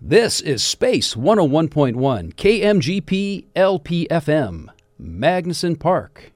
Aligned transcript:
This 0.00 0.40
is 0.40 0.62
Space 0.62 1.14
101.1 1.16 2.32
KMGP 2.34 3.46
LPFM, 3.56 4.68
Magnuson 5.02 5.76
Park. 5.76 6.30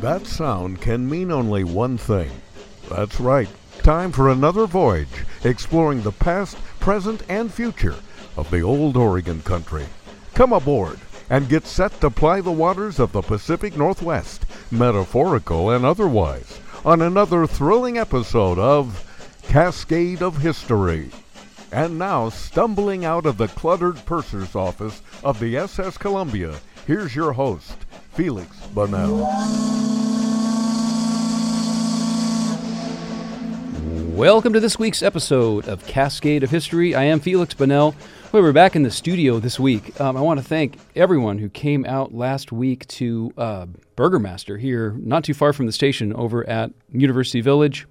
That 0.00 0.26
sound 0.26 0.80
can 0.80 1.08
mean 1.08 1.30
only 1.30 1.62
one 1.62 1.96
thing. 1.96 2.32
That's 2.90 3.20
right. 3.20 3.48
Time 3.84 4.10
for 4.10 4.30
another 4.30 4.66
voyage 4.66 5.24
exploring 5.44 6.02
the 6.02 6.10
past, 6.10 6.56
present, 6.80 7.22
and 7.28 7.54
future 7.54 7.94
of 8.36 8.50
the 8.50 8.62
old 8.62 8.96
Oregon 8.96 9.42
country. 9.42 9.86
Come 10.34 10.52
aboard 10.52 10.98
and 11.32 11.48
get 11.48 11.66
set 11.66 11.98
to 11.98 12.10
ply 12.10 12.42
the 12.42 12.52
waters 12.52 12.98
of 12.98 13.12
the 13.12 13.22
Pacific 13.22 13.74
Northwest, 13.74 14.44
metaphorical 14.70 15.70
and 15.70 15.82
otherwise, 15.82 16.60
on 16.84 17.00
another 17.00 17.46
thrilling 17.46 17.96
episode 17.96 18.58
of 18.58 19.40
Cascade 19.44 20.20
of 20.20 20.36
History. 20.36 21.10
And 21.72 21.98
now, 21.98 22.28
stumbling 22.28 23.06
out 23.06 23.24
of 23.24 23.38
the 23.38 23.48
cluttered 23.48 24.04
purser's 24.04 24.54
office 24.54 25.00
of 25.24 25.40
the 25.40 25.56
SS 25.56 25.96
Columbia, 25.96 26.56
here's 26.86 27.16
your 27.16 27.32
host, 27.32 27.78
Felix 28.12 28.54
Bonnell. 28.66 29.26
Welcome 34.14 34.52
to 34.52 34.60
this 34.60 34.78
week's 34.78 35.02
episode 35.02 35.66
of 35.66 35.86
Cascade 35.86 36.42
of 36.42 36.50
History. 36.50 36.94
I 36.94 37.04
am 37.04 37.20
Felix 37.20 37.54
Bonnell. 37.54 37.94
We're 38.40 38.52
back 38.52 38.74
in 38.74 38.82
the 38.82 38.90
studio 38.90 39.38
this 39.38 39.60
week. 39.60 40.00
Um, 40.00 40.16
I 40.16 40.22
want 40.22 40.40
to 40.40 40.44
thank 40.44 40.78
everyone 40.96 41.36
who 41.36 41.50
came 41.50 41.84
out 41.84 42.14
last 42.14 42.50
week 42.50 42.86
to 42.88 43.30
uh, 43.36 43.66
Burgermaster 43.94 44.58
here, 44.58 44.96
not 44.98 45.22
too 45.22 45.34
far 45.34 45.52
from 45.52 45.66
the 45.66 45.72
station, 45.72 46.14
over 46.14 46.48
at 46.48 46.70
University 46.90 47.42
Village. 47.42 47.86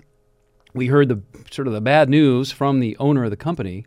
We 0.74 0.88
heard 0.88 1.10
the 1.10 1.21
sort 1.51 1.68
of 1.68 1.74
the 1.74 1.82
bad 1.82 2.10
news 2.10 2.51
from 2.51 2.79
the 2.79 2.98
owner 2.98 3.24
of 3.24 3.29
the 3.29 3.38
company 3.38 3.85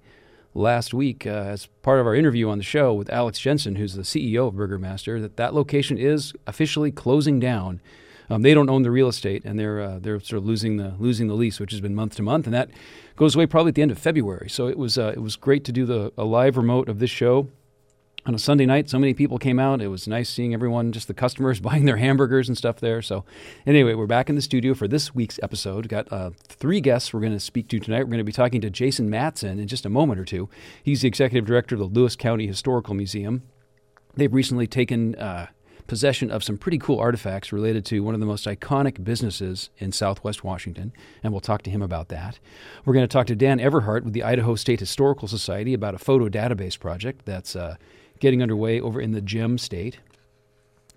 last 0.54 0.94
week 0.94 1.26
uh, 1.26 1.30
as 1.30 1.66
part 1.82 1.98
of 1.98 2.06
our 2.06 2.14
interview 2.14 2.48
on 2.48 2.58
the 2.58 2.64
show 2.64 2.94
with 2.94 3.10
Alex 3.10 3.40
Jensen, 3.40 3.74
who's 3.74 3.94
the 3.94 4.02
CEO 4.02 4.46
of 4.46 4.54
Burgermaster, 4.54 5.20
that 5.20 5.36
that 5.36 5.54
location 5.54 5.98
is 5.98 6.34
officially 6.46 6.92
closing 6.92 7.40
down. 7.40 7.80
Um, 8.30 8.42
they 8.42 8.54
don't 8.54 8.70
own 8.70 8.82
the 8.82 8.90
real 8.90 9.08
estate, 9.08 9.44
and 9.44 9.58
they're 9.58 9.80
uh, 9.80 9.98
they're 9.98 10.20
sort 10.20 10.38
of 10.38 10.46
losing 10.46 10.76
the 10.76 10.94
losing 10.98 11.28
the 11.28 11.34
lease, 11.34 11.60
which 11.60 11.72
has 11.72 11.80
been 11.80 11.94
month 11.94 12.16
to 12.16 12.22
month, 12.22 12.46
and 12.46 12.54
that 12.54 12.70
goes 13.16 13.34
away 13.34 13.46
probably 13.46 13.70
at 13.70 13.74
the 13.74 13.82
end 13.82 13.90
of 13.90 13.98
February. 13.98 14.48
So 14.48 14.66
it 14.66 14.78
was 14.78 14.98
uh, 14.98 15.12
it 15.14 15.20
was 15.20 15.36
great 15.36 15.64
to 15.64 15.72
do 15.72 15.84
the 15.84 16.12
a 16.16 16.24
live 16.24 16.56
remote 16.56 16.88
of 16.88 16.98
this 16.98 17.10
show 17.10 17.48
on 18.26 18.34
a 18.34 18.38
Sunday 18.38 18.66
night. 18.66 18.88
So 18.88 18.98
many 18.98 19.14
people 19.14 19.38
came 19.38 19.58
out. 19.58 19.82
It 19.82 19.88
was 19.88 20.08
nice 20.08 20.30
seeing 20.30 20.54
everyone, 20.54 20.92
just 20.92 21.08
the 21.08 21.14
customers 21.14 21.60
buying 21.68 21.84
their 21.84 21.96
hamburgers 21.96 22.48
and 22.48 22.56
stuff 22.56 22.80
there. 22.80 23.02
So, 23.02 23.24
anyway, 23.66 23.94
we're 23.94 24.06
back 24.06 24.28
in 24.28 24.36
the 24.36 24.42
studio 24.42 24.74
for 24.74 24.88
this 24.88 25.14
week's 25.14 25.38
episode. 25.42 25.84
We've 25.84 25.88
got 25.88 26.12
uh, 26.12 26.30
three 26.48 26.80
guests 26.80 27.12
we're 27.12 27.20
going 27.20 27.32
to 27.32 27.40
speak 27.40 27.68
to 27.68 27.78
tonight. 27.78 28.00
We're 28.00 28.10
going 28.10 28.18
to 28.18 28.24
be 28.24 28.32
talking 28.32 28.60
to 28.62 28.70
Jason 28.70 29.10
Matson 29.10 29.58
in 29.58 29.68
just 29.68 29.86
a 29.86 29.90
moment 29.90 30.20
or 30.20 30.24
two. 30.24 30.48
He's 30.82 31.02
the 31.02 31.08
executive 31.08 31.46
director 31.46 31.74
of 31.74 31.80
the 31.80 31.86
Lewis 31.86 32.16
County 32.16 32.46
Historical 32.46 32.94
Museum. 32.94 33.42
They've 34.16 34.32
recently 34.32 34.66
taken 34.66 35.14
uh, 35.16 35.48
possession 35.86 36.30
of 36.30 36.42
some 36.42 36.56
pretty 36.56 36.78
cool 36.78 36.98
artifacts 36.98 37.52
related 37.52 37.84
to 37.86 38.00
one 38.00 38.14
of 38.14 38.20
the 38.20 38.26
most 38.26 38.46
iconic 38.46 39.04
businesses 39.04 39.70
in 39.78 39.92
southwest 39.92 40.42
Washington, 40.42 40.92
and 41.22 41.32
we'll 41.32 41.40
talk 41.40 41.62
to 41.62 41.70
him 41.70 41.82
about 41.82 42.08
that. 42.08 42.38
We're 42.84 42.94
going 42.94 43.04
to 43.04 43.12
talk 43.12 43.26
to 43.26 43.36
Dan 43.36 43.58
Everhart 43.58 44.04
with 44.04 44.12
the 44.12 44.22
Idaho 44.22 44.54
State 44.54 44.80
Historical 44.80 45.28
Society 45.28 45.74
about 45.74 45.94
a 45.94 45.98
photo 45.98 46.28
database 46.28 46.78
project 46.78 47.24
that's 47.24 47.54
uh, 47.54 47.76
getting 48.18 48.42
underway 48.42 48.80
over 48.80 49.00
in 49.00 49.12
the 49.12 49.20
Gem 49.20 49.58
State. 49.58 49.98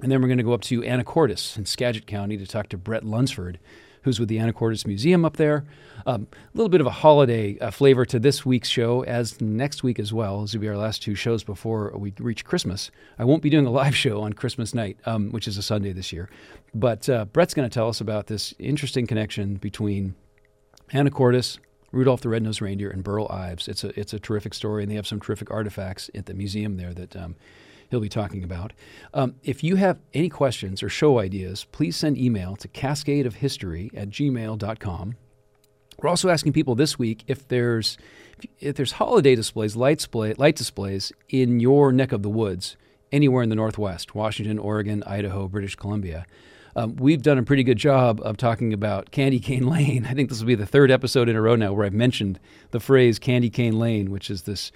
And 0.02 0.12
then 0.12 0.22
we're 0.22 0.28
going 0.28 0.38
to 0.38 0.44
go 0.44 0.54
up 0.54 0.62
to 0.62 0.82
Anacortes 0.82 1.58
in 1.58 1.66
Skagit 1.66 2.06
County 2.06 2.38
to 2.38 2.46
talk 2.46 2.70
to 2.70 2.78
Brett 2.78 3.04
Lunsford, 3.04 3.60
who's 4.04 4.20
with 4.20 4.30
the 4.30 4.38
Anacortes 4.38 4.86
Museum 4.86 5.26
up 5.26 5.38
there. 5.38 5.66
Um, 6.06 6.28
a 6.32 6.58
little 6.58 6.70
bit 6.70 6.82
of 6.82 6.88
a 6.88 6.92
holiday 6.92 7.58
uh, 7.60 7.72
flavor 7.72 8.06
to 8.06 8.20
this 8.20 8.46
week's 8.46 8.70
show, 8.70 9.04
as 9.04 9.42
next 9.42 9.84
week 9.84 10.00
as 10.00 10.14
well. 10.14 10.42
This 10.42 10.54
will 10.54 10.62
be 10.62 10.70
our 10.70 10.78
last 10.78 11.04
two 11.04 11.16
shows 11.16 11.44
before 11.44 11.92
we 11.96 12.14
reach 12.20 12.46
Christmas. 12.46 12.92
I 13.20 13.26
won't 13.26 13.42
be 13.42 13.50
doing 13.50 13.66
a 13.66 13.72
live 13.72 13.96
show 14.04 14.22
on 14.22 14.34
Christmas 14.34 14.74
night, 14.74 14.98
um, 15.06 15.32
which 15.32 15.48
is 15.48 15.58
a 15.58 15.64
Sunday 15.64 15.92
this 15.92 16.14
year. 16.14 16.30
But 16.74 17.10
uh, 17.10 17.26
Brett's 17.26 17.54
going 17.54 17.70
to 17.70 17.74
tell 17.74 17.90
us 17.90 18.00
about 18.02 18.28
this 18.28 18.54
interesting 18.60 19.08
connection 19.08 19.56
between 19.56 20.16
Anacortes, 20.94 21.60
Rudolph 21.92 22.22
the 22.22 22.30
Red-Nosed 22.30 22.62
Reindeer, 22.62 22.90
and 22.90 23.04
Burl 23.04 23.28
Ives. 23.30 23.68
It's 23.68 23.84
a, 23.84 23.98
it's 24.00 24.14
a 24.14 24.20
terrific 24.20 24.54
story, 24.54 24.84
and 24.84 24.92
they 24.92 24.96
have 24.96 25.08
some 25.08 25.20
terrific 25.20 25.52
artifacts 25.52 26.10
at 26.16 26.26
the 26.26 26.34
museum 26.34 26.78
there 26.78 26.94
that 26.94 27.16
um, 27.16 27.36
he'll 27.90 28.00
be 28.00 28.10
talking 28.10 28.44
about. 28.44 28.74
Um, 29.14 29.36
if 29.44 29.64
you 29.64 29.76
have 29.76 30.00
any 30.14 30.30
questions 30.30 30.84
or 30.84 30.90
show 30.90 31.20
ideas, 31.20 31.66
please 31.72 31.96
send 31.96 32.18
email 32.18 32.56
to 32.58 32.68
cascadeofhistory 32.68 33.96
at 33.96 34.10
gmail.com. 34.10 35.16
We're 36.00 36.10
also 36.10 36.30
asking 36.30 36.54
people 36.54 36.76
this 36.76 37.00
week 37.00 37.24
if 37.28 37.48
there's 37.48 37.98
if 38.60 38.76
there's 38.76 38.94
holiday 38.94 39.34
displays, 39.34 39.76
light 39.76 39.98
display, 39.98 40.34
light 40.36 40.56
displays 40.56 41.12
in 41.30 41.60
your 41.60 41.92
neck 41.92 42.12
of 42.12 42.22
the 42.22 42.30
woods, 42.30 42.78
anywhere 43.12 43.42
in 43.42 43.50
the 43.50 43.56
Northwest, 43.56 44.14
Washington, 44.14 44.60
Oregon, 44.60 45.02
Idaho, 45.08 45.48
British 45.48 45.76
Columbia. 45.76 46.28
Um, 46.76 46.96
we've 46.98 47.24
done 47.24 47.40
a 47.40 47.44
pretty 47.44 47.64
good 47.64 47.80
job 47.80 48.22
of 48.24 48.38
talking 48.38 48.72
about 48.72 49.10
Candy 49.10 49.40
Cane 49.40 49.66
Lane. 49.70 50.06
I 50.06 50.14
think 50.14 50.30
this 50.30 50.40
will 50.40 50.48
be 50.48 50.54
the 50.54 50.68
third 50.68 50.92
episode 50.92 51.30
in 51.30 51.36
a 51.36 51.42
row 51.42 51.56
now 51.56 51.74
where 51.74 51.88
I've 51.88 51.94
mentioned 51.94 52.40
the 52.70 52.80
phrase 52.80 53.18
Candy 53.18 53.50
Cane 53.50 53.80
Lane, 53.80 54.12
which 54.12 54.30
is 54.30 54.44
this 54.44 54.58
this 54.58 54.72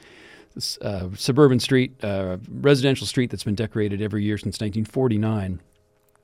uh, 0.82 1.10
suburban 1.16 1.60
street, 1.60 2.04
uh, 2.04 2.38
residential 2.50 3.08
street 3.08 3.30
that's 3.30 3.44
been 3.44 3.56
decorated 3.56 4.02
every 4.02 4.24
year 4.24 4.38
since 4.38 4.56
1949. 4.56 5.62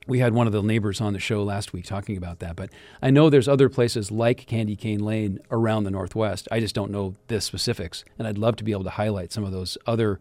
We 0.07 0.19
had 0.19 0.33
one 0.33 0.47
of 0.47 0.53
the 0.53 0.63
neighbors 0.63 1.01
on 1.01 1.11
the 1.11 1.19
show 1.19 1.43
last 1.43 1.73
week 1.73 1.85
talking 1.85 2.15
about 2.15 2.39
that, 2.39 2.55
but 2.55 2.69
I 3.01 3.09
know 3.09 3.29
there's 3.29 3.49
other 3.49 3.67
places 3.67 4.09
like 4.09 4.45
Candy 4.45 4.77
Cane 4.77 4.99
Lane 4.99 5.39
around 5.51 5.83
the 5.83 5.91
Northwest. 5.91 6.47
I 6.49 6.61
just 6.61 6.73
don't 6.73 6.91
know 6.91 7.15
the 7.27 7.41
specifics, 7.41 8.05
and 8.17 8.25
I'd 8.25 8.37
love 8.37 8.55
to 8.57 8.63
be 8.63 8.71
able 8.71 8.85
to 8.85 8.91
highlight 8.91 9.33
some 9.33 9.43
of 9.43 9.51
those 9.51 9.77
other 9.85 10.19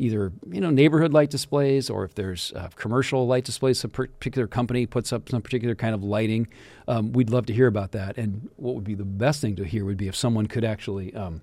either 0.00 0.32
you 0.50 0.60
know 0.60 0.70
neighborhood 0.70 1.12
light 1.12 1.30
displays 1.30 1.90
or 1.90 2.04
if 2.04 2.14
there's 2.14 2.52
uh, 2.56 2.68
commercial 2.74 3.26
light 3.26 3.44
displays 3.44 3.78
some 3.78 3.90
particular 3.90 4.46
company 4.46 4.86
puts 4.86 5.12
up 5.12 5.28
some 5.28 5.42
particular 5.42 5.74
kind 5.74 5.94
of 5.94 6.02
lighting 6.02 6.48
um, 6.88 7.12
we'd 7.12 7.28
love 7.28 7.44
to 7.44 7.52
hear 7.52 7.66
about 7.66 7.92
that 7.92 8.16
and 8.16 8.48
what 8.56 8.74
would 8.74 8.84
be 8.84 8.94
the 8.94 9.04
best 9.04 9.42
thing 9.42 9.54
to 9.54 9.64
hear 9.64 9.84
would 9.84 9.98
be 9.98 10.08
if 10.08 10.16
someone 10.16 10.46
could 10.46 10.64
actually 10.64 11.14
um, 11.14 11.42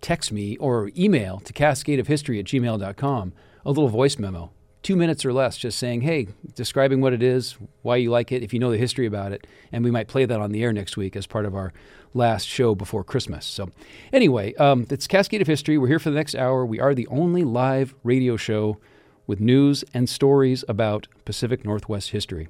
text 0.00 0.32
me 0.32 0.56
or 0.58 0.90
email 0.96 1.40
to 1.40 1.52
cascadeofhistory 1.52 2.38
at 2.38 2.46
gmail.com 2.46 3.32
a 3.64 3.68
little 3.68 3.88
voice 3.88 4.18
memo, 4.18 4.50
two 4.82 4.96
minutes 4.96 5.26
or 5.26 5.32
less, 5.32 5.58
just 5.58 5.78
saying, 5.78 6.00
hey, 6.00 6.28
describing 6.54 7.02
what 7.02 7.12
it 7.12 7.22
is, 7.22 7.58
why 7.82 7.96
you 7.96 8.10
like 8.10 8.32
it, 8.32 8.42
if 8.42 8.54
you 8.54 8.58
know 8.58 8.70
the 8.70 8.78
history 8.78 9.04
about 9.04 9.30
it. 9.30 9.46
And 9.72 9.84
we 9.84 9.90
might 9.90 10.08
play 10.08 10.24
that 10.24 10.40
on 10.40 10.52
the 10.52 10.62
air 10.62 10.72
next 10.72 10.96
week 10.96 11.14
as 11.16 11.26
part 11.26 11.44
of 11.44 11.54
our 11.54 11.72
last 12.14 12.46
show 12.46 12.74
before 12.74 13.04
Christmas. 13.04 13.44
So, 13.44 13.70
anyway, 14.10 14.54
um, 14.54 14.86
it's 14.88 15.06
Cascade 15.06 15.42
of 15.42 15.46
History. 15.46 15.76
We're 15.76 15.88
here 15.88 15.98
for 15.98 16.08
the 16.08 16.16
next 16.16 16.34
hour. 16.34 16.64
We 16.64 16.80
are 16.80 16.94
the 16.94 17.06
only 17.08 17.44
live 17.44 17.94
radio 18.04 18.38
show 18.38 18.78
with 19.26 19.38
news 19.38 19.84
and 19.92 20.08
stories 20.08 20.64
about 20.66 21.08
Pacific 21.26 21.66
Northwest 21.66 22.10
history. 22.10 22.48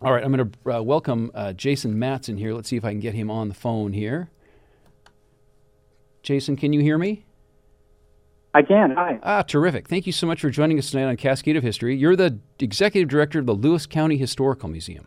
All 0.00 0.12
right, 0.12 0.24
I'm 0.24 0.32
going 0.32 0.50
to 0.50 0.76
uh, 0.78 0.80
welcome 0.80 1.30
uh, 1.34 1.52
Jason 1.52 1.98
Matson 1.98 2.38
here. 2.38 2.54
Let's 2.54 2.70
see 2.70 2.76
if 2.76 2.84
I 2.86 2.92
can 2.92 3.00
get 3.00 3.14
him 3.14 3.30
on 3.30 3.48
the 3.48 3.54
phone 3.54 3.92
here. 3.92 4.30
Jason, 6.28 6.56
can 6.56 6.74
you 6.74 6.80
hear 6.82 6.98
me? 6.98 7.24
I 8.52 8.60
can. 8.60 8.90
Hi. 8.94 9.18
Ah, 9.22 9.40
terrific. 9.40 9.88
Thank 9.88 10.06
you 10.06 10.12
so 10.12 10.26
much 10.26 10.42
for 10.42 10.50
joining 10.50 10.78
us 10.78 10.90
tonight 10.90 11.08
on 11.08 11.16
Cascade 11.16 11.56
of 11.56 11.62
History. 11.62 11.96
You're 11.96 12.16
the 12.16 12.38
executive 12.58 13.08
director 13.08 13.38
of 13.38 13.46
the 13.46 13.54
Lewis 13.54 13.86
County 13.86 14.18
Historical 14.18 14.68
Museum. 14.68 15.06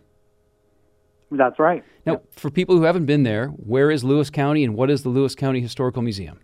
That's 1.30 1.60
right. 1.60 1.84
Now, 2.08 2.14
yep. 2.14 2.34
for 2.34 2.50
people 2.50 2.76
who 2.76 2.82
haven't 2.86 3.06
been 3.06 3.22
there, 3.22 3.50
where 3.50 3.92
is 3.92 4.04
Lewis 4.04 4.32
County 4.32 4.64
and 4.64 4.74
what 4.74 4.90
is 4.90 5.04
the 5.04 5.10
Lewis 5.10 5.36
County 5.36 5.62
Historical 5.62 6.02
Museum? 6.02 6.40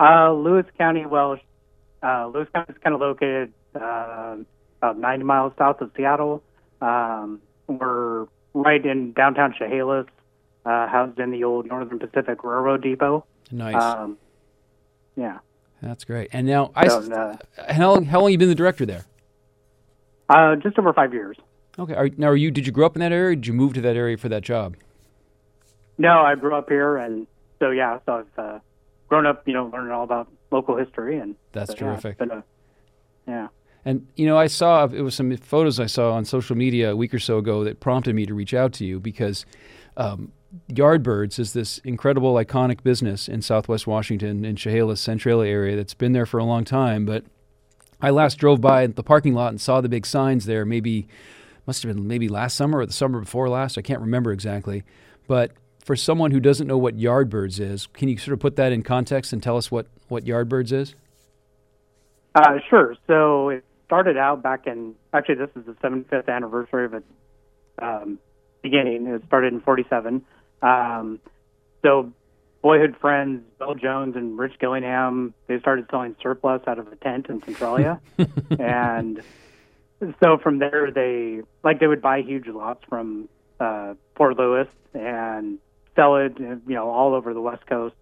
Uh, 0.00 0.32
Lewis 0.32 0.66
County, 0.76 1.06
well, 1.06 1.38
uh, 2.02 2.26
Lewis 2.34 2.48
County 2.52 2.72
is 2.72 2.82
kind 2.82 2.96
of 2.96 3.00
located 3.00 3.52
uh, 3.76 4.38
about 4.82 4.98
90 4.98 5.24
miles 5.24 5.52
south 5.56 5.80
of 5.80 5.92
Seattle. 5.96 6.42
Um, 6.80 7.40
we're 7.68 8.26
right 8.54 8.84
in 8.84 9.12
downtown 9.12 9.54
Chehalis, 9.56 10.06
uh, 10.64 10.88
housed 10.88 11.18
in 11.18 11.30
the 11.30 11.44
old 11.44 11.66
Northern 11.66 11.98
Pacific 11.98 12.42
Railroad 12.44 12.82
Depot. 12.82 13.24
Nice. 13.50 13.74
Um, 13.74 14.18
yeah. 15.16 15.38
That's 15.82 16.04
great. 16.04 16.28
And 16.32 16.46
now, 16.46 16.72
I, 16.74 16.88
so, 16.88 17.00
uh, 17.12 17.72
how 17.72 17.94
long 17.94 18.04
how 18.04 18.20
long 18.20 18.32
you 18.32 18.38
been 18.38 18.48
the 18.48 18.54
director 18.54 18.84
there? 18.84 19.06
Uh, 20.28 20.56
just 20.56 20.78
over 20.78 20.92
five 20.92 21.12
years. 21.12 21.36
Okay. 21.78 21.94
Are, 21.94 22.10
now, 22.16 22.28
are 22.28 22.36
you? 22.36 22.50
Did 22.50 22.66
you 22.66 22.72
grow 22.72 22.86
up 22.86 22.96
in 22.96 23.00
that 23.00 23.12
area? 23.12 23.36
did 23.36 23.46
you 23.46 23.52
move 23.52 23.72
to 23.74 23.80
that 23.80 23.96
area 23.96 24.16
for 24.16 24.28
that 24.28 24.42
job? 24.42 24.76
No, 25.96 26.20
I 26.20 26.34
grew 26.34 26.54
up 26.54 26.68
here, 26.68 26.96
and 26.96 27.26
so 27.58 27.70
yeah, 27.70 27.98
so 28.06 28.12
I've 28.12 28.38
uh, 28.38 28.58
grown 29.08 29.26
up, 29.26 29.46
you 29.46 29.54
know, 29.54 29.66
learning 29.66 29.92
all 29.92 30.04
about 30.04 30.28
local 30.50 30.76
history, 30.76 31.18
and 31.18 31.34
that's 31.52 31.72
so, 31.72 31.76
terrific. 31.76 32.16
Yeah, 32.20 32.26
a, 32.26 32.42
yeah. 33.26 33.48
And 33.84 34.06
you 34.16 34.26
know, 34.26 34.36
I 34.36 34.46
saw 34.46 34.84
it 34.84 35.00
was 35.00 35.14
some 35.14 35.34
photos 35.38 35.80
I 35.80 35.86
saw 35.86 36.12
on 36.12 36.24
social 36.24 36.56
media 36.56 36.92
a 36.92 36.96
week 36.96 37.14
or 37.14 37.18
so 37.18 37.38
ago 37.38 37.64
that 37.64 37.80
prompted 37.80 38.14
me 38.14 38.26
to 38.26 38.34
reach 38.34 38.52
out 38.52 38.72
to 38.74 38.84
you 38.84 39.00
because 39.00 39.46
um, 39.96 40.32
Yardbirds 40.68 41.38
is 41.38 41.52
this 41.52 41.78
incredible, 41.78 42.34
iconic 42.34 42.82
business 42.82 43.28
in 43.28 43.42
Southwest 43.42 43.86
Washington 43.86 44.44
in 44.44 44.56
Chehalis, 44.56 45.00
Centralia 45.00 45.50
area 45.50 45.76
that's 45.76 45.94
been 45.94 46.12
there 46.12 46.26
for 46.26 46.38
a 46.38 46.44
long 46.44 46.64
time. 46.64 47.06
But 47.06 47.24
I 48.02 48.10
last 48.10 48.36
drove 48.36 48.60
by 48.60 48.86
the 48.86 49.02
parking 49.02 49.34
lot 49.34 49.48
and 49.48 49.60
saw 49.60 49.80
the 49.80 49.88
big 49.88 50.06
signs 50.06 50.46
there. 50.46 50.64
Maybe 50.64 51.06
must 51.66 51.82
have 51.82 51.94
been 51.94 52.08
maybe 52.08 52.28
last 52.28 52.56
summer 52.56 52.78
or 52.78 52.86
the 52.86 52.92
summer 52.92 53.20
before 53.20 53.48
last. 53.48 53.78
I 53.78 53.82
can't 53.82 54.00
remember 54.00 54.32
exactly. 54.32 54.82
But 55.28 55.52
for 55.84 55.94
someone 55.94 56.30
who 56.32 56.40
doesn't 56.40 56.66
know 56.66 56.78
what 56.78 56.96
Yardbirds 56.96 57.60
is, 57.60 57.86
can 57.86 58.08
you 58.08 58.18
sort 58.18 58.32
of 58.32 58.40
put 58.40 58.56
that 58.56 58.72
in 58.72 58.82
context 58.82 59.32
and 59.32 59.42
tell 59.42 59.56
us 59.56 59.70
what 59.70 59.86
what 60.08 60.24
Yardbirds 60.24 60.72
is? 60.72 60.94
Uh, 62.34 62.58
sure. 62.68 62.96
So 63.06 63.50
it 63.50 63.64
started 63.86 64.16
out 64.16 64.42
back 64.42 64.66
in 64.66 64.94
actually 65.12 65.36
this 65.36 65.50
is 65.54 65.64
the 65.66 65.72
75th 65.74 66.28
anniversary 66.28 66.86
of 66.86 66.94
its 66.94 67.06
um, 67.80 68.18
beginning. 68.62 69.06
It 69.06 69.22
started 69.26 69.52
in 69.52 69.60
'47. 69.60 70.24
Um, 70.62 71.20
so 71.82 72.12
boyhood 72.62 72.96
friends 73.00 73.42
Bill 73.58 73.74
Jones 73.74 74.16
and 74.16 74.38
Rich 74.38 74.58
Gillingham 74.58 75.32
they 75.46 75.58
started 75.60 75.86
selling 75.90 76.14
surplus 76.22 76.62
out 76.66 76.78
of 76.78 76.88
a 76.88 76.96
tent 76.96 77.26
in 77.28 77.42
Centralia, 77.42 78.00
and 78.58 79.22
so 80.22 80.38
from 80.38 80.58
there 80.58 80.90
they 80.90 81.40
like 81.62 81.80
they 81.80 81.86
would 81.86 82.02
buy 82.02 82.20
huge 82.20 82.46
lots 82.46 82.84
from 82.88 83.28
uh, 83.58 83.94
Fort 84.16 84.38
Lewis 84.38 84.68
and 84.94 85.58
sell 85.96 86.16
it 86.16 86.38
you 86.38 86.60
know 86.66 86.90
all 86.90 87.14
over 87.14 87.32
the 87.32 87.40
West 87.40 87.66
Coast 87.66 87.94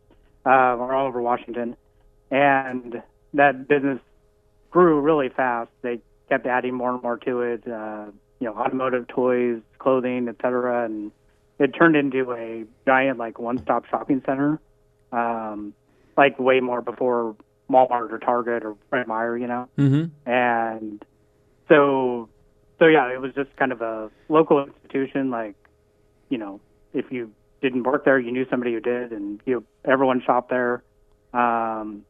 uh, 0.44 0.76
or 0.76 0.94
all 0.94 1.06
over 1.06 1.22
Washington, 1.22 1.76
and 2.30 3.02
that 3.34 3.68
business 3.68 4.00
grew 4.70 5.00
really 5.00 5.28
fast. 5.28 5.70
They 5.82 6.00
kept 6.28 6.46
adding 6.46 6.74
more 6.74 6.92
and 6.92 7.02
more 7.02 7.16
to 7.18 7.40
it, 7.40 7.66
uh, 7.66 8.06
you 8.40 8.46
know, 8.46 8.54
automotive 8.54 9.08
toys, 9.08 9.60
clothing, 9.78 10.28
etc., 10.28 10.84
and 10.84 11.10
it 11.58 11.68
turned 11.68 11.96
into 11.96 12.32
a 12.32 12.64
giant 12.86 13.18
like 13.18 13.38
one-stop 13.38 13.86
shopping 13.86 14.22
center, 14.24 14.60
um, 15.12 15.74
like 16.16 16.38
way 16.38 16.60
more 16.60 16.80
before 16.82 17.36
Walmart 17.70 18.12
or 18.12 18.18
Target 18.18 18.64
or 18.64 18.76
Fred 18.90 19.06
Meyer, 19.06 19.36
you 19.36 19.46
know. 19.46 19.68
Mm-hmm. 19.76 20.30
And 20.30 21.04
so, 21.68 22.28
so 22.78 22.86
yeah, 22.86 23.12
it 23.12 23.20
was 23.20 23.34
just 23.34 23.54
kind 23.56 23.72
of 23.72 23.82
a 23.82 24.10
local 24.28 24.64
institution. 24.64 25.30
Like, 25.30 25.56
you 26.28 26.38
know, 26.38 26.60
if 26.94 27.06
you 27.10 27.32
didn't 27.60 27.82
work 27.82 28.04
there, 28.04 28.18
you 28.18 28.32
knew 28.32 28.46
somebody 28.48 28.72
who 28.72 28.80
did, 28.80 29.12
and 29.12 29.40
you 29.44 29.64
everyone 29.84 30.22
shopped 30.24 30.50
there. 30.50 30.82
Um, 31.32 32.04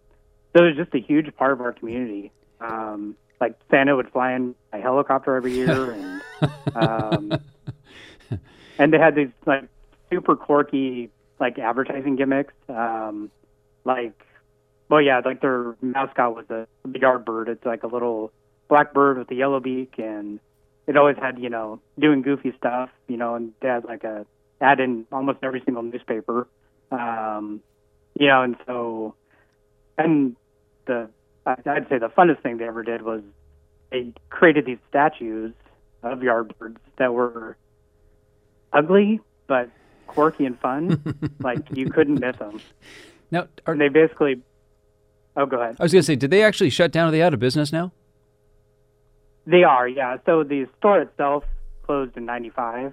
so 0.54 0.64
it 0.64 0.68
was 0.68 0.76
just 0.76 0.94
a 0.94 1.00
huge 1.00 1.34
part 1.36 1.52
of 1.52 1.60
our 1.60 1.72
community. 1.72 2.32
Um, 2.60 3.16
like 3.40 3.54
Santa 3.70 3.94
would 3.94 4.10
fly 4.10 4.32
in 4.32 4.54
a 4.72 4.78
helicopter 4.78 5.36
every 5.36 5.52
year, 5.52 5.92
and 5.92 6.22
um, 6.74 7.40
and 8.78 8.92
they 8.92 8.98
had 8.98 9.14
these 9.14 9.28
like 9.46 9.64
super 10.10 10.36
quirky 10.36 11.10
like 11.40 11.58
advertising 11.58 12.16
gimmicks. 12.16 12.54
Um, 12.68 13.30
like, 13.84 14.24
well, 14.88 15.00
yeah, 15.00 15.20
like 15.24 15.40
their 15.40 15.76
mascot 15.80 16.34
was 16.34 16.46
a, 16.50 16.66
yard 16.98 17.24
bird. 17.24 17.48
It's 17.48 17.64
like 17.64 17.82
a 17.82 17.86
little 17.86 18.32
black 18.68 18.92
bird 18.92 19.18
with 19.18 19.30
a 19.30 19.34
yellow 19.34 19.60
beak, 19.60 19.94
and 19.98 20.40
it 20.86 20.96
always 20.96 21.16
had 21.16 21.38
you 21.38 21.50
know 21.50 21.80
doing 21.98 22.22
goofy 22.22 22.52
stuff. 22.56 22.90
You 23.08 23.16
know, 23.16 23.34
and 23.34 23.52
they 23.60 23.68
had 23.68 23.84
like 23.84 24.04
a 24.04 24.26
ad 24.60 24.80
in 24.80 25.06
almost 25.12 25.38
every 25.42 25.62
single 25.64 25.82
newspaper. 25.82 26.48
Um, 26.90 27.60
you 28.18 28.26
know, 28.28 28.42
and 28.42 28.56
so 28.66 29.14
and 29.96 30.36
the 30.86 31.08
I'd 31.46 31.86
say 31.88 31.98
the 31.98 32.10
funnest 32.16 32.42
thing 32.42 32.58
they 32.58 32.66
ever 32.66 32.82
did 32.82 33.02
was 33.02 33.22
they 33.90 34.12
created 34.28 34.66
these 34.66 34.78
statues 34.88 35.52
of 36.02 36.18
yardbirds 36.18 36.76
that 36.98 37.12
were 37.12 37.56
ugly 38.72 39.20
but 39.46 39.70
quirky 40.06 40.44
and 40.46 40.58
fun. 40.60 41.02
like 41.40 41.60
you 41.76 41.90
couldn't 41.90 42.20
miss 42.20 42.36
them. 42.36 42.60
Now, 43.30 43.46
are, 43.66 43.72
And 43.72 43.80
they 43.80 43.88
basically. 43.88 44.42
Oh, 45.36 45.46
go 45.46 45.60
ahead. 45.60 45.76
I 45.78 45.82
was 45.84 45.92
going 45.92 46.00
to 46.02 46.06
say, 46.06 46.16
did 46.16 46.30
they 46.30 46.42
actually 46.42 46.70
shut 46.70 46.90
down? 46.90 47.08
Are 47.08 47.10
they 47.12 47.22
out 47.22 47.32
of 47.34 47.38
business 47.40 47.72
now? 47.72 47.92
They 49.46 49.62
are, 49.62 49.86
yeah. 49.88 50.16
So 50.26 50.42
the 50.44 50.66
store 50.78 51.00
itself 51.00 51.44
closed 51.84 52.16
in 52.16 52.26
'95, 52.26 52.92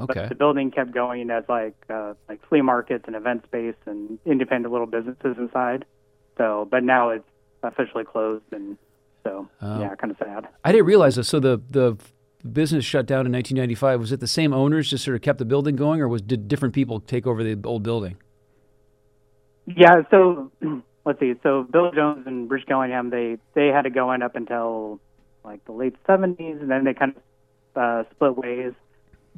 Okay. 0.00 0.14
but 0.20 0.28
the 0.30 0.34
building 0.34 0.70
kept 0.70 0.92
going 0.92 1.30
as 1.30 1.44
like 1.48 1.76
uh, 1.88 2.14
like 2.28 2.40
flea 2.48 2.60
markets 2.62 3.04
and 3.06 3.14
event 3.14 3.44
space 3.44 3.74
and 3.86 4.18
independent 4.26 4.72
little 4.72 4.86
businesses 4.86 5.36
inside. 5.38 5.84
So, 6.38 6.66
but 6.70 6.82
now 6.82 7.10
it's 7.10 7.28
officially 7.62 8.04
closed, 8.04 8.44
and 8.52 8.76
so 9.22 9.48
Oh. 9.60 9.80
yeah, 9.80 9.94
kind 9.94 10.10
of 10.10 10.16
sad. 10.18 10.48
I 10.64 10.72
didn't 10.72 10.86
realize 10.86 11.16
this. 11.16 11.28
So 11.28 11.38
the 11.38 11.60
the 11.70 11.96
business 12.50 12.84
shut 12.84 13.06
down 13.06 13.26
in 13.26 13.32
1995. 13.32 14.00
Was 14.00 14.12
it 14.12 14.20
the 14.20 14.26
same 14.26 14.52
owners 14.52 14.90
just 14.90 15.04
sort 15.04 15.14
of 15.14 15.22
kept 15.22 15.38
the 15.38 15.44
building 15.44 15.76
going, 15.76 16.00
or 16.00 16.08
was 16.08 16.22
did 16.22 16.48
different 16.48 16.74
people 16.74 17.00
take 17.00 17.26
over 17.26 17.42
the 17.42 17.58
old 17.64 17.82
building? 17.82 18.16
Yeah, 19.66 20.02
so 20.10 20.50
let's 21.04 21.20
see. 21.20 21.34
So 21.42 21.64
Bill 21.70 21.92
Jones 21.92 22.26
and 22.26 22.48
Bruce 22.48 22.64
Gillingham, 22.66 23.10
they 23.10 23.38
they 23.54 23.68
had 23.68 23.86
it 23.86 23.94
going 23.94 24.22
up 24.22 24.36
until 24.36 25.00
like 25.44 25.64
the 25.64 25.72
late 25.72 25.94
'70s, 26.08 26.60
and 26.60 26.70
then 26.70 26.84
they 26.84 26.94
kind 26.94 27.14
of 27.16 27.82
uh, 27.82 28.10
split 28.10 28.36
ways. 28.36 28.72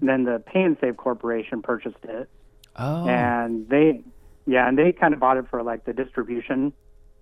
And 0.01 0.09
then 0.09 0.25
the 0.25 0.43
Pay 0.45 0.63
and 0.63 0.77
Save 0.81 0.97
Corporation 0.97 1.63
purchased 1.63 2.05
it, 2.05 2.29
Oh, 2.77 3.07
and 3.07 3.69
they, 3.69 4.03
yeah, 4.47 4.69
and 4.69 4.77
they 4.77 4.93
kind 4.93 5.15
of 5.15 5.21
bought 5.21 5.37
it 5.37 5.47
for 5.49 5.63
like 5.63 5.85
the 5.85 5.93
distribution. 5.93 6.73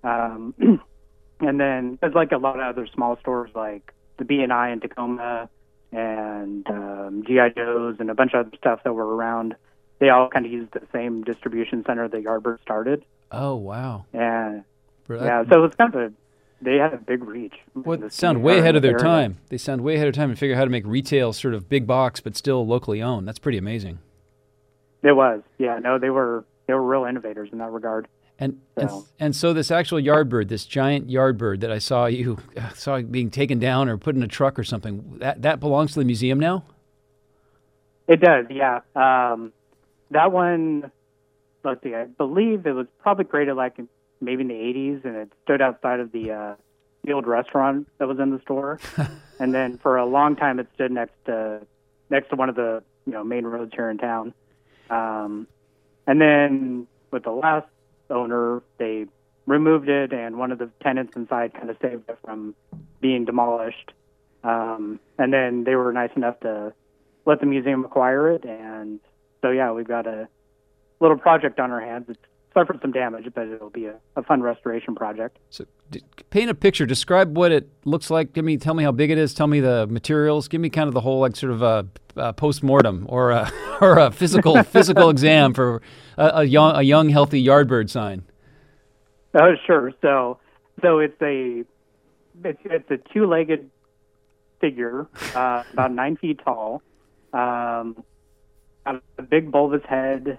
Um, 0.03 0.55
and 1.41 1.61
then 1.61 1.99
there's 2.01 2.15
like 2.15 2.33
a 2.33 2.39
lot 2.39 2.59
of 2.59 2.65
other 2.65 2.87
small 2.95 3.19
stores 3.21 3.51
like 3.55 3.93
the 4.19 4.25
B 4.25 4.41
and 4.41 4.53
I 4.53 4.71
in 4.71 4.81
Tacoma 4.81 5.49
and 5.93 6.67
um, 6.69 7.23
GI 7.27 7.55
Joe's 7.57 7.97
and 8.01 8.11
a 8.11 8.15
bunch 8.15 8.33
of 8.35 8.47
other 8.47 8.57
stuff 8.57 8.81
that 8.85 8.93
were 8.93 9.15
around. 9.15 9.55
They 9.99 10.09
all 10.09 10.29
kind 10.29 10.45
of 10.47 10.51
used 10.51 10.73
the 10.73 10.83
same 10.93 11.23
distribution 11.23 11.85
center 11.87 12.09
that 12.09 12.25
Yardbird 12.25 12.61
started. 12.63 13.05
oh 13.31 13.55
wow. 13.55 14.07
And 14.13 14.65
yeah, 15.09 15.45
so 15.49 15.59
it 15.59 15.63
was 15.63 15.75
kind 15.77 15.95
of 15.95 16.01
a 16.01 16.13
they 16.63 16.77
had 16.77 16.95
a 16.95 16.99
big 16.99 17.25
reach. 17.25 17.55
Well, 17.75 17.99
they 17.99 18.09
sound 18.09 18.43
way 18.43 18.61
ahead 18.61 18.77
of 18.77 18.83
their 18.83 18.93
area. 18.93 19.05
time. 19.05 19.39
They 19.49 19.59
sound 19.59 19.81
way 19.81 19.97
ahead 19.97 20.07
of 20.09 20.15
time 20.15 20.31
and 20.31 20.39
figure 20.39 20.55
out 20.55 20.59
how 20.59 20.65
to 20.65 20.71
make 20.71 20.87
retail 20.87 21.33
sort 21.33 21.55
of 21.55 21.69
big 21.69 21.87
box, 21.87 22.21
but 22.21 22.37
still 22.37 22.65
locally 22.67 23.03
owned. 23.03 23.27
That's 23.27 23.41
pretty 23.41 23.59
amazing. 23.59 23.99
It 25.03 25.17
was, 25.17 25.43
yeah. 25.59 25.81
No, 25.81 25.99
they 25.99 26.11
were 26.11 26.45
they 26.67 26.75
were 26.75 26.83
real 26.83 27.05
innovators 27.05 27.49
in 27.53 27.59
that 27.59 27.71
regard. 27.71 28.07
And 28.43 28.61
and, 28.77 28.91
So- 28.91 29.07
and 29.21 29.37
so 29.37 29.53
this 29.53 29.71
actual 29.71 29.99
yardbird, 30.01 30.49
this 30.49 30.65
giant 30.65 31.09
yardbird 31.09 31.61
that 31.61 31.71
I 31.71 31.79
saw 31.79 32.07
you 32.07 32.39
saw 32.75 33.01
being 33.01 33.31
taken 33.31 33.59
down 33.61 33.89
or 33.89 33.97
put 33.97 34.17
in 34.17 34.23
a 34.23 34.29
truck 34.29 34.59
or 34.59 34.65
something, 34.65 35.19
that 35.19 35.43
that 35.43 35.61
belongs 35.61 35.93
to 35.93 36.01
the 36.01 36.05
museum 36.05 36.41
now. 36.41 36.65
It 38.09 38.21
does, 38.21 38.47
yeah. 38.51 38.81
Um, 38.97 39.53
that 40.11 40.33
one, 40.33 40.91
let's 41.65 41.83
see, 41.85 41.95
I 41.95 42.05
believe 42.05 42.67
it 42.67 42.73
was 42.73 42.89
probably 43.01 43.25
created 43.27 43.55
like 43.55 43.79
in- 43.79 43.89
maybe 44.21 44.43
in 44.43 44.49
the 44.49 44.55
80s, 44.55 45.05
and 45.05 45.17
it 45.17 45.33
stood 45.45 45.63
outside 45.63 46.01
of 46.01 46.11
the 46.11 46.33
uh, 46.33 46.55
the 47.05 47.13
old 47.13 47.27
restaurant 47.29 47.87
that 47.99 48.09
was 48.09 48.19
in 48.19 48.31
the 48.31 48.41
store. 48.41 48.81
and 49.39 49.55
then 49.55 49.79
for 49.79 49.97
a 49.99 50.05
long 50.07 50.35
time, 50.35 50.59
it 50.59 50.67
stood 50.75 50.91
next 50.91 51.15
to 51.27 51.61
next 52.11 52.31
to 52.31 52.37
one 52.37 52.49
of 52.49 52.57
the 52.57 52.83
you 53.07 53.13
know 53.13 53.23
main 53.23 53.45
roads 53.45 53.73
here 53.73 53.89
in 53.89 53.99
town. 53.99 54.35
Um, 54.91 55.47
and 56.09 56.21
then 56.21 56.89
with 57.13 57.23
the 57.23 57.31
last 57.31 57.67
owner, 58.11 58.63
they 58.79 59.07
removed 59.47 59.89
it, 59.89 60.13
and 60.13 60.37
one 60.37 60.53
of 60.53 60.59
the 60.59 60.71
tenants 60.83 61.15
inside 61.17 61.55
kind 61.55 61.71
of 61.71 61.77
saved 61.83 62.09
it 62.09 62.19
from 62.25 62.55
being 63.01 63.25
demolished. 63.25 63.93
Um, 64.45 65.01
and 65.19 65.33
then 65.33 65.65
they 65.65 65.75
were 65.75 65.93
nice 65.93 66.11
enough 66.17 66.41
to 66.41 66.73
let 67.27 67.41
the 67.41 67.47
museum 67.47 67.85
acquire 67.85 68.31
it, 68.31 68.45
and 68.45 69.01
so 69.41 69.51
yeah, 69.51 69.73
we've 69.73 69.87
got 69.87 70.07
a 70.07 70.29
little 71.01 71.19
project 71.19 71.61
on 71.61 71.71
our 71.71 71.81
hands. 71.81 72.07
It's 72.09 72.19
suffered 72.55 72.79
some 72.83 72.93
damage, 72.93 73.27
but 73.35 73.49
it'll 73.49 73.71
be 73.71 73.87
a, 73.87 73.95
a 74.17 74.23
fun 74.23 74.43
restoration 74.43 74.95
project. 74.95 75.39
So 75.51 75.65
d- 75.91 76.03
paint 76.31 76.51
a 76.51 76.55
picture. 76.55 76.87
Describe 76.87 77.37
what 77.37 77.53
it 77.53 77.69
looks 77.85 78.11
like. 78.11 78.33
Give 78.33 78.45
me, 78.45 78.57
tell 78.57 78.75
me 78.75 78.85
how 78.85 78.93
big 78.93 79.11
it 79.11 79.19
is. 79.19 79.35
Tell 79.35 79.47
me 79.47 79.61
the 79.61 79.87
materials. 79.87 80.49
Give 80.49 80.61
me 80.61 80.71
kind 80.71 80.89
of 80.89 80.95
the 80.95 81.01
whole 81.01 81.21
like 81.21 81.37
sort 81.37 81.53
of 81.53 81.63
a, 81.63 81.87
a 82.17 82.33
post 82.33 82.63
mortem 82.63 83.07
or 83.09 83.31
a 83.31 83.51
or 83.81 83.99
a 83.99 84.11
physical 84.11 84.63
physical 84.63 85.11
exam 85.15 85.55
for 85.55 85.83
a, 86.17 86.31
a 86.35 86.45
young 86.45 86.77
a 86.77 86.83
young 86.83 87.09
healthy 87.09 87.45
yardbird 87.45 87.91
sign. 87.91 88.25
Oh, 89.35 89.55
sure. 89.67 89.93
So, 90.03 90.39
so 90.83 90.99
it's 90.99 91.21
a 91.23 91.65
it's, 92.45 92.61
it's 92.65 92.91
a 92.91 92.99
two-legged 93.13 93.71
figure, 94.61 95.07
uh, 95.35 95.63
about 95.73 95.93
nine 95.93 96.17
feet 96.17 96.41
tall, 96.45 96.83
um, 97.33 98.03
a 98.87 99.23
big 99.23 99.51
bulbous 99.51 99.83
head, 99.89 100.39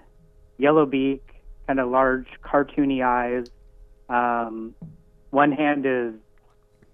yellow 0.58 0.86
beak, 0.86 1.22
kind 1.66 1.80
of 1.80 1.88
large 1.90 2.26
cartoony 2.42 3.04
eyes. 3.04 3.46
Um, 4.08 4.74
one 5.30 5.52
hand 5.52 5.86
is 5.86 6.14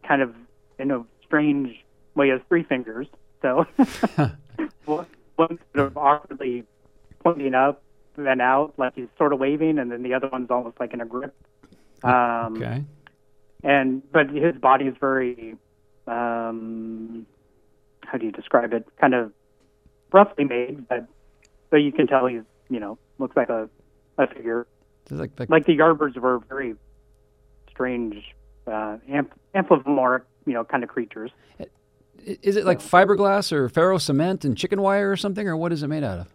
kind 0.07 0.23
of 0.23 0.35
in 0.79 0.91
a 0.91 1.05
strange 1.25 1.85
way. 2.15 2.27
He 2.27 2.31
has 2.33 2.41
three 2.49 2.63
fingers, 2.63 3.07
so 3.43 3.67
one 4.85 5.07
one 5.37 5.59
sort 5.75 5.87
of 5.87 5.97
awkwardly 5.97 6.65
pointing 7.25 7.55
up 7.55 7.83
and 8.27 8.41
out, 8.41 8.75
like 8.77 8.95
he's 8.95 9.09
sort 9.19 9.33
of 9.33 9.39
waving, 9.39 9.79
and 9.79 9.91
then 9.91 10.03
the 10.03 10.15
other 10.15 10.29
one's 10.29 10.51
almost 10.51 10.79
like 10.81 10.93
in 10.95 11.01
a 11.01 11.07
grip. 11.07 11.35
Um, 12.03 12.57
Okay. 12.57 12.85
and 13.63 14.03
but 14.13 14.31
his 14.31 14.57
body 14.57 14.87
is 14.87 14.95
very 15.01 15.57
um 16.07 17.27
how 18.01 18.17
do 18.19 18.25
you 18.27 18.33
describe 18.33 18.73
it 18.73 18.87
kind 19.01 19.15
of 19.15 19.33
roughly 20.13 20.45
made 20.45 20.89
but 20.89 21.07
but 21.69 21.77
you 21.77 21.93
can 21.93 22.07
tell 22.07 22.27
he's 22.27 22.41
you 22.71 22.81
know 22.81 22.99
looks 23.19 23.37
like 23.37 23.51
a 23.51 23.69
a 24.17 24.27
figure 24.27 24.67
like, 25.11 25.31
like, 25.39 25.51
like 25.51 25.67
the 25.67 25.77
yardbirds 25.77 26.17
were 26.17 26.39
very 26.49 26.75
strange 27.71 28.35
uh 28.67 28.97
amp- 29.09 29.39
anthropomorphic 29.55 30.27
you 30.47 30.55
know 30.55 30.65
kind 30.65 30.83
of 30.83 30.89
creatures. 30.89 31.31
Is 32.43 32.57
it 32.57 32.65
like 32.67 32.81
fiberglass 32.81 33.51
or 33.53 33.69
ferro 33.71 33.97
cement 33.99 34.45
and 34.45 34.57
chicken 34.57 34.81
wire 34.83 35.11
or 35.11 35.17
something, 35.17 35.47
or 35.49 35.57
what 35.57 35.73
is 35.73 35.83
it 35.83 35.89
made 35.89 36.03
out 36.05 36.19
of? 36.21 36.29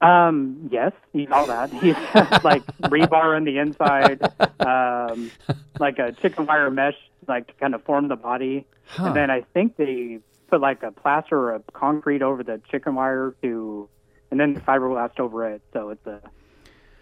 Um, 0.00 0.68
yes, 0.70 0.92
he's 1.12 1.30
all 1.30 1.46
that. 1.46 1.70
He's 1.82 1.96
like 2.42 2.64
rebar 2.82 3.36
on 3.36 3.44
the 3.44 3.58
inside, 3.58 4.22
um, 4.60 5.30
like 5.78 5.98
a 5.98 6.12
chicken 6.12 6.46
wire 6.46 6.70
mesh, 6.70 6.96
like 7.28 7.48
to 7.48 7.52
kind 7.54 7.74
of 7.74 7.82
form 7.84 8.08
the 8.08 8.16
body. 8.16 8.66
Huh. 8.86 9.06
And 9.06 9.16
then 9.16 9.30
I 9.30 9.42
think 9.52 9.76
they 9.76 10.20
put 10.48 10.60
like 10.60 10.82
a 10.82 10.90
plaster 10.90 11.50
of 11.50 11.64
concrete 11.74 12.22
over 12.22 12.42
the 12.42 12.60
chicken 12.70 12.94
wire 12.94 13.34
to, 13.42 13.88
and 14.30 14.40
then 14.40 14.58
fiberglass 14.60 15.18
over 15.20 15.48
it. 15.50 15.60
So 15.72 15.90
it's 15.90 16.06
a 16.06 16.20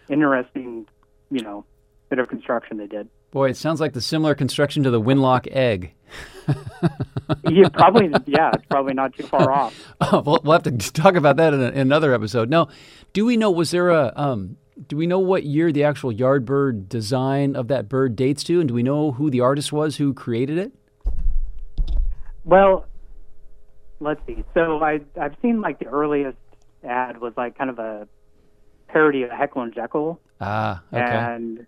interesting, 0.08 0.86
you 1.30 1.40
know, 1.40 1.64
bit 2.08 2.18
of 2.18 2.28
construction 2.28 2.78
they 2.78 2.86
did. 2.86 3.08
Boy, 3.30 3.50
it 3.50 3.56
sounds 3.56 3.80
like 3.80 3.92
the 3.92 4.00
similar 4.00 4.34
construction 4.34 4.82
to 4.84 4.90
the 4.90 5.00
Winlock 5.00 5.46
egg. 5.50 5.92
Yeah, 7.46 7.68
probably. 7.68 8.10
Yeah, 8.26 8.50
it's 8.54 8.64
probably 8.70 8.94
not 8.94 9.14
too 9.14 9.24
far 9.24 9.50
off. 9.52 9.74
Oh, 10.00 10.22
we'll, 10.24 10.40
we'll 10.42 10.52
have 10.52 10.62
to 10.62 10.70
talk 10.92 11.14
about 11.16 11.36
that 11.36 11.52
in, 11.52 11.60
a, 11.60 11.66
in 11.68 11.78
another 11.80 12.14
episode. 12.14 12.48
Now, 12.48 12.68
do 13.12 13.26
we 13.26 13.36
know? 13.36 13.50
Was 13.50 13.70
there 13.70 13.90
a? 13.90 14.12
Um, 14.16 14.56
do 14.86 14.96
we 14.96 15.06
know 15.06 15.18
what 15.18 15.42
year 15.44 15.72
the 15.72 15.84
actual 15.84 16.12
Yardbird 16.12 16.88
design 16.88 17.54
of 17.56 17.68
that 17.68 17.88
bird 17.88 18.16
dates 18.16 18.42
to, 18.44 18.60
and 18.60 18.68
do 18.68 18.74
we 18.74 18.82
know 18.82 19.12
who 19.12 19.28
the 19.28 19.40
artist 19.40 19.72
was 19.72 19.96
who 19.96 20.14
created 20.14 20.56
it? 20.56 20.72
Well, 22.44 22.86
let's 24.00 24.20
see. 24.26 24.42
So 24.54 24.82
I 24.82 25.00
I've 25.20 25.34
seen 25.42 25.60
like 25.60 25.78
the 25.80 25.86
earliest 25.86 26.38
ad 26.82 27.20
was 27.20 27.34
like 27.36 27.58
kind 27.58 27.68
of 27.70 27.78
a 27.78 28.08
parody 28.88 29.24
of 29.24 29.30
Heckle 29.30 29.62
and 29.62 29.74
Jeckle, 29.74 30.18
Ah, 30.40 30.82
okay. 30.92 31.02
and 31.02 31.66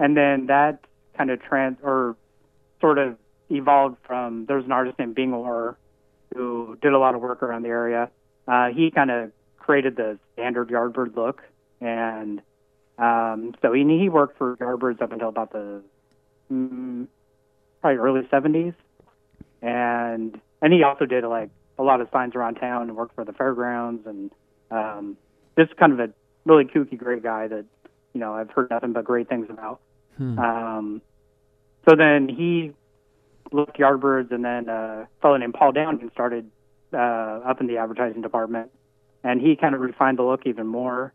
and 0.00 0.16
then 0.16 0.46
that 0.46 0.80
kind 1.16 1.30
of 1.30 1.40
trans 1.40 1.76
or 1.82 2.16
sort 2.80 2.98
of 2.98 3.16
evolved 3.50 3.98
from 4.06 4.46
there's 4.46 4.64
an 4.64 4.72
artist 4.72 4.98
named 4.98 5.14
Bingor 5.14 5.76
who 6.34 6.78
did 6.80 6.92
a 6.92 6.98
lot 6.98 7.14
of 7.14 7.20
work 7.20 7.42
around 7.42 7.62
the 7.62 7.68
area. 7.68 8.10
Uh, 8.48 8.68
he 8.68 8.90
kind 8.90 9.10
of 9.10 9.30
created 9.58 9.96
the 9.96 10.18
standard 10.32 10.68
Yardbird 10.68 11.14
look, 11.14 11.42
and 11.80 12.40
um, 12.98 13.54
so 13.60 13.72
he 13.72 13.84
he 13.98 14.08
worked 14.08 14.38
for 14.38 14.56
Yardbirds 14.56 15.02
up 15.02 15.12
until 15.12 15.28
about 15.28 15.52
the 15.52 15.82
mm, 16.50 17.06
probably 17.82 17.98
early 17.98 18.22
'70s, 18.32 18.74
and 19.60 20.40
and 20.62 20.72
he 20.72 20.82
also 20.82 21.04
did 21.04 21.24
like 21.24 21.50
a 21.78 21.82
lot 21.82 22.00
of 22.00 22.08
signs 22.10 22.34
around 22.34 22.54
town 22.54 22.88
and 22.88 22.96
worked 22.96 23.14
for 23.14 23.24
the 23.24 23.32
fairgrounds 23.32 24.06
and 24.06 24.30
um, 24.70 25.16
just 25.58 25.76
kind 25.76 25.92
of 25.92 26.00
a 26.00 26.10
really 26.44 26.64
kooky, 26.64 26.96
great 26.96 27.22
guy 27.22 27.48
that 27.48 27.66
you 28.14 28.20
know 28.20 28.34
I've 28.34 28.50
heard 28.50 28.70
nothing 28.70 28.92
but 28.92 29.04
great 29.04 29.28
things 29.28 29.46
about. 29.50 29.80
Hmm. 30.20 30.38
Um, 30.38 31.02
so 31.88 31.96
then 31.96 32.28
he 32.28 32.72
left 33.52 33.78
Yardbirds, 33.78 34.30
and 34.32 34.44
then 34.44 34.68
uh, 34.68 35.06
a 35.06 35.08
fellow 35.22 35.38
named 35.38 35.54
Paul 35.54 35.72
Downing 35.72 36.10
started 36.12 36.50
uh, 36.92 36.96
up 36.96 37.62
in 37.62 37.66
the 37.66 37.78
advertising 37.78 38.20
department, 38.20 38.70
and 39.24 39.40
he 39.40 39.56
kind 39.56 39.74
of 39.74 39.80
refined 39.80 40.18
the 40.18 40.22
look 40.22 40.42
even 40.44 40.66
more 40.66 41.14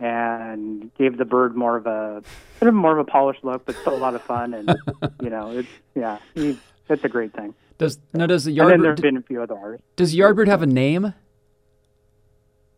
and 0.00 0.94
gave 0.94 1.18
the 1.18 1.26
bird 1.26 1.56
more 1.56 1.76
of 1.76 1.86
a 1.86 2.22
sort 2.58 2.70
of 2.70 2.74
more 2.74 2.98
of 2.98 3.06
a 3.06 3.10
polished 3.10 3.44
look, 3.44 3.66
but 3.66 3.76
still 3.76 3.94
a 3.94 3.98
lot 3.98 4.14
of 4.14 4.22
fun. 4.22 4.54
And 4.54 4.74
you 5.22 5.28
know, 5.28 5.50
it's 5.50 5.68
yeah, 5.94 6.16
he, 6.34 6.58
it's 6.88 7.04
a 7.04 7.08
great 7.08 7.34
thing. 7.34 7.54
Does 7.76 7.98
now 8.14 8.24
does 8.24 8.44
the 8.44 8.58
And 8.58 8.70
then 8.70 8.80
there's 8.80 8.98
Yardbird 8.98 9.02
been 9.02 9.16
a 9.18 9.22
few 9.22 9.42
other 9.42 9.56
artists. 9.56 9.86
does 9.96 10.16
Yardbird 10.16 10.46
have 10.46 10.62
a 10.62 10.66
name? 10.66 11.12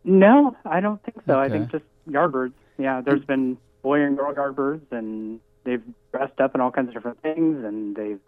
No, 0.03 0.57
I 0.65 0.81
don't 0.81 1.01
think 1.05 1.19
so. 1.27 1.39
I 1.39 1.49
think 1.49 1.71
just 1.71 1.85
Yardbirds. 2.09 2.55
Yeah, 2.77 3.03
there's 3.03 3.25
been 3.25 3.57
boy 3.83 4.01
and 4.01 4.17
girl 4.17 4.35
Yardbirds, 4.35 4.91
and 4.91 5.39
they've 5.65 5.83
dressed 6.13 6.41
up 6.41 6.55
in 6.55 6.61
all 6.61 6.71
kinds 6.71 6.89
of 6.89 6.95
different 6.95 7.21
things, 7.23 7.65
and 7.65 7.97
they've, 7.97 8.21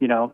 you 0.00 0.08
know, 0.08 0.32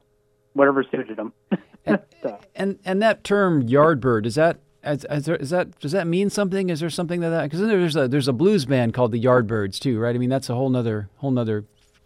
whatever 0.55 0.85
suited 0.85 1.17
them. 1.17 1.33
so, 2.23 2.39
And 2.55 2.79
and 2.85 3.03
that 3.03 3.25
term 3.25 3.67
Yardbird 3.67 4.27
is 4.27 4.35
that 4.35 4.59
is, 4.85 5.05
is, 5.11 5.25
there, 5.27 5.37
is 5.37 5.51
that 5.51 5.79
does 5.79 5.93
that 5.93 6.07
mean 6.07 6.31
something? 6.31 6.71
Is 6.71 6.81
there 6.81 6.91
something 6.91 7.21
that 7.21 7.31
that 7.31 7.45
because 7.45 7.61
there's 7.61 7.97
a 7.97 8.09
there's 8.09 8.29
a 8.29 8.33
blues 8.33 8.65
band 8.65 8.95
called 8.95 9.13
the 9.13 9.23
Yardbirds 9.23 9.79
too, 9.79 9.99
right? 9.99 10.15
I 10.15 10.19
mean 10.19 10.31
that's 10.31 10.49
a 10.49 10.55
whole 10.55 10.71
nother 10.71 11.09
whole 11.17 11.31
nother 11.31 11.65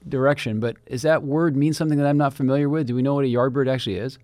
direction. 0.09 0.61
But 0.61 0.77
is 0.87 1.03
that 1.03 1.23
word 1.23 1.57
mean 1.57 1.73
something 1.73 1.99
that 1.99 2.07
I'm 2.07 2.19
not 2.19 2.35
familiar 2.35 2.69
with? 2.69 2.87
Do 2.87 2.95
we 2.95 3.03
know 3.03 3.15
what 3.15 3.25
a 3.25 3.29
Yardbird 3.29 3.69
actually 3.69 3.97
is? 3.97 4.19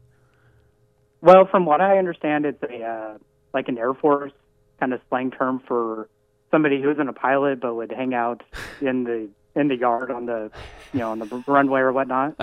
well, 1.22 1.46
from 1.46 1.66
what 1.66 1.80
I 1.80 1.98
understand, 1.98 2.46
it's 2.46 2.62
a 2.62 2.82
uh, 2.82 3.18
like 3.52 3.68
an 3.68 3.78
Air 3.78 3.94
Force 3.94 4.32
kind 4.78 4.92
of 4.92 5.00
slang 5.08 5.30
term 5.30 5.60
for 5.66 6.08
somebody 6.50 6.80
who 6.80 6.90
isn't 6.90 7.08
a 7.08 7.12
pilot 7.12 7.60
but 7.60 7.74
would 7.74 7.92
hang 7.92 8.14
out 8.14 8.42
in 8.80 9.04
the 9.04 9.28
in 9.60 9.68
the 9.68 9.76
yard 9.76 10.10
on 10.10 10.26
the 10.26 10.50
you 10.92 11.00
know 11.00 11.10
on 11.10 11.18
the 11.18 11.44
runway 11.46 11.80
or 11.80 11.92
whatnot. 11.92 12.34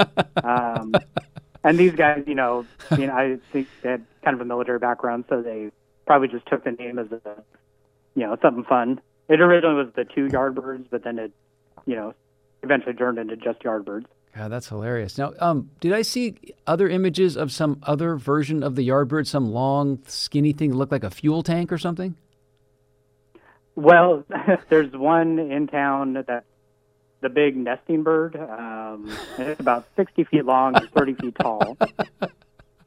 Um, 0.43 0.93
and 1.63 1.77
these 1.77 1.93
guys, 1.93 2.23
you 2.27 2.35
know, 2.35 2.65
you 2.97 3.07
know, 3.07 3.13
I 3.13 3.37
think 3.51 3.67
they 3.81 3.89
had 3.89 4.05
kind 4.23 4.35
of 4.35 4.41
a 4.41 4.45
military 4.45 4.79
background, 4.79 5.25
so 5.27 5.41
they 5.41 5.71
probably 6.05 6.29
just 6.29 6.45
took 6.45 6.63
the 6.63 6.71
name 6.71 6.97
as 6.97 7.11
a, 7.11 7.43
you 8.15 8.25
know, 8.25 8.37
something 8.41 8.63
fun. 8.63 9.01
It 9.27 9.41
originally 9.41 9.75
was 9.75 9.93
the 9.95 10.05
two 10.05 10.27
Yardbirds, 10.27 10.85
but 10.89 11.03
then 11.03 11.19
it, 11.19 11.33
you 11.85 11.95
know, 11.95 12.13
eventually 12.63 12.93
turned 12.93 13.17
into 13.17 13.35
just 13.35 13.59
Yardbirds. 13.63 14.05
God, 14.35 14.49
that's 14.49 14.69
hilarious. 14.69 15.17
Now, 15.17 15.33
um, 15.39 15.71
did 15.79 15.91
I 15.91 16.03
see 16.03 16.35
other 16.67 16.87
images 16.87 17.35
of 17.35 17.51
some 17.51 17.79
other 17.83 18.15
version 18.15 18.63
of 18.63 18.75
the 18.75 18.87
Yardbird, 18.87 19.27
some 19.27 19.51
long, 19.51 19.99
skinny 20.07 20.53
thing 20.53 20.69
that 20.69 20.77
looked 20.77 20.91
like 20.91 21.03
a 21.03 21.09
fuel 21.09 21.43
tank 21.43 21.71
or 21.71 21.77
something? 21.77 22.15
Well, 23.75 24.23
there's 24.69 24.93
one 24.93 25.39
in 25.39 25.67
town 25.67 26.13
that's 26.13 26.45
the 27.21 27.29
big 27.29 27.55
nesting 27.55 28.03
bird. 28.03 28.35
Um, 28.35 29.11
and 29.37 29.49
it's 29.49 29.59
about 29.59 29.87
60 29.95 30.23
feet 30.25 30.45
long 30.45 30.75
and 30.75 30.89
30 30.91 31.13
feet 31.15 31.35
tall. 31.39 31.77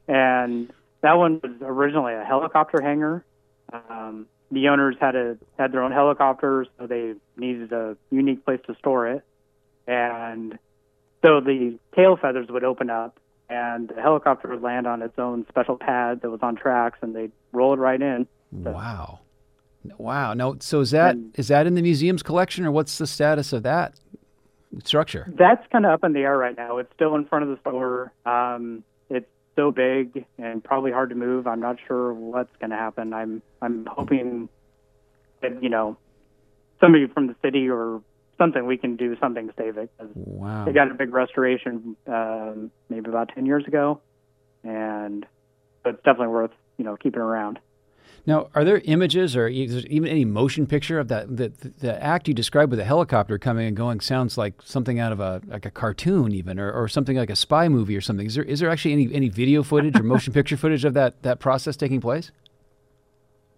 And 0.07 0.71
that 1.01 1.13
one 1.13 1.39
was 1.41 1.51
originally 1.61 2.13
a 2.13 2.23
helicopter 2.23 2.81
hangar. 2.81 3.23
Um, 3.71 4.27
the 4.51 4.67
owners 4.67 4.97
had 4.99 5.15
a 5.15 5.37
had 5.57 5.71
their 5.71 5.81
own 5.81 5.93
helicopters, 5.93 6.67
so 6.77 6.87
they 6.87 7.13
needed 7.37 7.71
a 7.71 7.95
unique 8.09 8.43
place 8.43 8.59
to 8.67 8.75
store 8.75 9.07
it. 9.07 9.23
And 9.87 10.59
so 11.21 11.39
the 11.39 11.79
tail 11.95 12.17
feathers 12.17 12.47
would 12.49 12.65
open 12.65 12.89
up, 12.89 13.17
and 13.49 13.87
the 13.87 14.01
helicopter 14.01 14.49
would 14.49 14.61
land 14.61 14.87
on 14.87 15.01
its 15.01 15.17
own 15.17 15.45
special 15.47 15.77
pad 15.77 16.21
that 16.21 16.29
was 16.29 16.41
on 16.41 16.57
tracks, 16.57 16.99
and 17.01 17.15
they'd 17.15 17.31
roll 17.53 17.73
it 17.73 17.77
right 17.77 18.01
in. 18.01 18.27
Wow, 18.51 19.19
wow. 19.97 20.33
Now, 20.33 20.57
so 20.59 20.81
is 20.81 20.91
that 20.91 21.15
is 21.35 21.47
that 21.47 21.65
in 21.65 21.75
the 21.75 21.81
museum's 21.81 22.21
collection, 22.21 22.65
or 22.65 22.71
what's 22.71 22.97
the 22.97 23.07
status 23.07 23.53
of 23.53 23.63
that 23.63 23.93
structure? 24.83 25.31
That's 25.37 25.65
kind 25.71 25.85
of 25.85 25.91
up 25.91 26.03
in 26.03 26.13
the 26.13 26.19
air 26.21 26.37
right 26.37 26.55
now. 26.55 26.77
It's 26.77 26.91
still 26.93 27.15
in 27.15 27.25
front 27.25 27.43
of 27.43 27.49
the 27.49 27.59
store. 27.69 28.11
Um, 28.25 28.83
it's 29.09 29.27
so 29.55 29.71
big 29.71 30.25
and 30.37 30.63
probably 30.63 30.91
hard 30.91 31.09
to 31.09 31.15
move. 31.15 31.47
I'm 31.47 31.59
not 31.59 31.77
sure 31.87 32.13
what's 32.13 32.55
going 32.59 32.69
to 32.71 32.77
happen. 32.77 33.13
I'm 33.13 33.41
I'm 33.61 33.85
hoping 33.85 34.49
that 35.41 35.61
you 35.61 35.69
know 35.69 35.97
somebody 36.79 37.07
from 37.07 37.27
the 37.27 37.35
city 37.43 37.69
or 37.69 38.01
something 38.37 38.65
we 38.65 38.77
can 38.77 38.95
do 38.95 39.15
something 39.19 39.47
to 39.47 39.53
save 39.57 39.77
it. 39.77 39.91
'cause 39.99 40.09
Wow. 40.15 40.65
They 40.65 40.71
got 40.73 40.89
a 40.89 40.93
big 40.95 41.13
restoration 41.13 41.95
um, 42.07 42.71
maybe 42.89 43.09
about 43.09 43.29
ten 43.35 43.45
years 43.45 43.65
ago, 43.67 43.99
and 44.63 45.25
but 45.83 45.95
it's 45.95 46.03
definitely 46.03 46.29
worth 46.33 46.51
you 46.77 46.85
know 46.85 46.95
keeping 46.95 47.21
around. 47.21 47.59
Now, 48.25 48.49
are 48.53 48.63
there 48.63 48.81
images 48.85 49.35
or 49.35 49.47
is 49.47 49.73
there 49.73 49.83
even 49.89 50.09
any 50.09 50.25
motion 50.25 50.67
picture 50.67 50.99
of 50.99 51.07
that? 51.07 51.35
The, 51.35 51.51
the 51.79 52.03
act 52.03 52.27
you 52.27 52.33
described 52.33 52.69
with 52.69 52.77
the 52.77 52.85
helicopter 52.85 53.39
coming 53.39 53.67
and 53.67 53.75
going 53.75 53.99
sounds 53.99 54.37
like 54.37 54.61
something 54.63 54.99
out 54.99 55.11
of 55.11 55.19
a 55.19 55.41
like 55.47 55.65
a 55.65 55.71
cartoon, 55.71 56.31
even, 56.31 56.59
or, 56.59 56.71
or 56.71 56.87
something 56.87 57.17
like 57.17 57.31
a 57.31 57.35
spy 57.35 57.67
movie 57.67 57.95
or 57.95 58.01
something. 58.01 58.27
Is 58.27 58.35
there 58.35 58.43
is 58.43 58.59
there 58.59 58.69
actually 58.69 58.93
any 58.93 59.13
any 59.13 59.29
video 59.29 59.63
footage 59.63 59.99
or 59.99 60.03
motion 60.03 60.33
picture 60.37 60.55
footage 60.57 60.85
of 60.85 60.93
that 60.93 61.23
that 61.23 61.39
process 61.39 61.75
taking 61.75 61.99
place? 61.99 62.31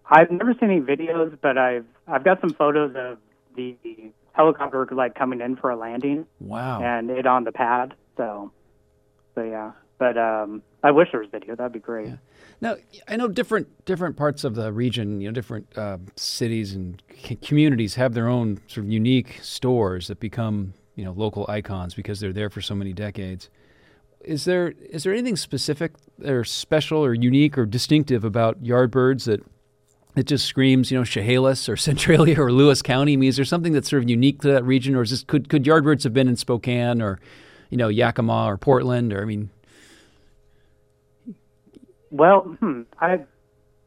I've 0.06 0.30
never 0.30 0.54
seen 0.54 0.70
any 0.70 0.80
videos, 0.80 1.36
but 1.40 1.58
I've 1.58 1.86
I've 2.06 2.24
got 2.24 2.40
some 2.40 2.50
photos 2.50 2.94
of 2.96 3.18
the 3.56 3.76
helicopter 4.32 4.86
like 4.92 5.14
coming 5.14 5.40
in 5.40 5.56
for 5.56 5.70
a 5.70 5.76
landing. 5.76 6.26
Wow. 6.40 6.82
and 6.82 7.10
it 7.10 7.26
on 7.26 7.44
the 7.44 7.52
pad. 7.52 7.94
So, 8.16 8.52
so 9.34 9.42
yeah. 9.42 9.72
But 9.98 10.18
um, 10.18 10.62
I 10.82 10.90
wish 10.90 11.08
there 11.12 11.20
was 11.20 11.30
video. 11.30 11.54
That'd 11.54 11.72
be 11.72 11.78
great. 11.78 12.08
Now, 12.64 12.76
I 13.06 13.16
know 13.16 13.28
different 13.28 13.84
different 13.84 14.16
parts 14.16 14.42
of 14.42 14.54
the 14.54 14.72
region, 14.72 15.20
you 15.20 15.28
know, 15.28 15.34
different 15.34 15.76
uh, 15.76 15.98
cities 16.16 16.72
and 16.72 17.00
c- 17.14 17.36
communities 17.36 17.96
have 17.96 18.14
their 18.14 18.26
own 18.26 18.58
sort 18.68 18.86
of 18.86 18.90
unique 18.90 19.38
stores 19.42 20.06
that 20.06 20.18
become, 20.18 20.72
you 20.96 21.04
know, 21.04 21.12
local 21.12 21.44
icons 21.46 21.92
because 21.92 22.20
they're 22.20 22.32
there 22.32 22.48
for 22.48 22.62
so 22.62 22.74
many 22.74 22.94
decades. 22.94 23.50
Is 24.22 24.46
there 24.46 24.72
is 24.88 25.02
there 25.02 25.12
anything 25.12 25.36
specific 25.36 25.92
or 26.24 26.42
special 26.42 27.04
or 27.04 27.12
unique 27.12 27.58
or 27.58 27.66
distinctive 27.66 28.24
about 28.24 28.62
Yardbirds 28.62 29.26
that 29.26 29.44
it 30.16 30.26
just 30.26 30.46
screams, 30.46 30.90
you 30.90 30.96
know, 30.96 31.04
Chehalis 31.04 31.68
or 31.68 31.76
Centralia 31.90 32.40
or 32.40 32.50
Lewis 32.50 32.80
County? 32.80 33.12
I 33.12 33.16
mean, 33.16 33.28
is 33.28 33.36
there 33.36 33.44
something 33.44 33.74
that's 33.74 33.90
sort 33.90 34.02
of 34.02 34.08
unique 34.08 34.40
to 34.40 34.48
that 34.48 34.64
region, 34.64 34.94
or 34.94 35.02
is 35.02 35.10
this 35.10 35.22
could 35.22 35.50
could 35.50 35.64
Yardbirds 35.64 36.04
have 36.04 36.14
been 36.14 36.28
in 36.28 36.36
Spokane 36.36 37.02
or, 37.02 37.20
you 37.68 37.76
know, 37.76 37.88
Yakima 37.88 38.46
or 38.46 38.56
Portland, 38.56 39.12
or 39.12 39.20
I 39.20 39.26
mean, 39.26 39.50
Well, 42.16 42.42
hmm, 42.42 42.82
I, 43.00 43.20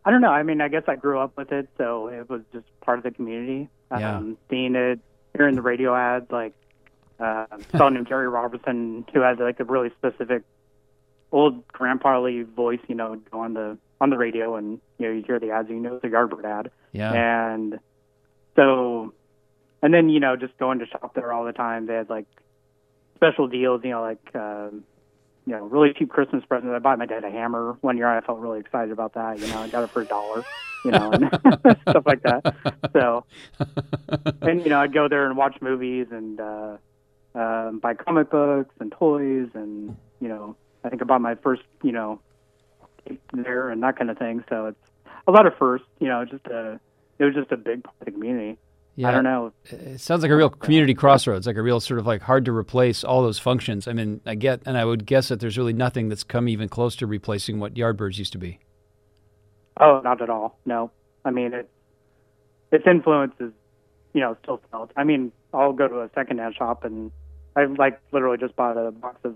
I 0.03 0.12
don't 0.12 0.19
know. 0.19 0.31
I 0.31 0.43
mean, 0.43 0.60
I 0.60 0.67
guess 0.67 0.84
I 0.88 0.96
grew 0.98 1.17
up 1.17 1.38
with 1.38 1.53
it, 1.53 1.69
so 1.77 2.07
it 2.07 2.29
was 2.29 2.41
just 2.51 2.65
part 2.81 2.98
of 2.98 3.03
the 3.05 3.12
community. 3.12 3.69
Yeah. 3.89 4.17
Um, 4.17 4.38
seeing 4.50 4.75
it, 4.75 5.00
hearing 5.34 5.55
the 5.55 5.62
radio 5.62 5.96
ads, 5.96 6.29
like 6.29 6.53
uh, 7.22 7.46
someone 7.72 7.93
named 7.93 8.07
Jerry 8.10 8.27
Robertson, 8.27 9.05
who 9.13 9.22
had 9.22 9.39
like 9.39 9.62
a 9.62 9.63
really 9.63 9.91
specific 9.98 10.43
old 11.31 11.65
grandfatherly 11.69 12.41
voice, 12.43 12.81
you 12.89 12.96
know, 12.96 13.15
go 13.31 13.39
on 13.39 13.53
the 13.53 13.77
on 14.01 14.10
the 14.10 14.17
radio, 14.17 14.57
and 14.57 14.81
you 14.98 15.07
know, 15.07 15.13
you 15.13 15.24
hear 15.25 15.39
the 15.39 15.51
ads, 15.51 15.69
you 15.69 15.75
know, 15.79 15.98
the 16.00 16.10
Yardbird 16.10 16.43
ad, 16.43 16.69
Yeah. 16.91 17.13
and 17.13 17.79
so, 18.57 19.13
and 19.81 19.93
then 19.93 20.10
you 20.10 20.19
know, 20.19 20.36
just 20.36 20.57
going 20.57 20.79
to 20.79 20.86
shop 20.86 21.13
there 21.15 21.31
all 21.31 21.46
the 21.46 21.53
time. 21.53 21.86
They 21.86 21.93
had 21.93 22.10
like 22.10 22.25
special 23.15 23.48
deals, 23.48 23.81
you 23.86 23.91
know, 23.91 24.01
like 24.01 24.36
um, 24.36 24.84
you 25.48 25.54
know, 25.54 25.63
really 25.63 25.94
cheap 25.94 26.10
Christmas 26.10 26.44
presents. 26.44 26.74
I 26.75 26.80
bought 26.80 27.00
my 27.00 27.06
dad 27.06 27.24
a 27.24 27.32
hammer 27.32 27.77
one 27.80 27.96
year. 27.96 28.06
I 28.10 28.20
felt 28.20 28.39
really 28.39 28.60
excited 28.60 28.92
about 28.92 29.13
that. 29.13 29.39
You 29.39 29.48
know, 29.48 29.60
I 29.60 29.70
got 29.70 29.82
it 29.82 29.89
for 29.92 30.01
a 30.01 30.06
dollar, 30.06 30.44
you 30.84 30.92
know, 30.92 31.10
and 31.10 31.30
stuff 31.89 32.04
like 32.06 32.22
that. 32.24 32.54
So, 32.92 33.24
and 34.42 34.62
you 34.62 34.70
know, 34.70 34.82
I'd 34.82 34.94
go 34.94 35.08
there 35.08 35.25
and 35.25 35.38
watch 35.38 35.56
movies 35.62 36.08
and 36.12 36.42
uh, 36.42 36.77
um, 37.34 37.80
buy 37.80 37.94
comic 37.94 38.30
books 38.30 38.75
and 38.82 38.92
toys, 38.92 39.48
and 39.54 39.96
you 40.20 40.27
know, 40.27 40.58
I 40.84 40.89
think 40.89 41.01
I 41.01 41.06
bought 41.06 41.22
my 41.22 41.36
first, 41.36 41.63
you 41.82 41.94
know, 41.94 42.20
there 43.32 43.70
and 43.70 43.82
that 43.84 43.98
kind 43.98 44.12
of 44.12 44.18
thing. 44.18 44.44
So 44.50 44.66
it's 44.66 45.12
a 45.27 45.32
lot 45.32 45.48
of 45.48 45.58
firsts. 45.58 45.88
You 46.01 46.10
know, 46.10 46.25
just 46.25 46.46
a 46.48 46.77
it 47.20 47.24
was 47.24 47.36
just 47.36 47.54
a 47.54 47.58
big 47.58 47.86
part 47.86 47.96
of 48.01 48.06
the 48.06 48.12
community. 48.12 48.58
Yeah. 48.98 49.10
I 49.10 49.12
don't 49.12 49.24
know. 49.24 49.54
It 49.66 50.01
sounds 50.01 50.24
like 50.24 50.32
a 50.32 50.36
real 50.36 50.50
community 50.50 50.96
crossroads, 50.96 51.46
like 51.46 51.56
a 51.56 51.62
real 51.62 51.80
sort 51.80 52.00
of 52.00 52.08
like 52.08 52.24
hard 52.24 52.46
to 52.46 52.51
replace 52.51 53.04
all 53.04 53.22
those 53.22 53.38
functions. 53.38 53.88
I 53.88 53.94
mean, 53.94 54.22
I 54.25 54.34
get, 54.34 54.62
and 54.66 54.75
I 54.75 54.86
would 54.86 55.06
guess 55.06 55.27
that 55.27 55.39
there's 55.39 55.56
really 55.56 55.72
nothing 55.72 56.10
that's 56.10 56.24
come 56.24 56.50
even 56.50 56.68
close 56.68 56.96
to 56.98 57.06
replacing 57.06 57.60
what 57.60 57.75
Yardbirds 57.75 58.18
used 58.18 58.32
to 58.32 58.39
be. 58.39 58.60
Oh, 59.80 60.01
not 60.04 60.20
at 60.24 60.32
all. 60.32 60.58
No, 60.66 60.89
I 61.24 61.30
mean 61.30 61.54
it. 61.54 61.70
Its 62.72 62.86
influence 62.88 63.36
is, 63.39 63.51
you 64.13 64.22
know, 64.22 64.36
still 64.42 64.62
felt. 64.72 64.92
I 64.98 65.04
mean, 65.04 65.32
I'll 65.54 65.74
go 65.74 65.88
to 65.88 66.01
a 66.01 66.10
secondhand 66.16 66.56
shop 66.56 66.84
and 66.84 67.12
I 67.56 67.66
like 67.66 68.01
literally 68.12 68.39
just 68.39 68.56
bought 68.56 68.77
a 68.77 68.89
box 68.89 69.20
of 69.24 69.36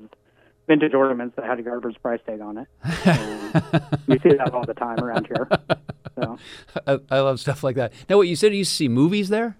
vintage 0.67 0.95
ornaments 0.95 1.35
that 1.35 1.45
had 1.45 1.59
a 1.59 1.63
Yardbirds 1.63 2.01
price 2.01 2.19
tag 2.25 2.41
on 2.41 2.57
it. 2.57 2.67
And 3.05 3.99
you 4.07 4.19
see 4.23 4.37
that 4.37 4.53
all 4.53 4.65
the 4.65 4.73
time 4.73 4.99
around 5.03 5.27
here. 5.27 5.47
So 6.15 6.37
I, 6.87 6.99
I 7.09 7.19
love 7.19 7.39
stuff 7.39 7.63
like 7.63 7.75
that. 7.77 7.93
Now, 8.09 8.17
what 8.17 8.27
you 8.27 8.35
said 8.35 8.51
you 8.51 8.59
used 8.59 8.71
to 8.71 8.75
see 8.77 8.87
movies 8.87 9.29
there? 9.29 9.57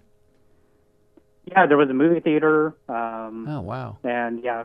yeah, 1.46 1.66
there 1.66 1.76
was 1.76 1.90
a 1.90 1.94
movie 1.94 2.20
theater. 2.20 2.74
Um, 2.88 3.46
Oh, 3.48 3.60
wow. 3.60 3.98
and 4.04 4.42
yeah, 4.44 4.64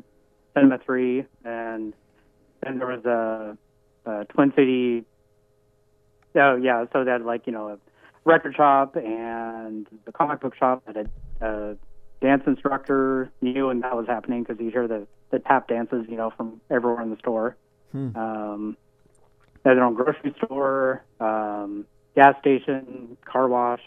Cinema 0.56 0.78
Three, 0.86 1.26
and 1.44 1.94
then 2.64 2.78
there 2.78 2.88
was 2.88 3.04
a, 3.06 3.58
a 4.10 4.26
Twin 4.26 4.54
City. 4.56 5.04
Oh 6.36 6.56
yeah, 6.56 6.86
so 6.94 7.04
they 7.04 7.12
had 7.12 7.24
like 7.24 7.48
you 7.48 7.54
know 7.54 7.70
a 7.70 7.78
record 8.26 8.56
shop 8.56 8.96
and 8.96 9.88
the 10.06 10.12
comic 10.12 10.40
book 10.42 10.54
shop 10.56 10.84
had 10.86 10.98
a, 10.98 11.46
a 11.46 11.76
dance 12.22 12.44
instructor. 12.46 13.32
Knew 13.42 13.68
when 13.68 13.80
that 13.82 13.96
was 13.96 14.06
happening 14.08 14.44
because 14.44 14.62
you 14.64 14.70
hear 14.70 14.88
the 14.88 15.08
the 15.32 15.40
tap 15.40 15.68
dances, 15.68 16.06
you 16.08 16.16
know, 16.16 16.32
from 16.38 16.62
everywhere 16.70 17.02
in 17.02 17.10
the 17.10 17.18
store. 17.18 17.58
Hmm. 17.92 18.16
Um, 18.16 18.78
they 19.70 19.76
their 19.76 19.84
own 19.84 19.94
grocery 19.94 20.34
store, 20.44 21.04
um, 21.20 21.86
gas 22.16 22.36
station, 22.40 23.18
car 23.26 23.48
wash, 23.48 23.82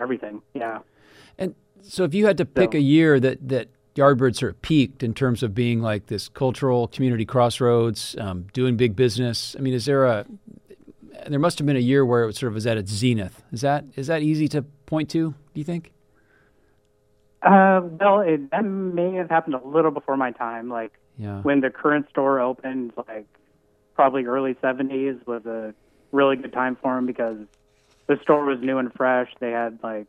everything. 0.00 0.42
Yeah. 0.54 0.78
And 1.38 1.54
so, 1.82 2.04
if 2.04 2.14
you 2.14 2.26
had 2.26 2.36
to 2.38 2.44
pick 2.44 2.72
So- 2.72 2.78
a 2.78 2.80
year 2.82 3.18
that 3.20 3.48
that 3.48 3.68
Yardbird 3.94 4.34
sort 4.36 4.52
of 4.52 4.62
peaked 4.62 5.02
in 5.02 5.12
terms 5.12 5.42
of 5.42 5.54
being 5.54 5.80
like 5.82 6.06
this 6.06 6.28
cultural 6.28 6.88
community 6.88 7.24
crossroads, 7.26 8.16
um, 8.18 8.46
doing 8.54 8.76
big 8.76 8.96
business, 8.96 9.54
I 9.58 9.62
mean, 9.62 9.74
is 9.74 9.84
there 9.84 10.04
a 10.06 10.24
there 11.28 11.38
must 11.38 11.58
have 11.58 11.66
been 11.66 11.76
a 11.76 11.80
year 11.80 12.04
where 12.04 12.26
it 12.28 12.34
sort 12.34 12.48
of 12.48 12.54
was 12.54 12.66
at 12.66 12.76
its 12.78 12.90
zenith. 12.90 13.42
Is 13.52 13.60
that 13.60 13.84
is 13.96 14.06
that 14.08 14.22
easy 14.22 14.48
to 14.48 14.62
point 14.86 15.08
to? 15.10 15.30
Do 15.30 15.60
you 15.60 15.64
think? 15.64 15.92
Uh, 17.42 17.80
well, 18.00 18.20
it, 18.20 18.50
that 18.50 18.64
may 18.64 19.14
have 19.14 19.28
happened 19.28 19.54
a 19.54 19.66
little 19.66 19.90
before 19.90 20.16
my 20.16 20.30
time. 20.30 20.68
Like 20.68 20.92
Yeah. 21.18 21.40
when 21.42 21.60
the 21.60 21.70
current 21.70 22.08
store 22.10 22.40
opened, 22.40 22.92
like 23.08 23.26
probably 24.02 24.24
early 24.24 24.54
70s 24.54 25.24
was 25.28 25.46
a 25.46 25.72
really 26.10 26.34
good 26.34 26.52
time 26.52 26.76
for 26.82 26.96
them 26.96 27.06
because 27.06 27.36
the 28.08 28.18
store 28.20 28.44
was 28.44 28.58
new 28.60 28.78
and 28.78 28.92
fresh. 28.94 29.32
They 29.38 29.52
had 29.52 29.78
like 29.80 30.08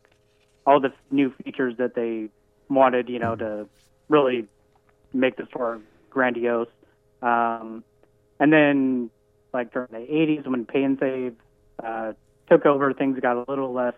all 0.66 0.80
the 0.80 0.92
new 1.12 1.32
features 1.44 1.76
that 1.78 1.94
they 1.94 2.28
wanted, 2.68 3.08
you 3.08 3.20
know, 3.20 3.36
to 3.36 3.68
really 4.08 4.48
make 5.12 5.36
the 5.36 5.46
store 5.46 5.80
grandiose. 6.10 6.66
Um, 7.22 7.84
and 8.40 8.52
then 8.52 9.10
like 9.52 9.72
during 9.72 9.92
the 9.92 9.98
80s 9.98 10.44
when 10.48 10.66
Pay 10.66 10.82
and 10.82 10.98
Save 10.98 11.36
uh, 11.80 12.14
took 12.50 12.66
over, 12.66 12.92
things 12.94 13.20
got 13.20 13.36
a 13.36 13.44
little 13.48 13.72
less. 13.72 13.94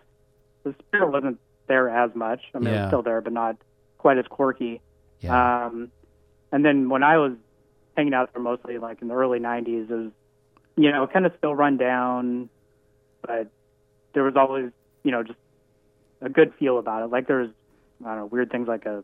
The 0.63 0.75
spirit 0.87 1.11
wasn't 1.11 1.39
there 1.65 1.89
as 1.89 2.13
much. 2.13 2.41
I 2.53 2.59
mean, 2.59 2.71
it 2.71 2.81
was 2.81 2.89
still 2.89 3.01
there, 3.01 3.21
but 3.21 3.33
not 3.33 3.57
quite 3.97 4.19
as 4.19 4.27
quirky. 4.29 4.79
Yeah. 5.21 5.65
Um, 5.65 5.89
and 6.51 6.63
then 6.63 6.87
when 6.87 7.01
I 7.01 7.17
was 7.17 7.31
hanging 7.97 8.13
out 8.13 8.31
there 8.31 8.41
mostly 8.41 8.77
like 8.77 9.01
in 9.01 9.09
the 9.09 9.15
early 9.15 9.39
90s, 9.39 9.89
it 9.89 9.93
was, 9.93 10.11
you 10.77 10.91
know, 10.91 11.07
kind 11.07 11.25
of 11.25 11.33
still 11.37 11.55
run 11.55 11.75
down, 11.77 12.47
but 13.25 13.49
there 14.13 14.23
was 14.23 14.35
always, 14.37 14.71
you 15.03 15.11
know, 15.11 15.23
just 15.23 15.39
a 16.21 16.29
good 16.29 16.53
feel 16.57 16.77
about 16.77 17.03
it. 17.03 17.07
Like 17.07 17.27
there 17.27 17.39
was, 17.39 17.49
I 18.05 18.09
don't 18.09 18.17
know, 18.17 18.25
weird 18.27 18.51
things 18.51 18.67
like 18.67 18.85
a 18.85 19.03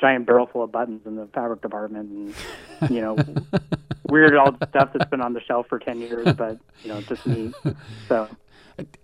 giant 0.00 0.26
barrel 0.26 0.46
full 0.46 0.64
of 0.64 0.72
buttons 0.72 1.02
in 1.06 1.14
the 1.14 1.26
fabric 1.28 1.62
department 1.62 2.34
and, 2.80 2.90
you 2.90 3.00
know, 3.00 3.16
weird 4.08 4.34
old 4.34 4.56
stuff 4.68 4.90
that's 4.92 5.08
been 5.08 5.20
on 5.20 5.32
the 5.32 5.40
shelf 5.40 5.66
for 5.68 5.78
10 5.78 6.00
years, 6.00 6.34
but, 6.34 6.58
you 6.82 6.88
know, 6.88 7.00
just 7.02 7.24
neat. 7.26 7.54
So, 8.08 8.28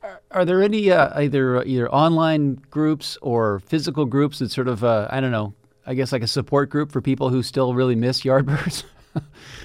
Are, 0.03 0.21
are 0.33 0.45
there 0.45 0.61
any 0.63 0.91
uh, 0.91 1.21
either 1.21 1.63
either 1.63 1.89
online 1.91 2.57
groups 2.71 3.17
or 3.23 3.61
physical 3.61 4.05
groups 4.05 4.41
that 4.41 4.51
sort 4.51 4.67
of 4.67 4.83
uh, 4.83 5.07
I 5.11 5.21
don't 5.21 5.31
know, 5.31 5.55
I 5.87 5.95
guess 5.95 6.11
like 6.11 6.25
a 6.25 6.27
support 6.27 6.71
group 6.71 6.91
for 6.91 7.01
people 7.01 7.29
who 7.29 7.45
still 7.45 7.73
really 7.75 7.95
miss 7.95 8.23
Yardbirds? 8.23 8.83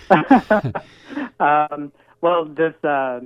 um, 1.40 1.92
well, 2.22 2.46
this 2.46 2.74
uh, 2.84 3.22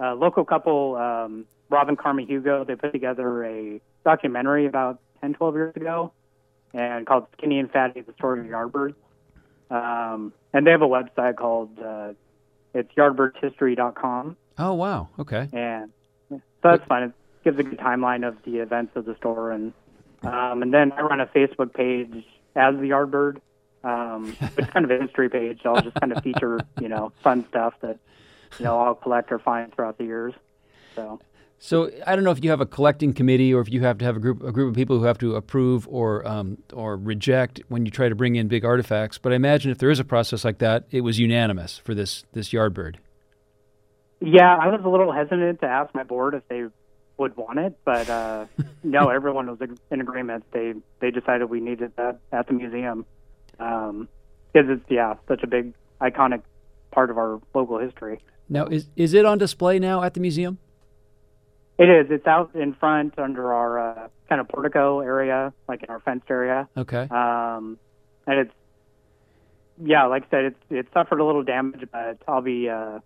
uh, 0.00 0.14
local 0.14 0.44
couple, 0.44 0.96
um, 0.96 1.46
Rob 1.70 1.88
and 1.88 1.98
Carmen 1.98 2.26
Hugo, 2.26 2.64
they 2.64 2.76
put 2.76 2.92
together 2.92 3.44
a 3.44 3.80
documentary 4.04 4.66
about 4.66 5.00
10, 5.20 5.34
12 5.34 5.54
years 5.54 5.76
ago, 5.76 6.12
and 6.72 7.06
called 7.06 7.26
"Skinny 7.36 7.58
and 7.58 7.70
Fatty: 7.70 8.00
The 8.00 8.12
Story 8.14 8.40
of 8.40 8.46
Yardbirds." 8.46 8.94
Um, 9.70 10.32
and 10.52 10.66
they 10.66 10.70
have 10.70 10.82
a 10.82 10.86
website 10.86 11.36
called 11.36 11.78
uh, 11.78 12.12
it's 12.74 12.92
yardbirdshistory.com, 12.94 14.36
oh 14.58 14.74
wow, 14.74 15.08
okay. 15.18 15.48
and 15.52 15.90
so 16.28 16.40
that's 16.62 16.84
fun. 16.86 17.04
It 17.04 17.12
gives 17.44 17.58
a 17.58 17.62
good 17.62 17.78
timeline 17.78 18.26
of 18.26 18.36
the 18.44 18.58
events 18.58 18.92
of 18.96 19.04
the 19.04 19.16
store, 19.16 19.52
and 19.52 19.72
um, 20.22 20.62
and 20.62 20.72
then 20.72 20.92
I 20.92 21.02
run 21.02 21.20
a 21.20 21.26
Facebook 21.26 21.72
page 21.72 22.24
as 22.56 22.74
the 22.76 22.90
Yardbird. 22.90 23.38
Um, 23.84 24.34
it's 24.56 24.70
kind 24.70 24.84
of 24.84 24.90
a 24.90 24.98
history 25.00 25.28
page. 25.28 25.60
I'll 25.64 25.80
just 25.80 25.94
kind 26.00 26.12
of 26.12 26.22
feature, 26.22 26.58
you 26.80 26.88
know, 26.88 27.12
fun 27.22 27.46
stuff 27.48 27.74
that 27.82 27.98
you 28.58 28.64
know 28.64 28.78
I'll 28.80 28.94
collect 28.94 29.30
or 29.30 29.38
find 29.38 29.72
throughout 29.74 29.98
the 29.98 30.04
years. 30.04 30.32
So 30.96 31.20
So 31.58 31.90
I 32.06 32.14
don't 32.14 32.24
know 32.24 32.30
if 32.30 32.42
you 32.42 32.50
have 32.50 32.60
a 32.60 32.66
collecting 32.66 33.12
committee 33.12 33.52
or 33.52 33.60
if 33.60 33.70
you 33.70 33.82
have 33.82 33.98
to 33.98 34.04
have 34.04 34.16
a 34.16 34.20
group 34.20 34.42
a 34.42 34.52
group 34.52 34.70
of 34.70 34.74
people 34.74 34.98
who 34.98 35.04
have 35.04 35.18
to 35.18 35.36
approve 35.36 35.86
or 35.88 36.26
um, 36.26 36.58
or 36.72 36.96
reject 36.96 37.60
when 37.68 37.84
you 37.84 37.90
try 37.90 38.08
to 38.08 38.14
bring 38.14 38.36
in 38.36 38.48
big 38.48 38.64
artifacts. 38.64 39.18
But 39.18 39.32
I 39.32 39.36
imagine 39.36 39.70
if 39.70 39.78
there 39.78 39.90
is 39.90 40.00
a 40.00 40.04
process 40.04 40.44
like 40.44 40.58
that, 40.58 40.84
it 40.90 41.02
was 41.02 41.18
unanimous 41.18 41.78
for 41.78 41.94
this 41.94 42.24
this 42.32 42.50
Yardbird. 42.50 42.96
yeah, 44.20 44.56
I 44.56 44.68
was 44.68 44.80
a 44.82 44.88
little 44.88 45.12
hesitant 45.12 45.60
to 45.60 45.66
ask 45.66 45.94
my 45.94 46.04
board 46.04 46.34
if 46.34 46.46
they 46.48 46.64
would 47.16 47.36
want 47.36 47.58
it, 47.58 47.78
but 47.84 48.08
uh, 48.08 48.46
no, 48.82 49.10
everyone 49.10 49.46
was 49.46 49.58
in 49.90 50.00
agreement. 50.00 50.44
They 50.52 50.72
they 51.00 51.10
decided 51.10 51.50
we 51.50 51.60
needed 51.60 51.92
that 51.96 52.20
at 52.32 52.46
the 52.46 52.54
museum 52.54 53.04
because 53.58 54.68
it's 54.68 54.84
yeah 54.88 55.14
such 55.28 55.42
a 55.42 55.46
big 55.46 55.74
iconic 56.00 56.42
part 56.90 57.10
of 57.10 57.18
our 57.18 57.40
local 57.54 57.78
history. 57.78 58.20
Now 58.48 58.66
is 58.66 58.88
is 58.96 59.14
it 59.14 59.24
on 59.24 59.38
display 59.38 59.78
now 59.78 60.02
at 60.02 60.14
the 60.14 60.20
museum? 60.20 60.58
It 61.76 61.88
is. 61.88 62.06
It's 62.10 62.26
out 62.26 62.54
in 62.54 62.74
front 62.74 63.18
under 63.18 63.52
our 63.52 63.78
uh, 63.80 64.08
kind 64.28 64.40
of 64.40 64.48
portico 64.48 65.00
area, 65.00 65.52
like 65.68 65.82
in 65.82 65.90
our 65.90 65.98
fenced 66.00 66.30
area. 66.30 66.68
Okay. 66.76 67.08
Um, 67.10 67.78
and 68.26 68.38
it's, 68.38 68.54
yeah, 69.82 70.06
like 70.06 70.24
I 70.26 70.30
said, 70.30 70.44
it's 70.44 70.60
it 70.70 70.86
suffered 70.94 71.18
a 71.18 71.24
little 71.24 71.42
damage, 71.42 71.88
but 71.90 72.18
I'll 72.28 72.42
be, 72.42 72.68
uh, 72.68 73.00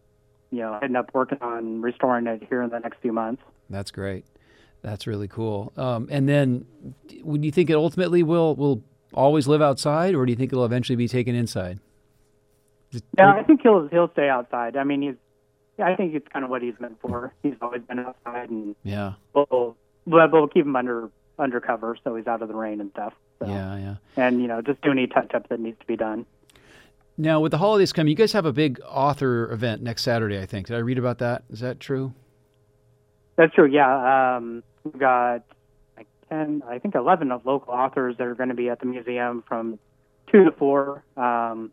you 0.50 0.58
know, 0.58 0.78
heading 0.78 0.96
up 0.96 1.10
working 1.14 1.38
on 1.40 1.80
restoring 1.80 2.26
it 2.26 2.42
here 2.48 2.60
in 2.60 2.68
the 2.68 2.78
next 2.78 3.00
few 3.00 3.12
months. 3.12 3.42
That's 3.70 3.90
great. 3.90 4.26
That's 4.82 5.06
really 5.06 5.28
cool. 5.28 5.72
Um, 5.78 6.06
and 6.10 6.28
then, 6.28 6.66
would 7.22 7.44
you 7.44 7.50
think 7.50 7.70
it 7.70 7.76
ultimately 7.76 8.22
will 8.22 8.54
will 8.54 8.84
always 9.12 9.46
live 9.48 9.62
outside, 9.62 10.14
or 10.14 10.26
do 10.26 10.32
you 10.32 10.36
think 10.36 10.52
it'll 10.52 10.64
eventually 10.64 10.96
be 10.96 11.08
taken 11.08 11.34
inside? 11.34 11.80
Yeah, 13.16 13.32
I 13.34 13.42
think 13.42 13.62
he'll 13.62 13.88
he'll 13.88 14.10
stay 14.12 14.28
outside. 14.28 14.76
I 14.76 14.84
mean, 14.84 15.02
he's, 15.02 15.14
I 15.78 15.94
think 15.94 16.14
it's 16.14 16.26
kind 16.28 16.44
of 16.44 16.50
what 16.50 16.62
he's 16.62 16.78
meant 16.80 16.98
for. 17.00 17.34
He's 17.42 17.54
always 17.60 17.82
been 17.82 17.98
outside, 17.98 18.50
and 18.50 18.74
yeah, 18.82 19.14
we'll 19.34 19.76
we'll, 20.06 20.30
we'll 20.30 20.48
keep 20.48 20.64
him 20.64 20.76
under 20.76 21.10
under 21.38 21.60
cover 21.60 21.96
so 22.02 22.16
he's 22.16 22.26
out 22.26 22.42
of 22.42 22.48
the 22.48 22.54
rain 22.54 22.80
and 22.80 22.90
stuff. 22.90 23.12
So, 23.38 23.46
yeah, 23.46 23.76
yeah. 23.76 23.94
And 24.16 24.40
you 24.40 24.48
know, 24.48 24.62
just 24.62 24.80
do 24.80 24.90
any 24.90 25.06
touch 25.06 25.34
up 25.34 25.48
that 25.48 25.60
needs 25.60 25.78
to 25.80 25.86
be 25.86 25.96
done. 25.96 26.26
Now, 27.16 27.40
with 27.40 27.52
the 27.52 27.58
holidays 27.58 27.92
coming, 27.92 28.10
you 28.10 28.16
guys 28.16 28.32
have 28.32 28.46
a 28.46 28.52
big 28.52 28.80
author 28.86 29.50
event 29.52 29.82
next 29.82 30.02
Saturday. 30.02 30.40
I 30.40 30.46
think. 30.46 30.68
Did 30.68 30.76
I 30.76 30.80
read 30.80 30.98
about 30.98 31.18
that? 31.18 31.44
Is 31.50 31.60
that 31.60 31.80
true? 31.80 32.14
That's 33.36 33.54
true. 33.54 33.66
Yeah, 33.66 34.36
um, 34.36 34.62
we've 34.82 34.98
got 34.98 35.44
like 36.30 36.38
ten, 36.38 36.62
I 36.68 36.78
think 36.78 36.94
eleven 36.94 37.32
of 37.32 37.44
local 37.46 37.74
authors 37.74 38.16
that 38.18 38.26
are 38.26 38.34
going 38.34 38.50
to 38.50 38.54
be 38.54 38.68
at 38.68 38.80
the 38.80 38.86
museum 38.86 39.42
from 39.46 39.78
two 40.30 40.44
to 40.44 40.52
four, 40.52 41.02
um, 41.16 41.72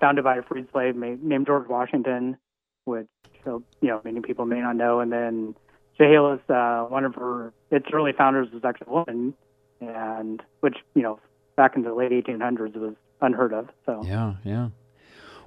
founded 0.00 0.24
by 0.24 0.36
a 0.36 0.42
freed 0.42 0.66
slave 0.72 0.96
named 0.96 1.46
George 1.46 1.68
Washington, 1.68 2.36
which 2.84 3.06
you 3.46 3.62
know 3.82 4.00
many 4.04 4.20
people 4.20 4.46
may 4.46 4.60
not 4.60 4.76
know. 4.76 5.00
And 5.00 5.12
then 5.12 5.54
Chehalis, 5.98 6.40
uh, 6.48 6.84
one 6.84 7.04
of 7.04 7.14
her 7.14 7.52
its 7.70 7.86
early 7.92 8.12
founders 8.12 8.48
was 8.52 8.64
actually 8.64 8.88
a 8.88 8.92
woman, 8.92 9.34
and 9.80 10.42
which 10.60 10.76
you 10.94 11.02
know 11.02 11.20
back 11.56 11.76
in 11.76 11.82
the 11.82 11.94
late 11.94 12.12
1800s 12.12 12.74
was 12.76 12.94
unheard 13.20 13.52
of. 13.52 13.68
So 13.86 14.02
yeah, 14.04 14.34
yeah. 14.44 14.68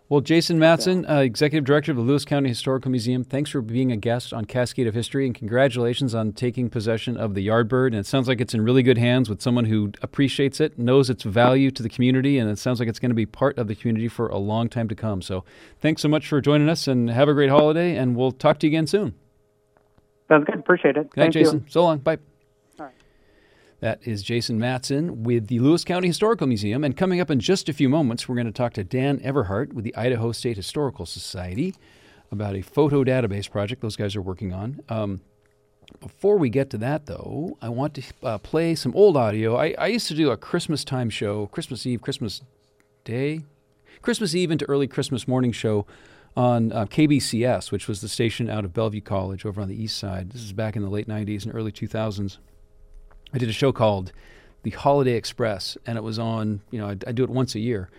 Well, 0.07 0.21
Jason 0.21 0.59
Matson, 0.59 1.03
uh, 1.09 1.21
Executive 1.21 1.65
Director 1.65 1.91
of 1.91 1.97
the 1.97 2.03
Lewis 2.03 2.25
County 2.25 2.49
Historical 2.49 2.91
Museum, 2.91 3.23
thanks 3.23 3.49
for 3.49 3.61
being 3.61 3.91
a 3.91 3.97
guest 3.97 4.33
on 4.33 4.45
Cascade 4.45 4.85
of 4.85 4.93
History, 4.93 5.25
and 5.25 5.33
congratulations 5.33 6.13
on 6.13 6.31
taking 6.31 6.69
possession 6.69 7.17
of 7.17 7.33
the 7.33 7.47
Yardbird. 7.47 7.87
And 7.87 7.95
it 7.95 8.05
sounds 8.05 8.27
like 8.27 8.39
it's 8.39 8.53
in 8.53 8.61
really 8.61 8.83
good 8.83 8.99
hands 8.99 9.29
with 9.29 9.41
someone 9.41 9.65
who 9.65 9.91
appreciates 10.03 10.59
it, 10.59 10.77
knows 10.77 11.09
its 11.09 11.23
value 11.23 11.71
to 11.71 11.81
the 11.81 11.89
community, 11.89 12.37
and 12.37 12.51
it 12.51 12.59
sounds 12.59 12.79
like 12.79 12.87
it's 12.87 12.99
going 12.99 13.09
to 13.09 13.15
be 13.15 13.25
part 13.25 13.57
of 13.57 13.67
the 13.67 13.73
community 13.73 14.07
for 14.07 14.27
a 14.27 14.37
long 14.37 14.69
time 14.69 14.87
to 14.89 14.95
come. 14.95 15.23
So, 15.23 15.43
thanks 15.81 16.03
so 16.03 16.07
much 16.07 16.27
for 16.27 16.39
joining 16.39 16.69
us, 16.69 16.87
and 16.87 17.09
have 17.09 17.27
a 17.27 17.33
great 17.33 17.49
holiday. 17.49 17.95
And 17.95 18.15
we'll 18.15 18.31
talk 18.31 18.59
to 18.59 18.67
you 18.67 18.71
again 18.71 18.85
soon. 18.85 19.15
Sounds 20.27 20.45
good. 20.45 20.59
Appreciate 20.59 20.97
it. 20.97 21.09
Good 21.09 21.19
night, 21.19 21.31
Jason. 21.31 21.61
You. 21.61 21.65
So 21.67 21.83
long. 21.83 21.97
Bye. 21.97 22.19
That 23.85 23.99
is 24.01 24.23
Jason 24.23 24.57
Matson 24.57 25.21
with 25.21 25.45
the 25.45 25.59
Lewis 25.59 25.83
County 25.83 26.07
Historical 26.07 26.47
Museum. 26.47 26.83
And 26.83 26.97
coming 26.97 27.21
up 27.21 27.29
in 27.29 27.39
just 27.39 27.69
a 27.69 27.73
few 27.73 27.87
moments, 27.87 28.27
we're 28.27 28.33
going 28.33 28.47
to 28.47 28.51
talk 28.51 28.73
to 28.73 28.83
Dan 28.83 29.19
Everhart 29.19 29.73
with 29.73 29.83
the 29.85 29.95
Idaho 29.95 30.31
State 30.31 30.57
Historical 30.57 31.05
Society 31.05 31.75
about 32.31 32.55
a 32.55 32.63
photo 32.63 33.03
database 33.03 33.47
project 33.47 33.83
those 33.83 33.95
guys 33.95 34.15
are 34.15 34.23
working 34.23 34.53
on. 34.53 34.79
Um, 34.89 35.21
before 35.99 36.37
we 36.37 36.49
get 36.49 36.71
to 36.71 36.79
that, 36.79 37.05
though, 37.05 37.59
I 37.61 37.69
want 37.69 37.93
to 37.93 38.03
uh, 38.23 38.37
play 38.39 38.73
some 38.73 38.91
old 38.95 39.17
audio. 39.17 39.55
I, 39.55 39.75
I 39.77 39.85
used 39.85 40.07
to 40.07 40.15
do 40.15 40.31
a 40.31 40.37
Christmas 40.37 40.83
time 40.83 41.11
show, 41.11 41.45
Christmas 41.45 41.85
Eve, 41.85 42.01
Christmas 42.01 42.41
Day, 43.03 43.43
Christmas 44.01 44.33
Eve 44.33 44.49
into 44.49 44.65
early 44.65 44.87
Christmas 44.87 45.27
morning 45.27 45.51
show 45.51 45.85
on 46.35 46.71
uh, 46.71 46.85
KBCS, 46.85 47.71
which 47.71 47.87
was 47.87 48.01
the 48.01 48.09
station 48.09 48.49
out 48.49 48.65
of 48.65 48.73
Bellevue 48.73 49.01
College 49.01 49.45
over 49.45 49.61
on 49.61 49.67
the 49.67 49.79
east 49.79 49.99
side. 49.99 50.31
This 50.31 50.41
is 50.41 50.53
back 50.53 50.75
in 50.75 50.81
the 50.81 50.89
late 50.89 51.07
90s 51.07 51.45
and 51.45 51.53
early 51.53 51.71
2000s. 51.71 52.39
I 53.35 53.37
did 53.37 53.49
a 53.49 53.53
show 53.53 53.73
called 53.73 54.13
The 54.63 54.69
Holiday 54.69 55.15
Express, 55.15 55.77
and 55.85 55.97
it 55.97 56.03
was 56.03 56.17
on, 56.17 56.61
you 56.71 56.79
know, 56.79 56.87
I, 56.87 56.97
I 57.05 57.11
do 57.11 57.25
it 57.25 57.29
once 57.29 57.53
a 57.53 57.59
year. 57.59 57.89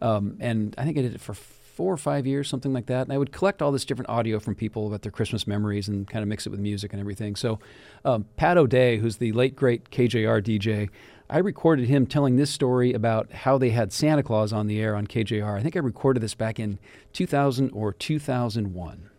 Um, 0.00 0.36
and 0.38 0.72
I 0.78 0.84
think 0.84 0.96
I 0.96 1.02
did 1.02 1.16
it 1.16 1.20
for 1.20 1.34
four 1.34 1.92
or 1.92 1.96
five 1.96 2.28
years, 2.28 2.48
something 2.48 2.72
like 2.72 2.86
that. 2.86 3.02
And 3.02 3.12
I 3.12 3.18
would 3.18 3.32
collect 3.32 3.60
all 3.60 3.72
this 3.72 3.84
different 3.84 4.08
audio 4.08 4.38
from 4.38 4.54
people 4.54 4.86
about 4.86 5.02
their 5.02 5.10
Christmas 5.10 5.48
memories 5.48 5.88
and 5.88 6.06
kind 6.06 6.22
of 6.22 6.28
mix 6.28 6.46
it 6.46 6.50
with 6.50 6.60
music 6.60 6.92
and 6.92 7.00
everything. 7.00 7.34
So, 7.34 7.58
um, 8.04 8.26
Pat 8.36 8.56
O'Day, 8.56 8.98
who's 8.98 9.16
the 9.16 9.32
late 9.32 9.56
great 9.56 9.90
KJR 9.90 10.40
DJ, 10.40 10.90
I 11.28 11.38
recorded 11.38 11.88
him 11.88 12.06
telling 12.06 12.36
this 12.36 12.52
story 12.52 12.92
about 12.92 13.32
how 13.32 13.58
they 13.58 13.70
had 13.70 13.92
Santa 13.92 14.22
Claus 14.22 14.52
on 14.52 14.68
the 14.68 14.80
air 14.80 14.94
on 14.94 15.08
KJR. 15.08 15.58
I 15.58 15.62
think 15.62 15.74
I 15.74 15.80
recorded 15.80 16.22
this 16.22 16.34
back 16.34 16.60
in 16.60 16.78
2000 17.14 17.70
or 17.70 17.92
2001. 17.92 19.10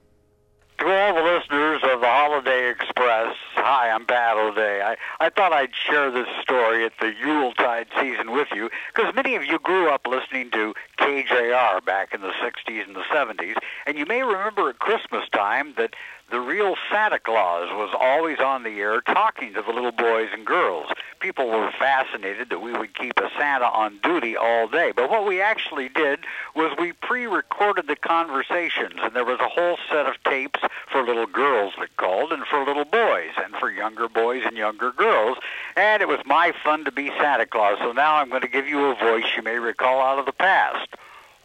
To 0.80 0.86
all 0.86 1.16
the 1.16 1.22
listeners 1.22 1.82
of 1.84 2.00
the 2.00 2.08
Holiday 2.08 2.70
Express, 2.70 3.36
hi, 3.66 3.90
I'm 3.90 4.06
Pat 4.06 4.38
O'Day. 4.38 4.84
I, 4.84 4.96
I 5.20 5.32
thought 5.32 5.52
I'd 5.52 5.74
share 5.74 6.12
this 6.12 6.28
story 6.40 6.86
at 6.86 6.92
the 7.00 7.12
Yuletide 7.20 7.88
season 8.00 8.32
with 8.32 8.50
you 8.54 8.70
because 8.94 9.16
many 9.16 9.34
of 9.36 9.44
you 9.44 9.58
grew 9.58 9.90
up 9.90 10.06
listening 10.06 10.52
to 10.52 10.76
KJR 11.00 11.84
back 11.84 12.14
in 12.14 12.22
the 12.22 12.30
60s 12.30 12.86
and 12.86 12.96
the 12.96 13.02
70s, 13.12 13.56
and 13.88 13.98
you 13.98 14.06
may 14.06 14.22
remember 14.22 14.70
at 14.70 14.78
Christmas 14.78 15.28
time 15.30 15.74
that 15.78 15.96
the 16.32 16.40
real 16.40 16.76
Santa 16.92 17.20
Claus 17.20 17.70
was 17.72 17.96
always 18.00 18.40
on 18.40 18.64
the 18.64 18.80
air 18.80 19.02
talking 19.02 19.54
to 19.54 19.62
the 19.62 19.72
little 19.72 19.92
boys 19.92 20.30
and 20.34 20.46
girls. 20.46 20.88
People 21.20 21.50
were 21.50 21.72
fascinated 21.78 22.50
that 22.50 22.60
we 22.60 22.74
would 22.74 22.96
keep 22.96 23.20
a 23.20 23.30
Santa 23.38 23.66
on 23.66 24.00
duty 24.04 24.36
all 24.36 24.68
day. 24.68 24.92
But 24.96 25.10
what 25.10 25.26
we 25.26 25.40
actually 25.40 25.90
did 25.90 26.20
was 26.56 26.76
we 26.80 26.94
pre-recorded 26.94 27.88
the 27.88 27.96
conversations, 27.96 28.96
and 29.02 29.16
there 29.16 29.26
was 29.26 29.40
a 29.40 29.48
whole 29.48 29.78
set 29.90 30.08
of 30.08 30.16
tapes 30.24 30.60
for 30.92 31.04
little 31.04 31.28
girls 31.28 31.74
that 31.80 31.96
called 31.98 32.32
and 32.32 32.44
for 32.46 32.66
little 32.66 32.86
boys 32.86 33.32
and 33.38 33.56
for 33.56 33.72
younger 33.72 34.10
boys 34.10 34.44
and 34.46 34.58
younger 34.58 34.92
girls. 34.92 35.38
And 35.76 36.02
it 36.02 36.08
was 36.08 36.20
my 36.26 36.54
fun 36.64 36.86
to 36.86 36.92
be 36.92 37.10
Santa 37.20 37.46
Claus. 37.46 37.78
So 37.80 37.92
now 37.92 38.16
I'm 38.16 38.30
going 38.30 38.42
to 38.42 38.48
give 38.48 38.68
you 38.68 38.86
a 38.86 38.96
voice 38.96 39.26
you 39.36 39.44
may 39.44 39.60
recall 39.60 40.02
out 40.02 40.20
of 40.20 40.26
the 40.26 40.34
past. 40.34 40.90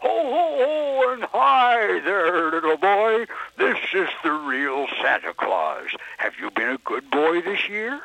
Ho, 0.01 0.09
ho, 0.09 1.03
ho, 1.05 1.13
and 1.13 1.23
hi 1.25 1.99
there, 1.99 2.49
little 2.51 2.77
boy. 2.77 3.25
This 3.57 3.77
is 3.93 4.09
the 4.23 4.31
real 4.31 4.87
Santa 5.01 5.33
Claus. 5.33 5.89
Have 6.17 6.33
you 6.39 6.49
been 6.49 6.69
a 6.69 6.77
good 6.79 7.09
boy 7.11 7.41
this 7.41 7.69
year? 7.69 8.01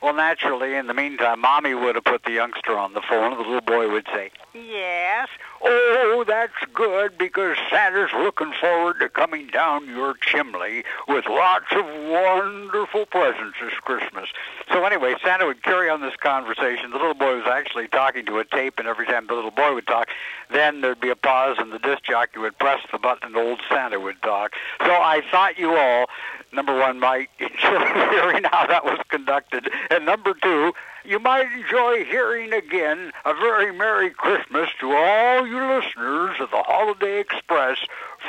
Well, 0.00 0.14
naturally, 0.14 0.74
in 0.74 0.86
the 0.86 0.94
meantime, 0.94 1.40
Mommy 1.40 1.74
would 1.74 1.96
have 1.96 2.04
put 2.04 2.24
the 2.24 2.30
youngster 2.32 2.78
on 2.78 2.94
the 2.94 3.02
phone. 3.02 3.32
and 3.32 3.40
The 3.40 3.42
little 3.44 3.60
boy 3.60 3.90
would 3.90 4.06
say, 4.06 4.30
Yes. 4.54 5.28
Oh, 5.60 6.24
that's 6.26 6.52
good 6.72 7.18
because 7.18 7.56
Santa's 7.70 8.10
looking 8.12 8.52
forward 8.60 9.00
to 9.00 9.08
coming 9.08 9.48
down 9.48 9.88
your 9.88 10.14
chimney 10.14 10.84
with 11.08 11.26
lots 11.26 11.66
of 11.72 11.84
wonderful 11.84 13.06
presents 13.06 13.56
this 13.60 13.74
Christmas. 13.80 14.28
So 14.72 14.84
anyway, 14.84 15.16
Santa 15.24 15.46
would 15.46 15.62
carry 15.62 15.90
on 15.90 16.00
this 16.00 16.14
conversation. 16.16 16.90
The 16.90 16.96
little 16.96 17.14
boy 17.14 17.36
was 17.36 17.46
actually 17.46 17.88
talking 17.88 18.24
to 18.26 18.38
a 18.38 18.44
tape, 18.44 18.78
and 18.78 18.86
every 18.86 19.06
time 19.06 19.26
the 19.26 19.34
little 19.34 19.50
boy 19.50 19.74
would 19.74 19.86
talk, 19.86 20.08
then 20.50 20.80
there'd 20.80 21.00
be 21.00 21.10
a 21.10 21.16
pause, 21.16 21.56
and 21.58 21.72
the 21.72 21.78
disc 21.78 22.04
jockey 22.04 22.38
would 22.38 22.58
press 22.58 22.80
the 22.92 22.98
button, 22.98 23.28
and 23.28 23.36
old 23.36 23.60
Santa 23.68 23.98
would 23.98 24.20
talk. 24.22 24.52
So 24.80 24.92
I 24.92 25.22
thought 25.30 25.58
you 25.58 25.74
all 25.74 26.06
number 26.52 26.78
one, 26.78 26.98
might 26.98 27.28
enjoy 27.38 27.78
hearing 28.10 28.44
how 28.44 28.66
that 28.66 28.84
was 28.84 28.98
conducted, 29.08 29.70
and 29.90 30.06
number 30.06 30.34
two, 30.34 30.72
you 31.08 31.18
might 31.18 31.50
enjoy 31.52 32.04
hearing 32.04 32.52
again 32.52 33.12
a 33.24 33.32
very 33.32 33.72
Merry 33.72 34.10
Christmas 34.10 34.68
to 34.78 34.92
all 34.92 35.46
you 35.46 35.58
listeners 35.58 36.36
of 36.38 36.50
the 36.50 36.62
Holiday 36.62 37.18
Express 37.18 37.78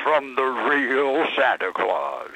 from 0.02 0.36
the 0.36 0.44
real 0.44 1.28
Santa 1.36 1.74
Claus. 1.74 2.32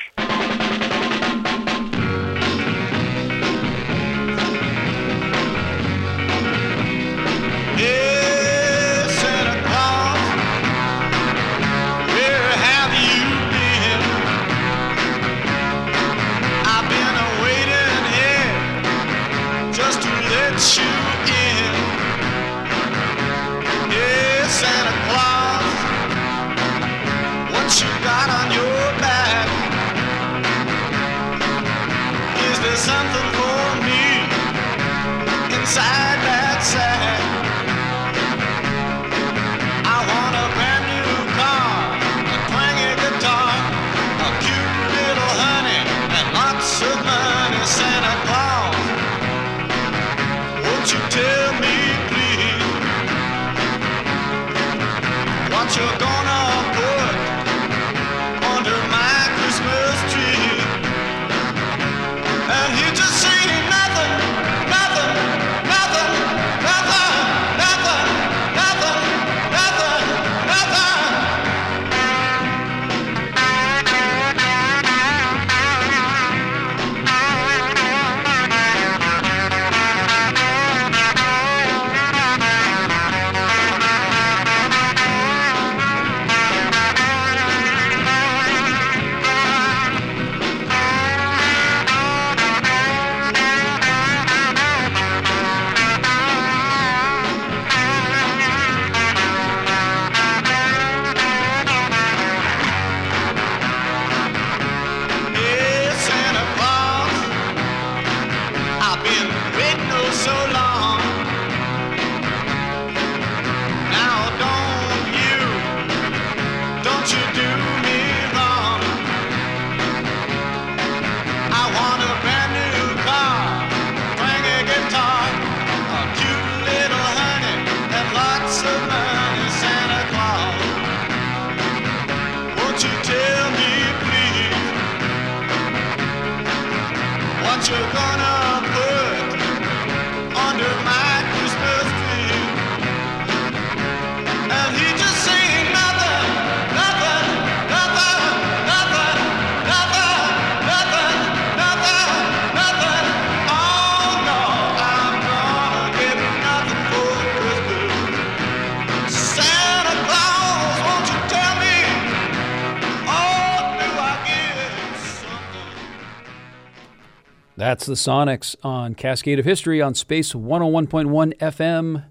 That's 167.64 167.86
the 167.86 167.94
Sonics 167.94 168.58
on 168.62 168.94
Cascade 168.94 169.40
of 169.40 169.46
History 169.46 169.82
on 169.82 169.96
Space 169.96 170.34
101.1 170.34 171.34
FM 171.38 172.04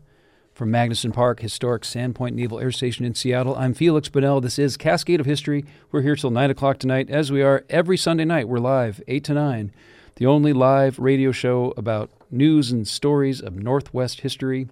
from 0.54 0.70
Magnuson 0.70 1.12
Park, 1.12 1.40
historic 1.40 1.84
Sand 1.84 2.14
Point 2.14 2.34
Naval 2.34 2.58
Air 2.58 2.72
Station 2.72 3.04
in 3.04 3.14
Seattle. 3.14 3.54
I'm 3.56 3.74
Felix 3.74 4.08
Bonnell. 4.08 4.40
This 4.40 4.58
is 4.58 4.78
Cascade 4.78 5.20
of 5.20 5.26
History. 5.26 5.66
We're 5.90 6.00
here 6.00 6.16
till 6.16 6.30
9 6.30 6.50
o'clock 6.50 6.78
tonight, 6.78 7.10
as 7.10 7.30
we 7.30 7.42
are 7.42 7.66
every 7.68 7.98
Sunday 7.98 8.24
night. 8.24 8.48
We're 8.48 8.60
live, 8.60 9.02
8 9.06 9.24
to 9.24 9.34
9. 9.34 9.74
The 10.14 10.24
only 10.24 10.54
live 10.54 10.98
radio 10.98 11.32
show 11.32 11.74
about 11.76 12.08
news 12.30 12.72
and 12.72 12.88
stories 12.88 13.42
of 13.42 13.54
Northwest 13.54 14.22
history. 14.22 14.68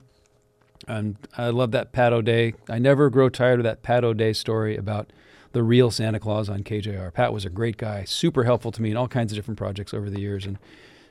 And 0.89 1.17
I 1.37 1.51
love 1.51 1.73
that 1.73 1.93
Pat 1.93 2.15
O'Day. 2.15 2.55
I 2.71 2.79
never 2.79 3.11
grow 3.11 3.29
tired 3.29 3.61
of 3.61 3.65
that 3.65 3.83
Pat 3.83 4.03
O'Day 4.03 4.33
story 4.33 4.79
about 4.79 5.13
the 5.53 5.63
real 5.63 5.91
Santa 5.91 6.21
Claus 6.21 6.49
on 6.49 6.63
KJR. 6.63 7.13
Pat 7.13 7.33
was 7.33 7.45
a 7.45 7.51
great 7.51 7.77
guy, 7.77 8.05
super 8.05 8.45
helpful 8.45 8.71
to 8.73 8.83
me 8.83 8.91
in 8.91 8.97
all 8.97 9.09
kinds 9.09 9.33
of 9.33 9.37
different 9.37 9.59
projects 9.59 9.93
over 9.93 10.09
the 10.09 10.21
years, 10.21 10.47
and 10.47 10.59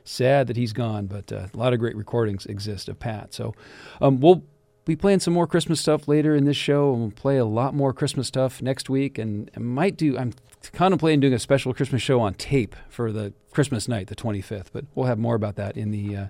sad 0.04 0.46
that 0.46 0.56
he's 0.56 0.72
gone. 0.72 1.06
But 1.06 1.32
uh, 1.32 1.46
a 1.52 1.56
lot 1.56 1.72
of 1.72 1.78
great 1.78 1.96
recordings 1.96 2.46
exist 2.46 2.88
of 2.88 2.98
Pat. 2.98 3.34
So 3.34 3.54
um, 4.00 4.20
we'll 4.20 4.42
be 4.84 4.96
playing 4.96 5.20
some 5.20 5.34
more 5.34 5.46
Christmas 5.46 5.80
stuff 5.80 6.08
later 6.08 6.34
in 6.34 6.44
this 6.44 6.56
show, 6.56 6.92
and 6.92 7.00
we'll 7.02 7.10
play 7.10 7.36
a 7.36 7.44
lot 7.44 7.74
more 7.74 7.92
Christmas 7.92 8.26
stuff 8.26 8.62
next 8.62 8.88
week. 8.88 9.18
And 9.18 9.50
I 9.56 9.60
might 9.60 9.96
do. 9.96 10.16
I'm 10.18 10.32
contemplating 10.72 11.20
doing 11.20 11.34
a 11.34 11.38
special 11.38 11.74
Christmas 11.74 12.02
show 12.02 12.20
on 12.20 12.34
tape 12.34 12.74
for 12.88 13.12
the 13.12 13.32
Christmas 13.52 13.88
night, 13.88 14.08
the 14.08 14.16
25th. 14.16 14.68
But 14.72 14.86
we'll 14.94 15.06
have 15.06 15.18
more 15.18 15.34
about 15.34 15.56
that 15.56 15.76
in 15.76 15.90
the 15.90 16.16
uh, 16.16 16.26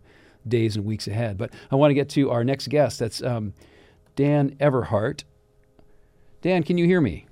days 0.46 0.77
and 0.77 0.85
weeks 0.85 1.07
ahead. 1.07 1.38
But 1.38 1.53
I 1.70 1.77
want 1.77 1.90
to 1.90 1.94
get 1.94 2.09
to 2.11 2.31
our 2.31 2.42
next 2.42 2.68
guest. 2.68 2.99
That's 2.99 3.23
um, 3.23 3.55
Dan 4.16 4.57
Everhart. 4.57 5.25
Dan, 6.42 6.62
can 6.62 6.79
you 6.79 6.87
hear 6.87 7.01
me? 7.01 7.27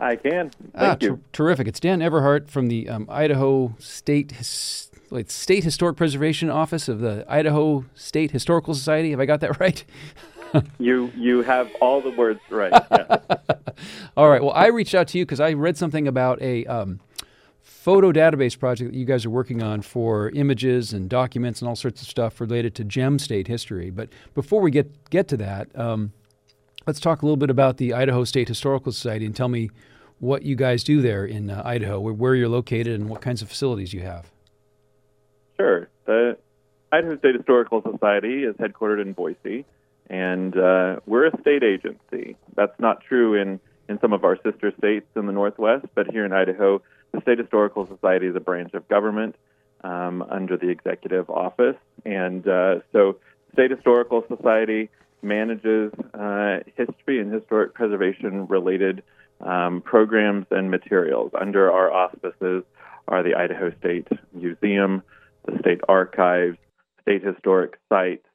I 0.00 0.16
can. 0.16 0.50
Ah, 0.74 0.78
Thank 0.80 1.02
you. 1.02 1.08
ter- 1.16 1.20
terrific. 1.32 1.68
It's 1.68 1.78
Dan 1.80 2.00
Everhart 2.00 2.48
from 2.48 2.68
the 2.68 2.88
um, 2.88 3.06
Idaho 3.10 3.74
State 3.78 4.32
His- 4.32 4.90
wait, 5.10 5.30
State 5.30 5.62
Historic 5.64 5.96
Preservation 5.96 6.48
Office 6.50 6.88
of 6.88 7.00
the 7.00 7.24
Idaho 7.28 7.84
State 7.94 8.30
Historical 8.30 8.74
Society. 8.74 9.10
Have 9.10 9.20
I 9.20 9.26
got 9.26 9.40
that 9.40 9.60
right? 9.60 9.84
You 10.78 11.12
you 11.16 11.42
have 11.42 11.70
all 11.80 12.00
the 12.00 12.10
words 12.10 12.40
right. 12.50 12.72
Yeah. 12.90 13.18
All 14.16 14.28
right. 14.28 14.42
Well, 14.42 14.52
I 14.52 14.66
reached 14.66 14.94
out 14.94 15.08
to 15.08 15.18
you 15.18 15.24
because 15.24 15.40
I 15.40 15.52
read 15.52 15.76
something 15.78 16.06
about 16.08 16.42
a 16.42 16.66
um, 16.66 17.00
photo 17.62 18.12
database 18.12 18.58
project 18.58 18.92
that 18.92 18.98
you 18.98 19.04
guys 19.06 19.24
are 19.24 19.30
working 19.30 19.62
on 19.62 19.80
for 19.82 20.28
images 20.30 20.92
and 20.92 21.08
documents 21.08 21.62
and 21.62 21.68
all 21.68 21.76
sorts 21.76 22.02
of 22.02 22.08
stuff 22.08 22.40
related 22.40 22.74
to 22.74 22.84
gem 22.84 23.18
state 23.18 23.46
history. 23.46 23.88
But 23.90 24.08
before 24.34 24.60
we 24.60 24.70
get 24.70 25.08
get 25.10 25.28
to 25.28 25.36
that, 25.38 25.68
um, 25.78 26.12
let's 26.86 27.00
talk 27.00 27.22
a 27.22 27.24
little 27.26 27.36
bit 27.38 27.48
about 27.48 27.76
the 27.78 27.94
Idaho 27.94 28.24
State 28.24 28.48
Historical 28.48 28.92
Society 28.92 29.24
and 29.24 29.34
tell 29.36 29.48
me 29.48 29.70
what 30.20 30.42
you 30.42 30.54
guys 30.54 30.84
do 30.84 31.02
there 31.02 31.24
in 31.24 31.50
uh, 31.50 31.62
Idaho, 31.64 31.98
where, 31.98 32.14
where 32.14 32.34
you're 32.34 32.48
located, 32.48 33.00
and 33.00 33.08
what 33.08 33.20
kinds 33.20 33.42
of 33.42 33.48
facilities 33.48 33.92
you 33.92 34.02
have. 34.02 34.30
Sure. 35.58 35.88
The 36.06 36.36
Idaho 36.92 37.18
State 37.18 37.34
Historical 37.36 37.82
Society 37.82 38.44
is 38.44 38.54
headquartered 38.56 39.00
in 39.00 39.14
Boise, 39.14 39.64
and 40.08 40.56
uh, 40.56 41.00
we're 41.06 41.26
a 41.26 41.40
state 41.40 41.62
agency. 41.62 42.36
That's 42.54 42.78
not 42.78 43.02
true 43.02 43.34
in, 43.34 43.60
in 43.88 43.98
some 44.00 44.12
of 44.12 44.24
our 44.24 44.36
sister 44.42 44.72
states 44.78 45.06
in 45.16 45.26
the 45.26 45.32
Northwest, 45.32 45.86
but 45.94 46.10
here 46.10 46.24
in 46.24 46.32
Idaho, 46.32 46.82
the 47.12 47.20
State 47.22 47.38
Historical 47.38 47.86
Society 47.86 48.26
is 48.26 48.36
a 48.36 48.40
branch 48.40 48.74
of 48.74 48.86
government 48.88 49.36
um, 49.82 50.22
under 50.22 50.56
the 50.56 50.68
executive 50.68 51.30
office. 51.30 51.76
And 52.04 52.46
uh, 52.46 52.80
so, 52.92 53.16
State 53.54 53.70
Historical 53.70 54.24
Society 54.28 54.90
manages 55.22 55.92
uh, 56.14 56.58
history 56.76 57.20
and 57.20 57.32
historic 57.32 57.74
preservation 57.74 58.46
related 58.46 59.02
um, 59.40 59.80
programs 59.82 60.46
and 60.50 60.70
materials. 60.70 61.32
Under 61.38 61.70
our 61.70 61.92
auspices 61.92 62.64
are 63.08 63.22
the 63.22 63.34
Idaho 63.34 63.72
State 63.78 64.08
Museum, 64.32 65.02
the 65.46 65.58
State 65.60 65.80
Archives, 65.88 66.58
State 67.02 67.24
Historic 67.24 67.78
Sites, 67.88 68.26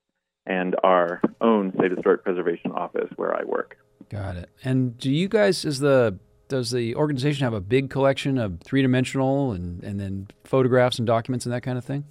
and 0.45 0.75
our 0.83 1.21
own 1.41 1.73
State 1.77 1.91
Historic 1.91 2.23
Preservation 2.23 2.71
Office 2.71 3.09
where 3.15 3.35
I 3.35 3.43
work. 3.43 3.77
Got 4.09 4.35
it. 4.35 4.49
And 4.63 4.97
do 4.97 5.11
you 5.11 5.27
guys, 5.27 5.65
is 5.65 5.79
the 5.79 6.19
does 6.47 6.69
the 6.69 6.95
organization 6.95 7.43
have 7.43 7.53
a 7.53 7.61
big 7.61 7.89
collection 7.89 8.37
of 8.37 8.59
three 8.61 8.83
dimensional 8.83 9.51
and, 9.51 9.83
and 9.83 9.99
then 9.99 10.27
photographs 10.43 10.99
and 10.99 11.07
documents 11.07 11.45
and 11.45 11.53
that 11.53 11.61
kind 11.61 11.77
of 11.77 11.83
thing? 11.83 12.05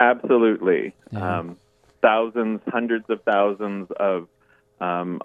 Absolutely. 0.00 0.94
Yeah. 1.12 1.38
Um, 1.38 1.56
thousands, 2.02 2.60
hundreds 2.66 3.04
of 3.08 3.22
thousands 3.22 3.88
of 3.98 4.26
um, 4.80 5.20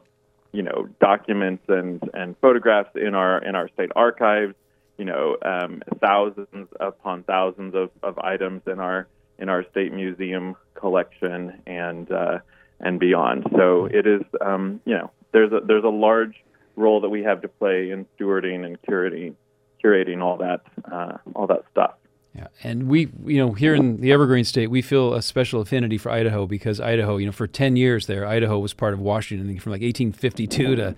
you 0.56 0.63
know 0.63 0.88
documents 1.02 1.63
and, 1.68 2.02
and 2.13 2.36
photographs 2.39 2.89
in 2.96 3.13
our 3.13 3.44
in 3.44 3.56
our 3.56 3.68
state 3.70 3.91
archives. 3.96 4.56
You 4.98 5.04
know, 5.04 5.36
um, 5.41 5.84
thousands 6.00 6.70
upon 6.80 7.24
thousands 7.24 7.76
of, 7.76 7.89
of 8.02 8.18
items 8.18 8.62
in 8.65 8.80
our 8.80 9.08
in 9.38 9.50
our 9.50 9.65
state 9.72 9.91
museum 9.91 10.56
collection 10.74 11.62
and 11.68 12.10
uh, 12.10 12.39
and 12.80 13.00
beyond. 13.00 13.46
So 13.58 13.86
it 13.86 14.08
is 14.08 14.22
um, 14.39 14.80
you 14.86 14.94
know 14.94 15.12
there's 15.34 15.52
a 15.52 15.60
there's 15.65 15.84
a 15.84 15.89
large 15.89 16.36
role 16.78 17.02
that 17.02 17.10
we 17.10 17.24
have 17.24 17.41
to 17.41 17.50
play 17.50 17.91
in 17.91 18.06
stewarding 18.18 18.65
and 18.65 18.82
curating 18.84 19.36
curating 19.84 20.22
all 20.22 20.38
that 20.38 20.62
uh, 20.89 21.18
all 21.36 21.48
that 21.48 21.63
stuff. 21.72 21.96
Yeah, 22.36 22.48
and 22.63 22.89
we, 22.89 23.10
you 23.26 23.38
know, 23.38 23.54
here 23.54 23.74
in 23.74 24.02
the 24.02 24.12
Evergreen 24.12 24.43
State, 24.43 24.67
we 24.67 24.82
feel 24.82 25.13
a 25.13 25.21
special 25.21 25.62
affinity 25.62 25.98
for 25.98 26.12
Idaho 26.12 26.45
because 26.45 26.82
Idaho, 26.82 27.17
you 27.17 27.26
know, 27.26 27.32
for 27.32 27.48
ten 27.48 27.76
years 27.76 28.08
there, 28.08 28.28
Idaho 28.28 28.60
was 28.60 28.74
part 28.74 28.93
of 28.93 29.00
Washington 29.00 29.48
from 29.60 29.71
like 29.71 29.82
1852 29.82 30.76
to 30.76 30.95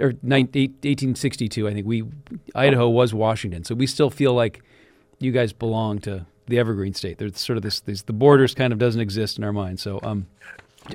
or 0.00 0.14
19, 0.22 0.70
1862. 0.70 1.68
I 1.68 1.74
think 1.74 1.86
we 1.86 2.04
Idaho 2.54 2.88
was 2.88 3.12
Washington, 3.12 3.64
so 3.64 3.74
we 3.74 3.86
still 3.86 4.10
feel 4.10 4.32
like 4.32 4.62
you 5.18 5.32
guys 5.32 5.52
belong 5.52 5.98
to 6.00 6.26
the 6.46 6.58
Evergreen 6.58 6.94
State. 6.94 7.18
There's 7.18 7.38
sort 7.38 7.56
of 7.56 7.62
this, 7.62 7.80
this 7.80 8.02
the 8.02 8.12
borders 8.12 8.54
kind 8.54 8.72
of 8.72 8.78
doesn't 8.78 9.00
exist 9.00 9.38
in 9.38 9.44
our 9.44 9.52
mind. 9.52 9.80
So, 9.80 10.00
um, 10.02 10.26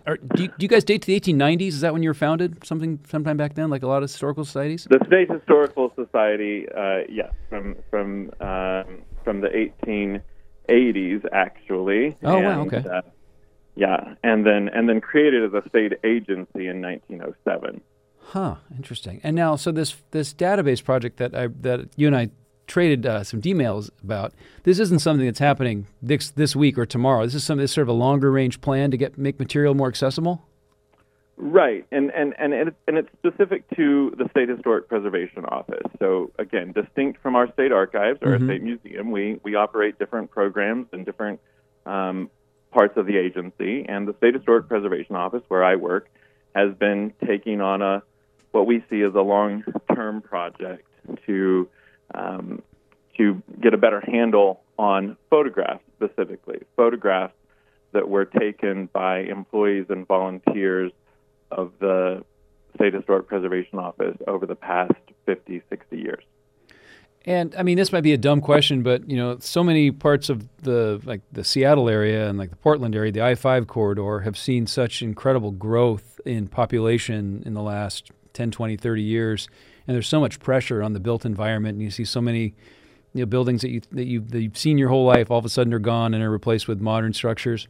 are, 0.08 0.18
do, 0.18 0.44
you, 0.44 0.48
do 0.48 0.56
you 0.60 0.68
guys 0.68 0.84
date 0.84 1.04
to 1.04 1.08
the 1.08 1.20
1890s? 1.20 1.68
Is 1.68 1.82
that 1.82 1.94
when 1.94 2.02
you 2.02 2.10
were 2.10 2.16
founded? 2.16 2.66
Something 2.66 3.00
sometime 3.08 3.38
back 3.38 3.54
then, 3.54 3.70
like 3.70 3.84
a 3.84 3.88
lot 3.88 3.98
of 3.98 4.10
historical 4.10 4.44
societies. 4.44 4.88
The 4.90 5.00
State 5.06 5.30
Historical 5.30 5.94
Society, 5.96 6.66
uh, 6.76 7.02
yes, 7.10 7.32
from 7.50 7.76
from 7.90 8.32
um, 8.40 9.04
from 9.24 9.42
the 9.42 9.50
1880s, 10.70 11.26
actually. 11.32 12.16
Oh, 12.24 12.40
wow, 12.40 12.62
And, 12.62 12.74
okay. 12.74 12.90
Uh, 12.90 13.02
yeah, 13.76 14.16
and 14.24 14.46
then 14.46 14.70
and 14.70 14.88
then 14.88 15.02
created 15.02 15.44
as 15.44 15.54
a 15.54 15.68
state 15.68 15.94
agency 16.04 16.68
in 16.68 16.82
1907. 16.82 17.82
Huh. 18.20 18.56
Interesting. 18.76 19.20
And 19.24 19.36
now, 19.36 19.56
so 19.56 19.72
this 19.72 19.96
this 20.12 20.34
database 20.34 20.84
project 20.84 21.18
that 21.18 21.36
I 21.36 21.48
that 21.62 21.90
you 21.96 22.08
and 22.08 22.16
I 22.16 22.30
traded 22.68 23.06
uh, 23.06 23.24
some 23.24 23.42
emails 23.42 23.90
about. 24.04 24.34
This 24.64 24.80
isn't 24.80 25.00
something 25.00 25.26
that's 25.26 25.40
happening 25.40 25.88
this 26.02 26.30
this 26.30 26.56
week 26.56 26.78
or 26.78 26.86
tomorrow. 26.86 27.26
This 27.26 27.36
is 27.36 27.44
some 27.44 27.58
this 27.58 27.72
sort 27.72 27.84
of 27.84 27.90
a 27.90 27.98
longer 27.98 28.32
range 28.32 28.62
plan 28.62 28.92
to 28.92 28.98
get 28.98 29.18
make 29.18 29.40
material 29.40 29.74
more 29.74 29.88
accessible. 29.88 30.48
Right, 31.36 31.86
and 31.92 32.12
and 32.12 32.36
and 32.38 32.54
it, 32.54 32.76
and 32.88 32.98
it's 32.98 33.10
specific 33.18 33.68
to 33.76 34.14
the 34.18 34.30
State 34.30 34.50
Historic 34.50 34.88
Preservation 34.88 35.46
Office. 35.46 35.86
So 35.98 36.32
again, 36.38 36.74
distinct 36.74 37.22
from 37.22 37.36
our 37.36 37.52
state 37.54 37.72
archives 37.72 38.20
or 38.22 38.28
Mhm. 38.28 38.34
our 38.34 38.46
state 38.46 38.62
museum, 38.62 39.12
we 39.12 39.40
we 39.44 39.56
operate 39.56 39.98
different 39.98 40.30
programs 40.30 40.88
in 40.94 41.04
different 41.04 41.40
um, 41.88 42.30
parts 42.72 42.98
of 42.98 43.08
the 43.08 43.18
agency. 43.18 43.84
And 43.90 44.08
the 44.08 44.14
State 44.16 44.36
Historic 44.36 44.68
Preservation 44.68 45.16
Office, 45.16 45.42
where 45.48 45.64
I 45.64 45.76
work, 45.76 46.08
has 46.56 46.74
been 46.76 47.14
taking 47.26 47.62
on 47.62 47.82
a 47.82 48.04
what 48.52 48.68
we 48.68 48.84
see 48.90 49.02
as 49.02 49.16
a 49.16 49.22
long-term 49.22 50.22
project 50.22 50.88
to 51.26 51.68
um, 52.14 52.62
to 53.18 53.42
get 53.60 53.74
a 53.74 53.78
better 53.78 54.02
handle 54.02 54.62
on 54.78 55.18
photographs 55.32 55.84
specifically, 55.98 56.62
photographs 56.76 57.34
that 57.92 58.08
were 58.08 58.26
taken 58.26 58.88
by 58.94 59.20
employees 59.22 59.88
and 59.90 60.08
volunteers 60.08 60.92
of 61.52 61.72
the 61.80 62.24
State 62.76 62.94
Historic 62.94 63.28
Preservation 63.28 63.80
Office 63.80 64.18
over 64.28 64.46
the 64.46 64.56
past 64.56 64.94
50, 65.26 65.62
60 65.70 65.98
years. 65.98 66.24
And 67.26 67.56
I 67.56 67.64
mean, 67.64 67.78
this 67.78 67.92
might 67.92 68.02
be 68.02 68.12
a 68.12 68.18
dumb 68.18 68.42
question, 68.42 68.84
but 68.84 69.10
you 69.10 69.16
know, 69.16 69.38
so 69.40 69.64
many 69.64 69.92
parts 69.92 70.30
of 70.30 70.46
the 70.62 71.02
like 71.06 71.22
the 71.32 71.44
Seattle 71.44 71.88
area 71.88 72.28
and 72.28 72.38
like 72.38 72.50
the 72.50 72.58
Portland 72.58 72.96
area, 72.96 73.12
the 73.14 73.22
I-5 73.22 73.68
corridor, 73.68 74.22
have 74.22 74.38
seen 74.38 74.68
such 74.68 75.02
incredible 75.02 75.52
growth 75.52 76.20
in 76.26 76.48
population 76.48 77.42
in 77.46 77.54
the 77.54 77.62
last 77.62 78.12
10, 78.34 78.52
20, 78.52 78.76
30 78.76 79.02
years, 79.02 79.48
and 79.88 79.96
there's 79.96 80.08
so 80.08 80.20
much 80.20 80.40
pressure 80.40 80.84
on 80.84 80.92
the 80.92 81.00
built 81.00 81.24
environment, 81.24 81.76
and 81.76 81.82
you 81.82 81.92
see 81.92 82.04
so 82.04 82.20
many 82.20 82.56
you 83.14 83.22
know, 83.22 83.26
buildings 83.26 83.62
that 83.62 83.70
you 83.70 83.82
that 83.92 84.06
you 84.06 84.20
that 84.20 84.42
you've 84.42 84.58
seen 84.58 84.78
your 84.78 84.90
whole 84.90 85.06
life 85.06 85.32
all 85.32 85.40
of 85.40 85.46
a 85.46 85.50
sudden 85.50 85.74
are 85.74 85.80
gone 85.80 86.14
and 86.14 86.22
are 86.22 86.32
replaced 86.32 86.68
with 86.68 86.82
modern 86.82 87.14
structures. 87.14 87.70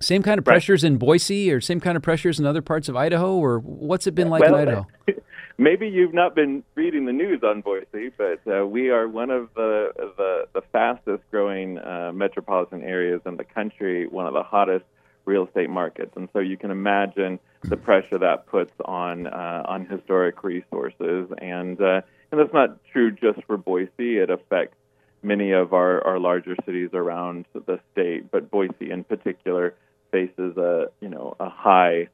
Same 0.00 0.22
kind 0.22 0.38
of 0.38 0.44
pressures 0.44 0.82
right. 0.82 0.92
in 0.92 0.98
Boise, 0.98 1.50
or 1.50 1.60
same 1.60 1.80
kind 1.80 1.96
of 1.96 2.02
pressures 2.02 2.38
in 2.38 2.46
other 2.46 2.62
parts 2.62 2.88
of 2.88 2.96
Idaho, 2.96 3.36
or 3.36 3.58
what's 3.58 4.06
it 4.06 4.14
been 4.14 4.28
like 4.28 4.42
well, 4.42 4.56
in 4.56 4.68
Idaho? 4.68 4.86
maybe 5.58 5.88
you've 5.88 6.14
not 6.14 6.34
been 6.34 6.62
reading 6.74 7.06
the 7.06 7.12
news 7.12 7.40
on 7.42 7.60
Boise, 7.62 8.10
but 8.16 8.40
uh, 8.46 8.66
we 8.66 8.90
are 8.90 9.08
one 9.08 9.30
of 9.30 9.48
the 9.54 9.92
the, 10.16 10.48
the 10.52 10.62
fastest 10.72 11.22
growing 11.30 11.78
uh, 11.78 12.12
metropolitan 12.14 12.82
areas 12.82 13.20
in 13.26 13.36
the 13.36 13.44
country, 13.44 14.06
one 14.06 14.26
of 14.26 14.34
the 14.34 14.42
hottest 14.42 14.84
real 15.24 15.46
estate 15.46 15.70
markets, 15.70 16.12
and 16.16 16.28
so 16.32 16.38
you 16.38 16.56
can 16.56 16.70
imagine 16.70 17.38
the 17.62 17.76
pressure 17.76 18.18
that 18.18 18.46
puts 18.46 18.72
on 18.84 19.26
uh, 19.26 19.62
on 19.66 19.86
historic 19.86 20.44
resources, 20.44 21.28
and 21.38 21.80
uh, 21.80 22.00
and 22.30 22.40
that's 22.40 22.52
not 22.52 22.78
true 22.92 23.10
just 23.10 23.42
for 23.46 23.56
Boise. 23.56 24.18
It 24.18 24.30
affects 24.30 24.76
many 25.22 25.52
of 25.52 25.72
our, 25.72 26.06
our 26.06 26.18
larger 26.18 26.54
cities 26.64 26.90
around 26.92 27.46
the 27.52 27.80
state, 27.92 28.30
but 28.30 28.50
Boise 28.50 28.90
in 28.90 29.02
particular 29.02 29.74
faces 30.10 30.56
a 30.56 30.86
you 31.00 31.08
know 31.08 31.36
a 31.40 31.48
high 31.48 32.08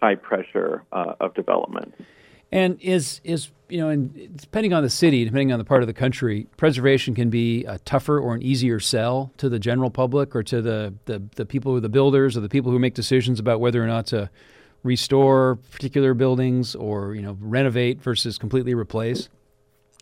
high 0.00 0.14
pressure 0.14 0.84
uh, 0.92 1.14
of 1.20 1.34
development. 1.34 1.94
And 2.52 2.80
is 2.80 3.20
is 3.24 3.50
you 3.68 3.78
know, 3.78 3.88
and 3.88 4.36
depending 4.36 4.72
on 4.72 4.82
the 4.82 4.90
city, 4.90 5.24
depending 5.24 5.52
on 5.52 5.58
the 5.58 5.64
part 5.64 5.82
of 5.82 5.86
the 5.86 5.94
country, 5.94 6.46
preservation 6.56 7.14
can 7.14 7.30
be 7.30 7.64
a 7.64 7.78
tougher 7.78 8.20
or 8.20 8.34
an 8.34 8.42
easier 8.42 8.78
sell 8.78 9.32
to 9.38 9.48
the 9.48 9.58
general 9.58 9.90
public 9.90 10.36
or 10.36 10.42
to 10.44 10.60
the 10.60 10.94
the, 11.06 11.22
the 11.36 11.46
people 11.46 11.72
who 11.72 11.78
are 11.78 11.80
the 11.80 11.88
builders 11.88 12.36
or 12.36 12.40
the 12.40 12.48
people 12.48 12.70
who 12.70 12.78
make 12.78 12.94
decisions 12.94 13.40
about 13.40 13.60
whether 13.60 13.82
or 13.82 13.86
not 13.86 14.06
to 14.06 14.30
restore 14.82 15.56
particular 15.72 16.14
buildings 16.14 16.74
or 16.74 17.14
you 17.14 17.22
know 17.22 17.36
renovate 17.40 18.00
versus 18.02 18.38
completely 18.38 18.74
replace. 18.74 19.28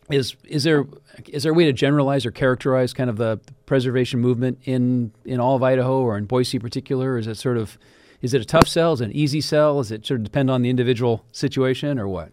Is 0.09 0.35
is 0.43 0.63
there 0.63 0.85
is 1.27 1.43
there 1.43 1.51
a 1.51 1.55
way 1.55 1.65
to 1.65 1.73
generalize 1.73 2.25
or 2.25 2.31
characterize 2.31 2.93
kind 2.93 3.09
of 3.09 3.17
the 3.17 3.39
preservation 3.65 4.19
movement 4.19 4.59
in 4.65 5.11
in 5.25 5.39
all 5.39 5.55
of 5.55 5.63
Idaho 5.63 6.01
or 6.01 6.17
in 6.17 6.25
Boise 6.25 6.57
in 6.57 6.61
particular? 6.61 7.17
Is 7.17 7.27
it 7.27 7.35
sort 7.35 7.57
of 7.57 7.77
is 8.21 8.33
it 8.33 8.41
a 8.41 8.45
tough 8.45 8.67
sell? 8.67 8.93
Is 8.93 9.01
it 9.01 9.05
an 9.05 9.11
easy 9.11 9.41
sell? 9.41 9.79
Is 9.79 9.91
it 9.91 10.05
sort 10.05 10.21
of 10.21 10.23
depend 10.23 10.49
on 10.49 10.61
the 10.61 10.69
individual 10.69 11.25
situation 11.31 11.99
or 11.99 12.07
what? 12.07 12.31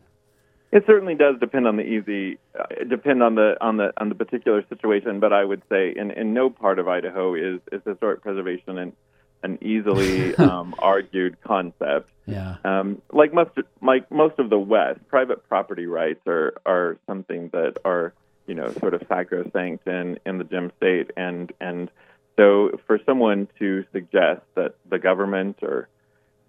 It 0.73 0.85
certainly 0.87 1.17
does 1.17 1.35
depend 1.41 1.67
on 1.67 1.77
the 1.77 1.83
easy, 1.83 2.39
uh, 2.57 2.85
depend 2.89 3.25
on 3.25 3.35
the 3.35 3.57
on 3.61 3.77
the 3.77 3.93
on 3.99 4.09
the 4.09 4.15
particular 4.15 4.65
situation. 4.69 5.19
But 5.19 5.33
I 5.33 5.45
would 5.45 5.63
say, 5.69 5.93
in, 5.95 6.13
in 6.13 6.33
no 6.33 6.49
part 6.49 6.79
of 6.79 6.87
Idaho 6.87 7.35
is 7.35 7.61
is 7.73 7.83
historic 7.85 8.23
preservation 8.23 8.79
an 8.79 8.93
an 9.43 9.59
easily 9.63 10.35
um, 10.37 10.75
argued 10.79 11.41
concept. 11.43 12.11
Yeah. 12.27 12.57
Um, 12.65 13.03
like 13.13 13.33
most 13.33 13.51
like 13.83 14.11
most 14.11 14.39
of 14.39 14.51
the 14.51 14.59
West, 14.59 15.01
private 15.09 15.49
property 15.49 15.87
rights 15.87 16.21
are 16.27 16.55
are 16.67 16.99
something 17.07 17.51
that 17.53 17.79
are 17.85 18.13
you 18.47 18.55
know 18.55 18.73
sort 18.81 18.95
of 18.95 19.03
sacrosanct 19.09 19.87
in 19.87 20.19
in 20.27 20.39
the 20.39 20.45
gem 20.45 20.73
state, 20.77 21.11
and 21.17 21.53
and 21.61 21.91
so 22.37 22.79
for 22.87 22.99
someone 23.05 23.49
to 23.59 23.85
suggest 23.93 24.43
that 24.55 24.75
the 24.89 24.99
government 24.99 25.59
or 25.63 25.89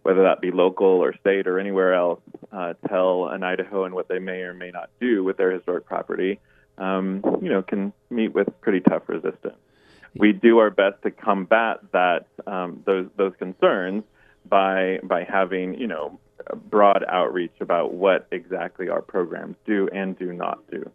whether 0.03 0.23
that 0.23 0.41
be 0.41 0.51
local 0.51 0.87
or 0.87 1.13
state 1.19 1.47
or 1.47 1.59
anywhere 1.59 1.93
else, 1.93 2.21
uh, 2.51 2.73
tell 2.87 3.27
an 3.27 3.41
Idahoan 3.41 3.91
what 3.91 4.07
they 4.07 4.19
may 4.19 4.41
or 4.41 4.53
may 4.53 4.71
not 4.71 4.89
do 4.99 5.23
with 5.23 5.37
their 5.37 5.51
historic 5.51 5.85
property, 5.85 6.39
um, 6.77 7.21
you 7.41 7.49
know, 7.49 7.61
can 7.61 7.93
meet 8.09 8.33
with 8.33 8.47
pretty 8.61 8.79
tough 8.79 9.03
resistance. 9.07 9.57
We 10.15 10.33
do 10.33 10.59
our 10.59 10.69
best 10.69 11.01
to 11.03 11.11
combat 11.11 11.77
that 11.93 12.27
um, 12.45 12.83
those 12.85 13.07
those 13.17 13.33
concerns 13.39 14.03
by 14.47 14.99
by 15.03 15.23
having 15.23 15.75
you 15.75 15.87
know 15.87 16.19
broad 16.69 17.05
outreach 17.07 17.53
about 17.59 17.93
what 17.93 18.27
exactly 18.31 18.89
our 18.89 19.01
programs 19.01 19.55
do 19.65 19.87
and 19.93 20.17
do 20.17 20.33
not 20.33 20.59
do. 20.69 20.89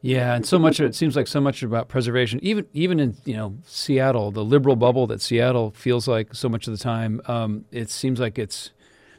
Yeah, 0.00 0.34
and 0.34 0.44
so 0.44 0.58
much 0.58 0.80
of 0.80 0.86
it 0.86 0.94
seems 0.94 1.16
like 1.16 1.26
so 1.26 1.40
much 1.40 1.62
about 1.62 1.88
preservation. 1.88 2.38
Even 2.42 2.66
even 2.74 3.00
in 3.00 3.16
you 3.24 3.34
know 3.34 3.56
Seattle, 3.64 4.30
the 4.30 4.44
liberal 4.44 4.76
bubble 4.76 5.06
that 5.06 5.22
Seattle 5.22 5.70
feels 5.70 6.06
like 6.06 6.34
so 6.34 6.48
much 6.48 6.66
of 6.66 6.76
the 6.76 6.82
time, 6.82 7.22
um, 7.26 7.64
it 7.72 7.88
seems 7.88 8.20
like 8.20 8.38
it's 8.38 8.70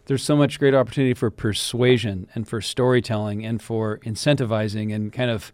there's 0.05 0.23
so 0.23 0.35
much 0.35 0.59
great 0.59 0.75
opportunity 0.75 1.15
for 1.15 1.31
persuasion 1.31 2.27
and 2.35 2.47
for 2.47 2.61
storytelling 2.61 3.43
and 3.43 3.63
for 3.63 3.97
incentivizing 3.99 4.93
and 4.93 5.11
kind 5.11 5.31
of 5.31 5.51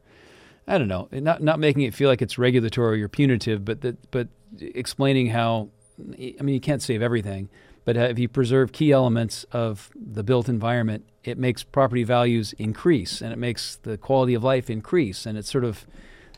I 0.68 0.78
don't 0.78 0.88
know, 0.88 1.08
not 1.12 1.42
not 1.42 1.60
making 1.60 1.84
it 1.84 1.94
feel 1.94 2.10
like 2.10 2.22
it's 2.22 2.38
regulatory 2.38 3.02
or 3.02 3.08
punitive, 3.08 3.66
but 3.66 3.82
that 3.82 4.12
but 4.12 4.28
explaining 4.60 5.28
how 5.28 5.70
I 6.00 6.42
mean 6.42 6.56
you 6.56 6.62
can't 6.62 6.82
save 6.82 7.02
everything, 7.02 7.50
but 7.84 7.98
if 7.98 8.20
you 8.20 8.30
preserve 8.30 8.72
key 8.72 8.92
elements 8.92 9.44
of 9.52 9.90
the 9.96 10.24
built 10.24 10.48
environment, 10.48 11.06
it 11.24 11.38
makes 11.38 11.64
property 11.64 12.04
values 12.04 12.54
increase 12.54 13.22
and 13.22 13.34
it 13.34 13.40
makes 13.40 13.78
the 13.78 13.98
quality 13.98 14.34
of 14.34 14.44
life 14.44 14.70
increase. 14.70 15.26
And 15.26 15.38
it's 15.38 15.52
sort 15.52 15.64
of, 15.64 15.86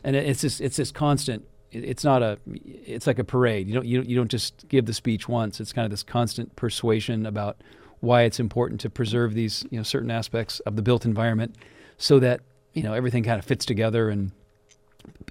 and 0.02 0.16
it's 0.16 0.40
just, 0.40 0.60
it's 0.60 0.76
this 0.76 0.90
constant, 0.90 1.44
it's 1.70 2.04
not 2.04 2.22
a, 2.22 2.38
it's 2.46 3.06
like 3.06 3.18
a 3.18 3.24
parade. 3.24 3.68
You 3.68 3.74
don't, 3.74 3.86
you 3.86 3.98
don't, 3.98 4.08
you 4.08 4.16
don't 4.16 4.30
just 4.30 4.68
give 4.68 4.86
the 4.86 4.94
speech 4.94 5.28
once. 5.28 5.60
It's 5.60 5.72
kind 5.72 5.84
of 5.84 5.90
this 5.90 6.02
constant 6.02 6.56
persuasion 6.56 7.26
about 7.26 7.58
why 8.00 8.22
it's 8.22 8.40
important 8.40 8.80
to 8.82 8.90
preserve 8.90 9.34
these, 9.34 9.66
you 9.70 9.78
know, 9.78 9.82
certain 9.82 10.10
aspects 10.10 10.60
of 10.60 10.76
the 10.76 10.82
built 10.82 11.04
environment 11.04 11.56
so 11.98 12.18
that, 12.20 12.40
you 12.74 12.82
know, 12.82 12.92
everything 12.92 13.22
kind 13.22 13.38
of 13.38 13.44
fits 13.44 13.64
together 13.64 14.10
and 14.10 14.32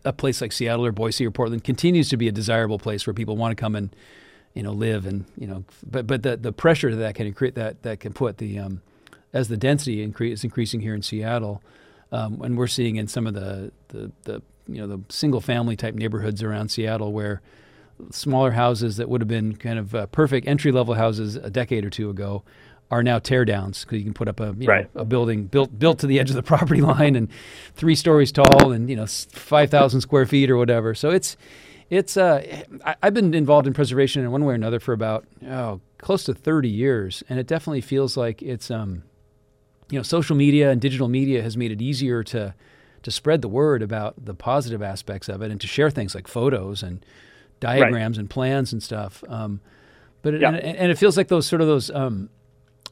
a 0.05 0.13
place 0.13 0.41
like 0.41 0.51
Seattle 0.51 0.85
or 0.85 0.91
Boise 0.91 1.25
or 1.25 1.31
Portland 1.31 1.63
continues 1.63 2.09
to 2.09 2.17
be 2.17 2.27
a 2.27 2.31
desirable 2.31 2.79
place 2.79 3.05
where 3.05 3.13
people 3.13 3.37
want 3.37 3.55
to 3.55 3.61
come 3.61 3.75
and, 3.75 3.95
you 4.53 4.61
know 4.61 4.71
live 4.71 5.05
and 5.05 5.25
you 5.37 5.47
know 5.47 5.63
but 5.85 6.07
but 6.07 6.23
the 6.23 6.37
the 6.37 6.51
pressure 6.51 6.95
that, 6.95 7.15
can 7.15 7.31
create 7.33 7.55
that 7.55 7.81
that 7.83 7.99
can 7.99 8.13
put 8.13 8.37
the 8.37 8.59
um, 8.59 8.81
as 9.33 9.47
the 9.47 9.57
density 9.57 10.01
increase 10.03 10.39
is 10.39 10.43
increasing 10.43 10.81
here 10.81 10.93
in 10.93 11.01
Seattle 11.01 11.61
um, 12.11 12.41
and 12.41 12.57
we're 12.57 12.67
seeing 12.67 12.95
in 12.95 13.07
some 13.07 13.27
of 13.27 13.33
the, 13.33 13.71
the 13.89 14.11
the 14.23 14.41
you 14.67 14.79
know 14.79 14.87
the 14.87 15.01
single 15.09 15.41
family 15.41 15.75
type 15.75 15.95
neighborhoods 15.95 16.43
around 16.43 16.69
Seattle 16.69 17.11
where 17.11 17.41
smaller 18.11 18.51
houses 18.51 18.97
that 18.97 19.09
would 19.09 19.21
have 19.21 19.27
been 19.27 19.55
kind 19.55 19.79
of 19.79 19.95
uh, 19.95 20.05
perfect 20.07 20.47
entry 20.47 20.71
level 20.71 20.93
houses 20.93 21.35
a 21.35 21.49
decade 21.49 21.85
or 21.85 21.89
two 21.89 22.09
ago 22.09 22.43
are 22.93 23.01
now 23.01 23.17
teardowns 23.17 23.81
because 23.81 23.97
you 23.97 24.03
can 24.03 24.13
put 24.13 24.27
up 24.27 24.39
a 24.39 24.55
you 24.59 24.67
right. 24.67 24.93
know, 24.93 25.01
a 25.01 25.05
building 25.05 25.45
built 25.45 25.77
built 25.79 25.97
to 25.97 26.07
the 26.07 26.19
edge 26.19 26.29
of 26.29 26.35
the 26.35 26.43
property 26.53 26.79
line 26.79 27.15
and 27.15 27.27
three 27.73 27.95
stories 27.95 28.31
tall 28.31 28.71
and 28.71 28.87
you 28.87 28.95
know 28.95 29.07
five 29.07 29.71
thousand 29.71 30.01
square 30.01 30.27
feet 30.27 30.49
or 30.51 30.57
whatever. 30.57 30.93
So 30.93 31.09
it's 31.09 31.35
it's 31.89 32.17
uh, 32.17 32.63
I, 32.85 32.95
have 33.01 33.15
been 33.15 33.33
involved 33.33 33.65
in 33.65 33.73
preservation 33.73 34.23
in 34.23 34.31
one 34.31 34.45
way 34.45 34.51
or 34.51 34.55
another 34.55 34.79
for 34.79 34.93
about 34.93 35.25
oh 35.47 35.81
close 35.97 36.23
to 36.25 36.33
30 36.33 36.69
years, 36.69 37.23
and 37.29 37.39
it 37.39 37.47
definitely 37.47 37.81
feels 37.81 38.15
like 38.15 38.43
it's 38.43 38.69
um, 38.69 39.03
you 39.89 39.97
know 39.97 40.03
social 40.03 40.35
media 40.35 40.69
and 40.69 40.79
digital 40.79 41.07
media 41.07 41.41
has 41.41 41.57
made 41.57 41.71
it 41.71 41.81
easier 41.81 42.23
to 42.25 42.53
to 43.01 43.11
spread 43.11 43.41
the 43.41 43.49
word 43.49 43.81
about 43.81 44.13
the 44.23 44.35
positive 44.35 44.83
aspects 44.83 45.27
of 45.27 45.41
it 45.41 45.49
and 45.49 45.59
to 45.59 45.67
share 45.67 45.89
things 45.89 46.13
like 46.13 46.27
photos 46.27 46.83
and 46.83 47.03
diagrams 47.59 48.17
right. 48.17 48.21
and 48.21 48.29
plans 48.29 48.71
and 48.71 48.83
stuff. 48.83 49.23
Um, 49.27 49.61
but 50.21 50.35
it, 50.35 50.41
yeah. 50.41 50.49
and, 50.49 50.77
and, 50.77 50.91
it 50.91 50.97
feels 50.97 51.17
like 51.17 51.27
those 51.27 51.45
sort 51.45 51.61
of 51.61 51.67
those 51.67 51.91
um, 51.91 52.29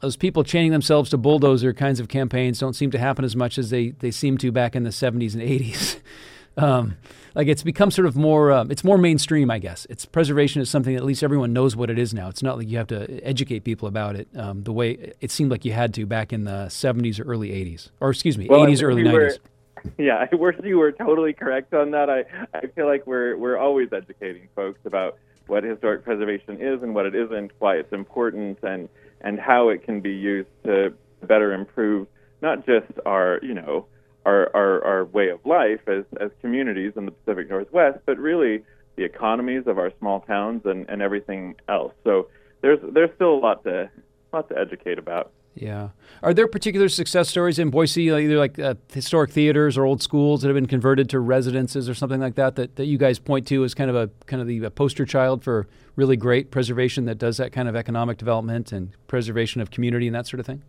those 0.02 0.16
people 0.16 0.44
chaining 0.44 0.72
themselves 0.72 1.08
to 1.10 1.16
bulldozer 1.16 1.72
kinds 1.72 2.00
of 2.00 2.08
campaigns 2.08 2.58
don't 2.58 2.74
seem 2.74 2.90
to 2.90 2.98
happen 2.98 3.24
as 3.24 3.34
much 3.34 3.56
as 3.56 3.70
they 3.70 3.90
they 3.90 4.10
seem 4.10 4.36
to 4.38 4.52
back 4.52 4.76
in 4.76 4.82
the 4.82 4.90
70s 4.90 5.32
and 5.32 5.42
80s. 5.42 5.98
Um, 6.54 6.98
like 7.34 7.48
it's 7.48 7.62
become 7.62 7.90
sort 7.90 8.04
of 8.04 8.14
more, 8.14 8.52
um, 8.52 8.70
it's 8.70 8.84
more 8.84 8.98
mainstream, 8.98 9.50
I 9.50 9.58
guess. 9.58 9.86
It's 9.88 10.04
preservation 10.04 10.60
is 10.60 10.68
something 10.68 10.92
that 10.92 11.00
at 11.00 11.06
least 11.06 11.22
everyone 11.22 11.54
knows 11.54 11.74
what 11.74 11.88
it 11.88 11.98
is 11.98 12.12
now. 12.12 12.28
It's 12.28 12.42
not 12.42 12.58
like 12.58 12.68
you 12.68 12.76
have 12.76 12.88
to 12.88 13.20
educate 13.24 13.60
people 13.60 13.88
about 13.88 14.16
it 14.16 14.28
um, 14.36 14.62
the 14.64 14.72
way 14.72 15.14
it 15.22 15.30
seemed 15.30 15.50
like 15.50 15.64
you 15.64 15.72
had 15.72 15.94
to 15.94 16.04
back 16.04 16.30
in 16.30 16.44
the 16.44 16.66
70s 16.68 17.18
or 17.18 17.22
early 17.22 17.48
80s, 17.48 17.88
or 18.00 18.10
excuse 18.10 18.36
me, 18.36 18.48
well, 18.50 18.60
80s 18.60 18.82
or 18.82 18.88
early 18.88 19.02
90s. 19.02 19.38
Yeah, 19.96 20.26
I 20.30 20.36
wish 20.36 20.56
you 20.62 20.78
were 20.78 20.92
totally 20.92 21.32
correct 21.32 21.72
on 21.72 21.92
that. 21.92 22.10
I, 22.10 22.24
I 22.52 22.66
feel 22.66 22.86
like 22.86 23.06
we're 23.06 23.34
we're 23.36 23.56
always 23.56 23.88
educating 23.92 24.46
folks 24.54 24.78
about 24.84 25.16
what 25.46 25.64
historic 25.64 26.04
preservation 26.04 26.60
is 26.60 26.82
and 26.82 26.94
what 26.94 27.06
it 27.06 27.14
isn't, 27.14 27.50
why 27.58 27.76
it's 27.76 27.92
important, 27.92 28.58
and 28.62 28.88
and 29.22 29.38
how 29.38 29.68
it 29.68 29.84
can 29.84 30.00
be 30.00 30.12
used 30.12 30.48
to 30.64 30.92
better 31.26 31.52
improve 31.52 32.06
not 32.40 32.66
just 32.66 32.90
our 33.06 33.38
you 33.42 33.54
know 33.54 33.86
our, 34.24 34.54
our, 34.54 34.84
our 34.84 35.04
way 35.06 35.30
of 35.30 35.44
life 35.44 35.80
as, 35.88 36.04
as 36.20 36.30
communities 36.40 36.92
in 36.96 37.06
the 37.06 37.10
Pacific 37.10 37.50
Northwest, 37.50 37.98
but 38.06 38.18
really 38.18 38.62
the 38.96 39.04
economies 39.04 39.64
of 39.66 39.78
our 39.78 39.92
small 39.98 40.20
towns 40.20 40.62
and, 40.64 40.88
and 40.88 41.02
everything 41.02 41.54
else. 41.68 41.92
So 42.04 42.28
there's 42.60 42.78
there's 42.92 43.10
still 43.16 43.34
a 43.34 43.40
lot 43.40 43.64
to 43.64 43.90
lot 44.32 44.48
to 44.50 44.58
educate 44.58 44.98
about. 44.98 45.32
Yeah. 45.54 45.90
Are 46.22 46.32
there 46.32 46.46
particular 46.48 46.88
success 46.88 47.28
stories 47.28 47.58
in 47.58 47.70
Boise, 47.70 48.10
either 48.10 48.38
like 48.38 48.58
uh, 48.58 48.74
historic 48.92 49.30
theaters 49.30 49.76
or 49.76 49.84
old 49.84 50.02
schools 50.02 50.42
that 50.42 50.48
have 50.48 50.54
been 50.54 50.66
converted 50.66 51.10
to 51.10 51.20
residences 51.20 51.88
or 51.88 51.94
something 51.94 52.20
like 52.20 52.36
that, 52.36 52.56
that, 52.56 52.76
that 52.76 52.86
you 52.86 52.96
guys 52.96 53.18
point 53.18 53.46
to 53.48 53.62
as 53.64 53.74
kind 53.74 53.90
of 53.90 53.96
a 53.96 54.10
kind 54.26 54.40
of 54.40 54.48
the 54.48 54.70
poster 54.70 55.04
child 55.04 55.44
for 55.44 55.66
really 55.94 56.16
great 56.16 56.50
preservation 56.50 57.04
that 57.04 57.16
does 57.16 57.36
that 57.36 57.52
kind 57.52 57.68
of 57.68 57.76
economic 57.76 58.16
development 58.16 58.72
and 58.72 58.92
preservation 59.08 59.60
of 59.60 59.70
community 59.70 60.06
and 60.06 60.14
that 60.14 60.26
sort 60.26 60.40
of 60.40 60.46
thing? 60.46 60.62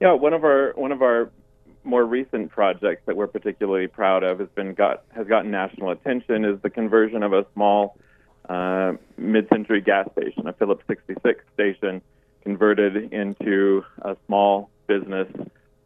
Yeah, 0.00 0.14
one 0.14 0.32
of 0.32 0.44
our 0.44 0.72
one 0.76 0.92
of 0.92 1.02
our 1.02 1.30
more 1.82 2.04
recent 2.04 2.50
projects 2.50 3.02
that 3.06 3.16
we're 3.16 3.26
particularly 3.26 3.86
proud 3.86 4.22
of 4.22 4.38
has 4.38 4.48
been 4.54 4.74
got 4.74 5.04
has 5.14 5.26
gotten 5.26 5.50
national 5.50 5.90
attention 5.90 6.44
is 6.44 6.60
the 6.62 6.70
conversion 6.70 7.22
of 7.22 7.32
a 7.32 7.44
small 7.54 7.96
uh, 8.48 8.92
mid-century 9.16 9.80
gas 9.80 10.08
station, 10.12 10.46
a 10.46 10.52
Phillips 10.52 10.84
66 10.88 11.44
station, 11.54 12.02
converted 12.42 13.12
into 13.12 13.84
a 14.02 14.16
small 14.26 14.70
business 14.86 15.28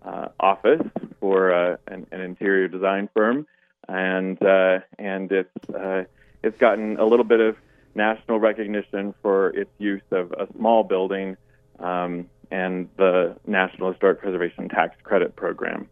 uh, 0.05 0.29
office 0.39 0.83
for 1.21 1.53
uh, 1.53 1.77
an, 1.89 2.07
an, 2.13 2.21
interior 2.21 2.69
design 2.69 3.09
firm, 3.15 3.47
and 3.89 4.41
uh, 4.43 4.81
and 4.99 5.33
it's 5.33 5.71
uh, 5.71 6.05
it's 6.43 6.59
gotten 6.59 6.99
a 6.99 7.05
little 7.05 7.25
bit 7.25 7.41
of 7.41 7.57
national 7.95 8.39
recognition 8.39 9.15
for 9.23 9.49
its 9.51 9.71
use 9.79 10.03
of 10.11 10.33
a 10.33 10.47
small 10.57 10.85
building 10.85 11.37
um, 11.79 12.29
and 12.51 12.89
the 12.97 13.37
National 13.47 13.93
Historic 13.93 14.21
Preservation 14.21 14.69
Tax 14.69 14.97
Credit 15.03 15.35
Program. 15.37 15.89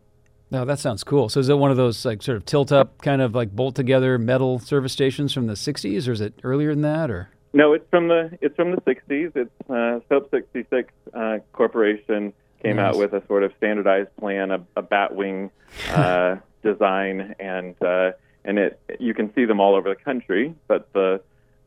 No, 0.50 0.66
that 0.66 0.78
sounds 0.78 1.02
cool. 1.02 1.30
So 1.30 1.40
is 1.40 1.48
it 1.48 1.56
one 1.56 1.70
of 1.70 1.78
those 1.78 2.04
like 2.04 2.22
sort 2.22 2.36
of 2.36 2.44
tilt 2.44 2.72
up 2.72 3.00
kind 3.00 3.22
of 3.22 3.34
like 3.34 3.50
bolt 3.50 3.74
together 3.74 4.18
metal 4.18 4.58
service 4.58 4.92
stations 4.92 5.32
from 5.32 5.46
the 5.46 5.54
60s 5.54 6.06
or 6.06 6.12
is 6.12 6.20
it 6.20 6.34
earlier 6.44 6.74
than 6.74 6.82
that 6.82 7.10
or? 7.10 7.30
No, 7.52 7.74
it's 7.74 7.88
from 7.90 8.08
the 8.08 8.36
it's 8.40 8.56
from 8.56 8.70
the 8.70 8.80
60s. 8.82 9.32
It's 9.36 9.70
uh, 9.70 10.00
Phillips 10.08 10.30
66 10.30 10.92
uh, 11.12 11.38
Corporation 11.52 12.32
came 12.62 12.76
nice. 12.76 12.94
out 12.94 12.98
with 12.98 13.12
a 13.12 13.22
sort 13.26 13.42
of 13.42 13.52
standardized 13.58 14.14
plan, 14.16 14.50
a, 14.50 14.64
a 14.76 14.82
bat 14.82 15.14
wing 15.14 15.50
uh, 15.90 16.36
design, 16.62 17.34
and 17.38 17.74
uh, 17.82 18.12
and 18.44 18.58
it 18.58 18.80
you 18.98 19.12
can 19.14 19.32
see 19.34 19.44
them 19.44 19.60
all 19.60 19.74
over 19.74 19.88
the 19.88 20.02
country. 20.02 20.54
But 20.66 20.92
the 20.92 21.20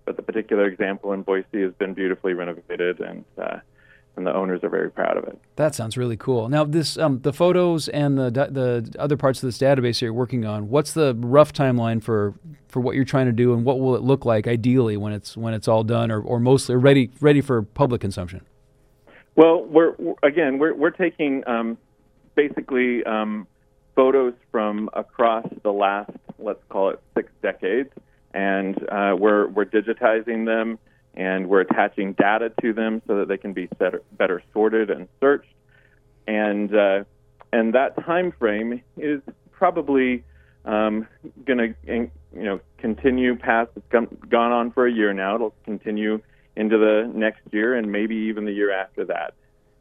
but 0.05 0.15
the 0.15 0.23
particular 0.23 0.65
example 0.65 1.13
in 1.13 1.21
Boise 1.21 1.61
has 1.61 1.73
been 1.73 1.93
beautifully 1.93 2.33
renovated, 2.33 2.99
and 2.99 3.25
uh, 3.37 3.59
and 4.17 4.25
the 4.25 4.33
owners 4.33 4.63
are 4.63 4.69
very 4.69 4.89
proud 4.89 5.17
of 5.17 5.25
it. 5.25 5.39
That 5.55 5.75
sounds 5.75 5.97
really 5.97 6.17
cool. 6.17 6.47
Now, 6.49 6.63
this 6.63 6.97
um, 6.97 7.19
the 7.21 7.33
photos 7.33 7.87
and 7.89 8.17
the 8.17 8.29
the 8.31 8.93
other 8.97 9.17
parts 9.17 9.43
of 9.43 9.47
this 9.47 9.57
database 9.57 10.01
you're 10.01 10.13
working 10.13 10.45
on. 10.45 10.69
What's 10.69 10.93
the 10.93 11.15
rough 11.19 11.53
timeline 11.53 12.01
for 12.01 12.33
for 12.67 12.79
what 12.79 12.95
you're 12.95 13.05
trying 13.05 13.25
to 13.27 13.31
do, 13.31 13.53
and 13.53 13.65
what 13.65 13.79
will 13.79 13.95
it 13.95 14.01
look 14.01 14.25
like 14.25 14.47
ideally 14.47 14.97
when 14.97 15.13
it's 15.13 15.35
when 15.35 15.53
it's 15.53 15.67
all 15.67 15.83
done, 15.83 16.11
or, 16.11 16.21
or 16.21 16.39
mostly 16.39 16.75
ready 16.75 17.11
ready 17.19 17.41
for 17.41 17.61
public 17.61 18.01
consumption? 18.01 18.45
Well, 19.35 19.63
we're 19.63 19.95
again 20.23 20.59
we're 20.59 20.73
we're 20.73 20.91
taking 20.91 21.43
um, 21.47 21.77
basically 22.35 23.03
um, 23.03 23.47
photos 23.95 24.33
from 24.51 24.89
across 24.93 25.47
the 25.63 25.71
last 25.71 26.11
let's 26.39 26.63
call 26.69 26.89
it 26.89 27.01
six 27.15 27.31
decades, 27.41 27.89
and 28.33 28.77
uh, 28.89 29.15
we're 29.17 29.47
we're 29.47 29.65
digitizing 29.65 30.45
them 30.45 30.79
and 31.15 31.47
we're 31.47 31.61
attaching 31.61 32.13
data 32.13 32.51
to 32.61 32.73
them 32.73 33.01
so 33.07 33.17
that 33.17 33.27
they 33.27 33.37
can 33.37 33.53
be 33.53 33.67
better, 33.77 34.01
better 34.11 34.43
sorted 34.53 34.89
and 34.89 35.07
searched. 35.19 35.53
And 36.27 36.73
uh, 36.75 37.03
and 37.53 37.73
that 37.73 38.03
time 38.03 38.33
frame 38.37 38.81
is 38.97 39.21
probably 39.51 40.23
um, 40.65 41.07
going 41.45 41.59
to 41.59 41.75
you 41.87 42.11
know 42.33 42.59
continue 42.77 43.35
past. 43.35 43.71
It's 43.75 43.87
gone 43.89 44.51
on 44.51 44.71
for 44.71 44.87
a 44.87 44.91
year 44.91 45.13
now. 45.13 45.35
It'll 45.35 45.55
continue 45.63 46.21
into 46.55 46.77
the 46.77 47.11
next 47.13 47.41
year 47.51 47.75
and 47.75 47.91
maybe 47.91 48.15
even 48.15 48.45
the 48.45 48.51
year 48.51 48.71
after 48.71 49.05
that. 49.05 49.33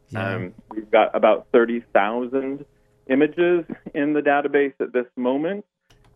Yeah. 0.09 0.35
Um, 0.35 0.53
we've 0.71 0.89
got 0.89 1.15
about 1.15 1.47
thirty 1.51 1.83
thousand 1.93 2.65
images 3.07 3.65
in 3.93 4.13
the 4.13 4.21
database 4.21 4.73
at 4.79 4.93
this 4.93 5.07
moment, 5.15 5.65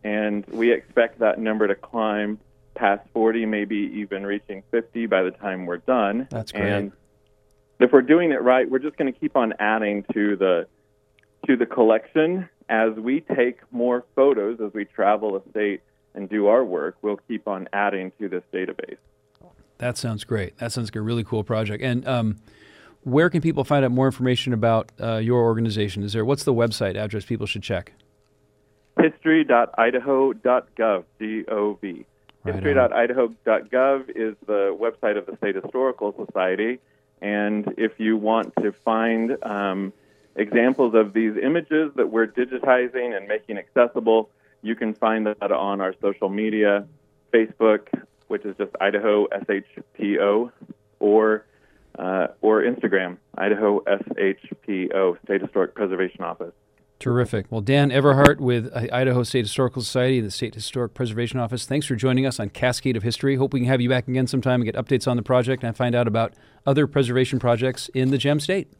and 0.04 0.46
we 0.46 0.72
expect 0.72 1.18
that 1.18 1.38
number 1.38 1.66
to 1.66 1.74
climb 1.74 2.38
past 2.74 3.06
40, 3.12 3.46
maybe 3.46 3.76
even 3.94 4.24
reaching 4.24 4.62
50 4.70 5.06
by 5.06 5.22
the 5.22 5.30
time 5.30 5.66
we're 5.66 5.78
done. 5.78 6.28
That's 6.30 6.52
great. 6.52 6.64
And 6.64 6.92
if 7.78 7.92
we're 7.92 8.02
doing 8.02 8.30
it 8.30 8.42
right, 8.42 8.70
we're 8.70 8.78
just 8.78 8.96
going 8.96 9.12
to 9.12 9.18
keep 9.18 9.36
on 9.36 9.54
adding 9.58 10.04
to 10.12 10.36
the 10.36 10.66
to 11.46 11.56
the 11.56 11.66
collection 11.66 12.48
as 12.68 12.94
we 12.96 13.20
take 13.20 13.60
more 13.72 14.04
photos 14.14 14.60
as 14.60 14.72
we 14.74 14.84
travel 14.84 15.32
the 15.32 15.50
state 15.50 15.80
and 16.14 16.28
do 16.28 16.48
our 16.48 16.64
work. 16.64 16.96
We'll 17.02 17.20
keep 17.28 17.48
on 17.48 17.68
adding 17.72 18.12
to 18.20 18.28
this 18.28 18.42
database. 18.52 18.98
That 19.78 19.96
sounds 19.96 20.24
great. 20.24 20.58
That 20.58 20.72
sounds 20.72 20.88
like 20.88 20.96
a 20.96 21.00
really 21.00 21.24
cool 21.24 21.42
project. 21.42 21.82
And 21.82 22.06
um, 22.06 22.36
where 23.02 23.30
can 23.30 23.40
people 23.40 23.64
find 23.64 23.84
out 23.84 23.90
more 23.90 24.06
information 24.06 24.52
about 24.52 24.92
uh, 25.00 25.16
your 25.16 25.42
organization? 25.42 26.02
Is 26.02 26.12
there 26.12 26.24
what's 26.24 26.44
the 26.44 26.52
website 26.52 26.96
address 26.96 27.24
people 27.24 27.46
should 27.46 27.62
check? 27.62 27.92
History.idaho.gov. 29.00 31.04
G 31.18 31.44
History.idaho.gov 32.44 34.08
is 34.10 34.34
the 34.46 34.76
website 34.78 35.18
of 35.18 35.26
the 35.26 35.36
State 35.36 35.56
Historical 35.56 36.14
Society. 36.26 36.80
And 37.20 37.74
if 37.76 38.00
you 38.00 38.16
want 38.16 38.54
to 38.62 38.72
find 38.72 39.36
um, 39.44 39.92
examples 40.36 40.94
of 40.94 41.12
these 41.12 41.36
images 41.36 41.92
that 41.96 42.10
we're 42.10 42.26
digitizing 42.26 43.14
and 43.16 43.28
making 43.28 43.58
accessible, 43.58 44.30
you 44.62 44.74
can 44.74 44.94
find 44.94 45.26
that 45.26 45.52
on 45.52 45.80
our 45.82 45.94
social 46.00 46.30
media 46.30 46.86
Facebook, 47.32 47.88
which 48.28 48.44
is 48.44 48.56
just 48.56 48.72
Idaho 48.80 49.26
SHPO, 49.28 50.50
or 50.98 51.44
uh, 51.98 52.28
or 52.40 52.62
Instagram, 52.62 53.18
Idaho 53.36 53.80
SHPO, 53.80 55.22
State 55.24 55.42
Historic 55.42 55.74
Preservation 55.74 56.22
Office. 56.22 56.52
Terrific. 57.00 57.46
Well, 57.48 57.62
Dan 57.62 57.90
Everhart 57.90 58.40
with 58.40 58.70
uh, 58.74 58.86
Idaho 58.92 59.22
State 59.22 59.46
Historical 59.46 59.80
Society 59.80 60.18
and 60.18 60.26
the 60.26 60.30
State 60.30 60.54
Historic 60.54 60.92
Preservation 60.92 61.40
Office, 61.40 61.64
thanks 61.64 61.86
for 61.86 61.96
joining 61.96 62.26
us 62.26 62.38
on 62.38 62.50
Cascade 62.50 62.94
of 62.94 63.02
History. 63.02 63.36
Hope 63.36 63.54
we 63.54 63.60
can 63.60 63.68
have 63.70 63.80
you 63.80 63.88
back 63.88 64.06
again 64.06 64.26
sometime 64.26 64.60
and 64.60 64.70
get 64.70 64.74
updates 64.74 65.08
on 65.08 65.16
the 65.16 65.22
project 65.22 65.64
and 65.64 65.74
find 65.74 65.94
out 65.94 66.06
about 66.06 66.34
other 66.66 66.86
preservation 66.86 67.38
projects 67.38 67.88
in 67.94 68.10
the 68.10 68.18
Gem 68.18 68.38
State. 68.38 68.70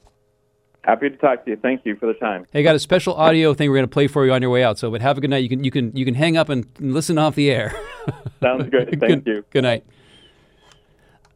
Happy 0.83 1.09
to 1.09 1.17
talk 1.17 1.47
to 1.47 1.53
you. 1.53 1.57
Thank 1.57 1.87
you 1.87 1.97
for 1.97 2.07
the 2.07 2.15
time. 2.15 2.47
Hey, 2.53 2.63
got 2.63 2.77
a 2.77 2.79
special 2.79 3.15
audio 3.15 3.55
thing 3.55 3.71
we're 3.71 3.77
going 3.77 3.85
to 3.85 3.93
play 3.93 4.07
for 4.07 4.27
you 4.27 4.33
on 4.33 4.43
your 4.43 4.51
way 4.51 4.63
out. 4.63 4.79
So, 4.79 4.91
but 4.91 5.01
have 5.01 5.17
a 5.17 5.21
good 5.23 5.31
night. 5.31 5.43
You 5.43 5.49
can 5.49 5.65
you 5.65 5.71
can 5.71 5.95
you 5.97 6.05
can 6.05 6.15
hang 6.15 6.37
up 6.37 6.51
and 6.51 6.67
listen 6.79 7.17
off 7.17 7.35
the 7.35 7.51
air. 7.51 7.75
Sounds 8.41 8.69
good. 8.71 8.89
Thank 9.01 9.25
good, 9.25 9.27
you. 9.27 9.45
Good 9.51 9.63
night. 9.63 9.85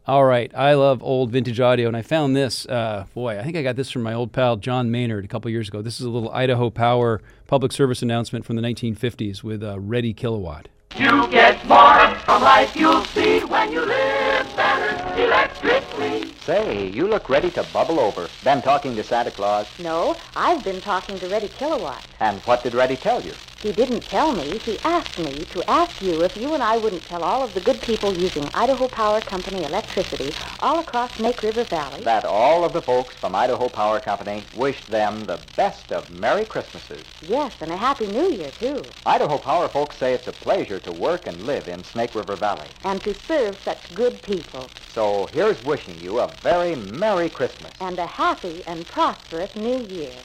All 0.07 0.27
right, 0.27 0.55
I 0.55 0.75
love 0.75 1.03
old 1.03 1.31
vintage 1.31 1.61
audio, 1.61 1.89
and 1.89 1.97
I 1.97 2.03
found 2.03 2.37
this. 2.37 2.67
Uh, 2.67 3.07
boy, 3.15 3.39
I 3.39 3.43
think 3.43 3.57
I 3.57 3.63
got 3.63 3.77
this 3.77 3.91
from 3.91 4.03
my 4.03 4.13
old 4.13 4.33
pal 4.33 4.57
John 4.59 4.91
Maynard 4.91 5.25
a 5.25 5.29
couple 5.29 5.51
years 5.51 5.69
ago. 5.69 5.81
This 5.81 5.99
is 5.99 6.05
a 6.05 6.11
little 6.11 6.31
Idaho 6.31 6.69
Power 6.69 7.23
public 7.47 7.73
service 7.73 8.03
announcement 8.03 8.45
from 8.45 8.57
the 8.57 8.61
1950s 8.61 9.43
with 9.43 9.63
uh, 9.63 9.81
Reddy 9.81 10.13
Kilowatt. 10.13 10.69
You 10.95 11.27
get 11.29 11.67
more 11.67 12.15
from 12.17 12.43
life 12.43 12.77
you'll 12.77 13.03
see 13.07 13.41
when 13.45 13.73
you 13.73 13.81
live 13.81 14.55
better 14.55 15.23
electrically. 15.23 16.31
Say, 16.43 16.91
you 16.91 17.09
look 17.09 17.31
ready 17.31 17.51
to 17.53 17.67
bubble 17.73 17.99
over. 17.99 18.29
Been 18.45 18.61
talking 18.61 18.95
to 18.97 19.03
Santa 19.03 19.31
Claus? 19.31 19.67
No, 19.79 20.17
I've 20.37 20.63
been 20.63 20.83
talking 20.83 21.19
to 21.19 21.29
Reddy 21.29 21.49
Kilowatt. 21.49 22.07
And 22.21 22.41
what 22.41 22.63
did 22.63 22.75
Reddy 22.75 22.97
tell 22.97 23.23
you? 23.23 23.33
He 23.65 23.73
didn't 23.73 24.05
tell 24.05 24.35
me. 24.35 24.59
He 24.59 24.79
asked 24.85 25.17
me 25.17 25.47
to 25.47 25.65
ask 25.65 26.03
you 26.03 26.21
if 26.21 26.37
you 26.37 26.53
and 26.53 26.63
I 26.63 26.77
wouldn't 26.77 27.07
tell 27.07 27.25
all 27.25 27.43
of 27.43 27.55
the 27.55 27.61
good 27.61 27.81
people 27.81 28.15
using 28.15 28.51
Idaho 28.53 28.89
Power 28.89 29.23
Company 29.23 29.65
electricity 29.65 30.35
all 30.61 30.81
across 30.81 31.17
Snake 31.17 31.43
River 31.43 31.65
Valley. 31.65 32.05
That 32.05 32.27
all 32.27 32.63
of 32.67 32.75
the 32.75 32.83
folks 32.83 33.17
from 33.17 33.35
Idaho 33.35 33.71
Power 33.71 34.01
Company 34.01 34.45
wished 34.53 34.87
them 34.91 35.25
the 35.25 35.41
best 35.57 35.93
of 35.95 36.11
Merry 36.11 36.45
Christmases. 36.45 37.07
Yes, 37.27 37.55
and 37.63 37.73
a 37.73 37.79
Happy 37.79 38.07
New 38.07 38.31
Year, 38.31 38.53
too. 38.61 38.85
Idaho 39.07 39.39
Power 39.39 39.71
folks 39.71 39.97
say 39.97 40.13
it's 40.13 40.29
a 40.29 40.33
pleasure 40.33 40.81
to 40.81 40.93
work 40.93 41.27
and 41.27 41.47
live 41.47 41.67
in 41.67 41.85
Snake 41.85 42.15
River 42.15 42.37
Valley. 42.37 42.69
And 42.85 43.03
to 43.03 43.15
serve 43.27 43.57
such 43.65 43.95
good 43.95 44.23
people. 44.23 44.69
So 44.93 45.31
here's 45.33 45.63
wishing 45.63 46.03
you 46.03 46.21
a 46.21 46.37
very 46.43 46.75
Merry 46.75 47.31
Christmas. 47.31 47.73
And 47.81 47.99
a 47.99 48.07
happy 48.07 48.63
and 48.67 48.87
prosperous 48.87 49.57
New 49.57 49.87
Year. 49.87 50.25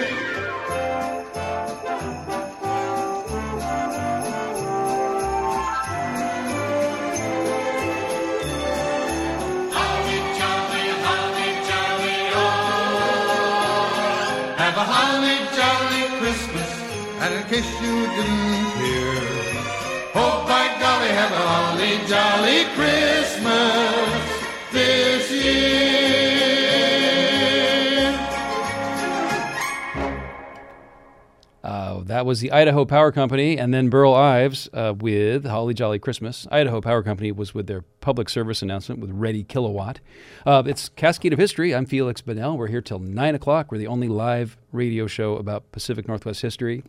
You 17.51 17.57
didn't 17.57 18.65
hear, 18.77 19.11
oh 20.15 20.45
by 20.47 20.73
golly, 20.79 21.09
have 21.09 21.33
a 21.33 21.35
holly 21.35 21.99
jolly 22.07 22.63
Christmas 22.75 24.23
this 24.71 25.29
year. 25.29 25.51
Uh, 31.61 31.99
that 32.05 32.25
was 32.25 32.39
the 32.39 32.53
Idaho 32.53 32.85
Power 32.85 33.11
Company, 33.11 33.57
and 33.57 33.73
then 33.73 33.89
Burl 33.89 34.13
Ives 34.13 34.69
uh, 34.71 34.93
with 34.97 35.45
Holly 35.45 35.73
Jolly 35.73 35.99
Christmas. 35.99 36.47
Idaho 36.49 36.79
Power 36.79 37.03
Company 37.03 37.33
was 37.33 37.53
with 37.53 37.67
their 37.67 37.81
public 37.99 38.29
service 38.29 38.61
announcement 38.61 39.01
with 39.01 39.11
Reddy 39.11 39.43
Kilowatt. 39.43 39.99
Uh, 40.45 40.63
it's 40.65 40.87
Cascade 40.87 41.33
of 41.33 41.39
History. 41.39 41.75
I'm 41.75 41.85
Feliks 41.85 42.23
Banel. 42.23 42.55
We're 42.55 42.67
here 42.67 42.81
till 42.81 42.99
9 42.99 43.35
o'clock. 43.35 43.73
We're 43.73 43.77
the 43.77 43.87
only 43.87 44.07
live 44.07 44.55
radio 44.71 45.05
show 45.05 45.35
about 45.35 45.69
Pacific 45.73 46.07
Northwest 46.07 46.41
history. 46.41 46.83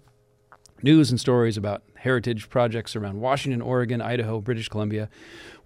News 0.83 1.11
and 1.11 1.20
stories 1.20 1.57
about 1.57 1.83
heritage 1.95 2.49
projects 2.51 2.97
around 2.97 3.20
Washington, 3.20 3.62
Oregon, 3.62 4.01
Idaho, 4.01 4.41
British 4.41 4.68
Columbia. 4.68 5.09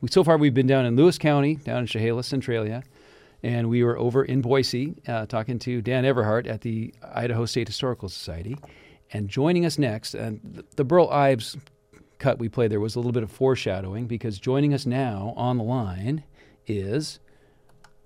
We, 0.00 0.08
so 0.10 0.22
far, 0.22 0.36
we've 0.36 0.52
been 0.52 0.66
down 0.66 0.84
in 0.84 0.96
Lewis 0.96 1.16
County, 1.16 1.56
down 1.56 1.80
in 1.80 1.86
Chehalis, 1.86 2.26
Centralia, 2.26 2.82
and 3.42 3.70
we 3.70 3.82
were 3.82 3.98
over 3.98 4.24
in 4.24 4.42
Boise 4.42 4.94
uh, 5.08 5.24
talking 5.26 5.58
to 5.60 5.80
Dan 5.80 6.04
Everhart 6.04 6.46
at 6.46 6.60
the 6.60 6.92
Idaho 7.02 7.46
State 7.46 7.68
Historical 7.68 8.08
Society. 8.08 8.56
And 9.12 9.28
joining 9.28 9.64
us 9.64 9.78
next, 9.78 10.14
and 10.14 10.64
the, 10.74 10.84
Burl 10.84 11.08
Ives 11.08 11.56
cut 12.18 12.38
we 12.38 12.48
played 12.48 12.70
there 12.70 12.80
was 12.80 12.96
a 12.96 12.98
little 12.98 13.12
bit 13.12 13.22
of 13.22 13.30
foreshadowing 13.30 14.06
because 14.06 14.38
joining 14.38 14.74
us 14.74 14.84
now 14.84 15.32
on 15.36 15.58
the 15.58 15.64
line 15.64 16.24
is 16.66 17.20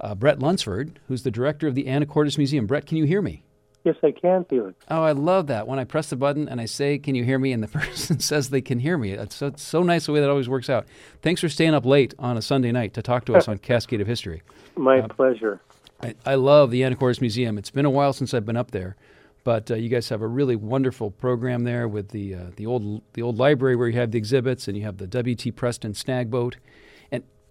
uh, 0.00 0.14
Bret 0.14 0.38
Lunsford, 0.38 1.00
who's 1.08 1.22
the 1.22 1.30
director 1.30 1.66
of 1.66 1.74
the 1.74 1.84
Anacortes 1.84 2.38
Museum. 2.38 2.66
Bret, 2.66 2.86
can 2.86 2.96
you 2.96 3.04
hear 3.04 3.22
me? 3.22 3.44
Yes, 3.82 3.96
I 4.02 4.10
can, 4.10 4.44
Feliks. 4.44 4.74
Oh, 4.90 5.02
I 5.02 5.12
love 5.12 5.46
that. 5.46 5.66
When 5.66 5.78
I 5.78 5.84
press 5.84 6.10
the 6.10 6.16
button 6.16 6.48
and 6.48 6.60
I 6.60 6.66
say, 6.66 6.98
Can 6.98 7.14
you 7.14 7.24
hear 7.24 7.38
me? 7.38 7.52
and 7.52 7.62
the 7.62 7.68
person 7.78 8.20
says 8.20 8.50
they 8.50 8.60
can 8.60 8.78
hear 8.80 8.98
me. 8.98 9.12
It's 9.12 9.36
so, 9.36 9.46
it's 9.46 9.62
so 9.62 9.82
nice 9.82 10.06
the 10.06 10.12
way 10.12 10.20
that 10.20 10.28
always 10.28 10.48
works 10.48 10.68
out. 10.68 10.86
Thanks 11.22 11.40
for 11.40 11.48
staying 11.48 11.74
up 11.74 11.86
late 11.86 12.12
on 12.18 12.36
a 12.36 12.42
Sunday 12.42 12.72
night 12.72 12.92
to 12.94 13.02
talk 13.02 13.24
to 13.26 13.36
us 13.36 13.48
on 13.48 13.58
Cascade 13.58 14.00
of 14.00 14.06
History. 14.06 14.42
My 14.76 15.00
Uh, 15.00 15.08
pleasure. 15.08 15.60
I, 16.02 16.14
I 16.26 16.34
love 16.34 16.70
the 16.70 16.82
Anacortes 16.82 17.20
Museum. 17.20 17.56
It's 17.58 17.70
been 17.70 17.84
a 17.86 17.90
while 17.90 18.12
since 18.12 18.32
I've 18.34 18.46
been 18.46 18.56
up 18.56 18.70
there, 18.70 18.96
but 19.44 19.70
uh, 19.70 19.74
you 19.74 19.88
guys 19.88 20.08
have 20.10 20.22
a 20.22 20.26
really 20.28 20.56
wonderful 20.56 21.10
program 21.10 21.64
there 21.64 21.86
with 21.88 22.08
the 22.10 22.34
uh, 22.34 22.38
the 22.56 22.66
old 22.66 23.02
the 23.14 23.22
old 23.22 23.38
library 23.38 23.76
where 23.76 23.88
you 23.88 23.98
have 23.98 24.10
the 24.10 24.18
exhibits 24.18 24.66
and 24.68 24.76
you 24.76 24.84
have 24.84 24.96
the 24.98 25.06
W.T. 25.06 25.52
Preston 25.52 25.92
snag 25.94 26.30
boat. 26.30 26.56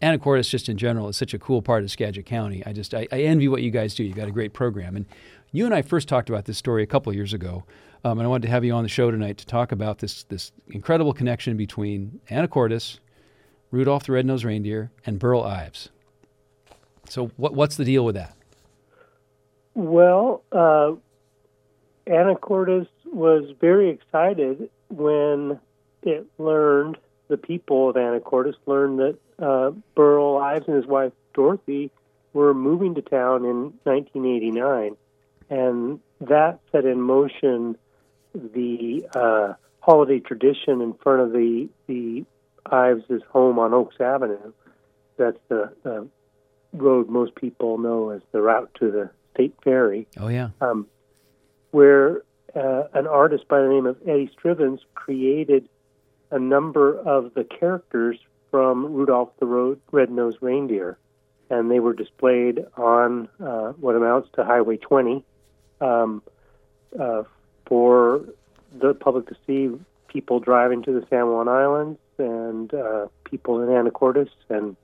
Anacortes, 0.02 0.50
just 0.50 0.70
in 0.70 0.78
general, 0.78 1.10
is 1.10 1.18
such 1.18 1.34
a 1.34 1.40
cool 1.40 1.62
part 1.62 1.84
of 1.84 1.92
Skagit 1.92 2.26
County. 2.26 2.64
I 2.66 2.74
just 2.74 2.94
I, 2.94 3.08
I 3.12 3.22
envy 3.22 3.48
what 3.48 3.62
you 3.62 3.72
guys 3.72 3.94
do. 3.94 4.04
You 4.04 4.14
got 4.14 4.28
a 4.28 4.32
great 4.32 4.54
program. 4.54 4.96
And 4.96 5.06
you 5.52 5.66
and 5.66 5.74
I 5.74 5.82
first 5.82 6.08
talked 6.08 6.30
about 6.30 6.46
this 6.46 6.58
story 6.58 6.84
a 6.84 6.88
couple 6.88 7.14
years 7.14 7.34
ago, 7.34 7.64
um, 8.04 8.20
and 8.20 8.26
I 8.26 8.30
wanted 8.30 8.48
to 8.48 8.52
have 8.52 8.64
you 8.64 8.74
on 8.74 8.84
the 8.84 8.90
show 8.90 9.12
tonight 9.12 9.38
to 9.40 9.46
talk 9.46 9.72
about 9.72 10.00
this 10.00 10.24
this 10.24 10.52
incredible 10.68 11.14
connection 11.14 11.58
between 11.58 12.22
Anacortes, 12.30 13.00
Rudolph 13.72 14.06
the 14.06 14.14
Red-Nosed 14.14 14.46
Reindeer, 14.46 14.92
and 15.06 15.20
Burl 15.20 15.44
Ives. 15.44 15.90
So 17.10 17.32
what 17.36 17.54
what's 17.54 17.76
the 17.76 17.86
deal 17.86 18.06
with 18.06 18.16
that? 18.16 18.36
Well, 19.74 20.44
uh, 20.52 20.94
Anacortes 22.08 22.88
was 23.06 23.54
very 23.60 23.90
excited 23.90 24.70
when 24.90 25.60
it 26.04 26.26
learned, 26.38 26.98
the 27.30 27.38
people 27.38 27.90
of 27.90 27.96
Anacortes 27.96 28.56
learned 28.66 29.00
that 29.00 29.18
uh, 29.42 29.72
Burl 29.96 30.38
Ives 30.38 30.68
and 30.68 30.76
his 30.76 30.86
wife 30.86 31.14
Dorothy 31.34 31.92
were 32.34 32.54
moving 32.54 32.96
to 32.96 33.02
town 33.02 33.46
in 33.46 33.74
1989. 33.84 34.98
And 35.50 36.00
that 36.22 36.60
set 36.72 36.86
in 36.86 37.02
motion 37.02 37.78
the 38.34 39.08
uh, 39.16 39.54
holiday 39.80 40.20
tradition 40.20 40.82
in 40.82 40.94
front 40.96 41.22
of 41.22 41.32
the, 41.32 41.70
the 41.88 42.26
Ives' 42.66 43.24
home 43.32 43.58
on 43.58 43.74
Oakes 43.74 43.96
Avenue. 44.00 44.52
That's 45.18 45.40
the, 45.48 45.74
the 45.84 46.08
road 46.74 47.10
most 47.10 47.36
people 47.36 47.78
know 47.78 48.10
as 48.10 48.22
the 48.32 48.42
route 48.42 48.70
to 48.80 48.92
the 48.92 49.10
State 49.34 49.56
Ferry 49.64 50.08
Oh 50.20 50.28
yeah. 50.28 50.50
um, 50.62 50.88
where 51.72 52.24
uh, 52.56 52.84
an 52.94 53.08
artist 53.08 53.48
by 53.48 53.62
the 53.62 53.68
name 53.70 53.86
of 53.86 53.98
Eddie 54.08 54.30
Strivens 54.38 54.80
created 54.96 55.70
a 56.32 56.40
number 56.40 56.98
of 57.00 57.34
the 57.34 57.44
characters 57.44 58.18
from 58.52 58.94
Rudolph 58.94 59.30
the 59.40 59.78
Red-Nosed 59.92 60.38
Reindeer, 60.42 60.98
and 61.50 61.70
they 61.70 61.80
were 61.80 61.94
displayed 61.94 62.66
on 62.78 63.30
uh, 63.44 63.74
what 63.74 63.96
amounts 63.96 64.30
to 64.34 64.44
Highway 64.44 64.78
20 64.78 65.24
um, 65.82 66.22
uh, 67.00 67.24
for 67.66 68.26
the 68.78 68.94
public 68.94 69.28
to 69.28 69.36
see. 69.46 69.70
People 70.08 70.40
driving 70.40 70.82
to 70.84 70.92
the 70.92 71.06
San 71.08 71.28
Juan 71.28 71.48
Islands 71.48 72.00
and 72.18 72.74
uh, 72.74 73.08
people 73.26 73.62
in 73.62 73.70
Anacortes, 73.70 74.30
and 74.50 74.76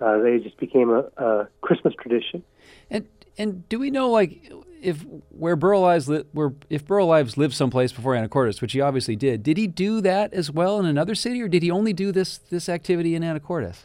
uh, 0.00 0.18
they 0.18 0.38
just 0.38 0.56
became 0.56 0.88
a, 0.90 1.04
a 1.22 1.48
Christmas 1.60 1.92
tradition. 2.00 2.42
And 2.90 3.06
and 3.38 3.68
do 3.68 3.78
we 3.78 3.90
know 3.90 4.10
like 4.10 4.52
if 4.82 5.04
where 5.30 5.56
Burl 5.56 5.84
Ives 5.84 6.08
li- 6.08 6.24
where 6.32 6.52
if 6.68 6.84
Burl 6.84 7.10
Ives 7.10 7.36
lived 7.36 7.54
someplace 7.54 7.92
before 7.92 8.14
Anacortes, 8.14 8.60
which 8.60 8.72
he 8.72 8.80
obviously 8.80 9.16
did, 9.16 9.42
did 9.42 9.56
he 9.56 9.66
do 9.66 10.00
that 10.00 10.32
as 10.34 10.50
well 10.50 10.78
in 10.78 10.86
another 10.86 11.14
city, 11.14 11.40
or 11.42 11.48
did 11.48 11.62
he 11.62 11.70
only 11.70 11.92
do 11.92 12.12
this 12.12 12.38
this 12.38 12.68
activity 12.68 13.14
in 13.14 13.22
Anacortes? 13.22 13.84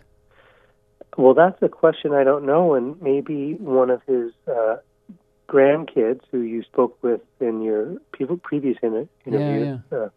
Well, 1.18 1.34
that's 1.34 1.62
a 1.62 1.70
question 1.70 2.14
I 2.14 2.24
don't 2.24 2.46
know, 2.46 2.74
and 2.74 3.00
maybe 3.02 3.54
one 3.54 3.90
of 3.92 4.02
his 4.08 4.32
uh, 4.48 4.78
grandkids, 5.48 6.22
who 6.32 6.40
you 6.42 6.64
spoke 6.64 6.98
with 7.04 7.22
in 7.40 7.62
your 7.62 7.98
previous 8.42 8.78
inter- 8.82 9.08
interview, 9.26 9.80
Uh, 9.92 10.10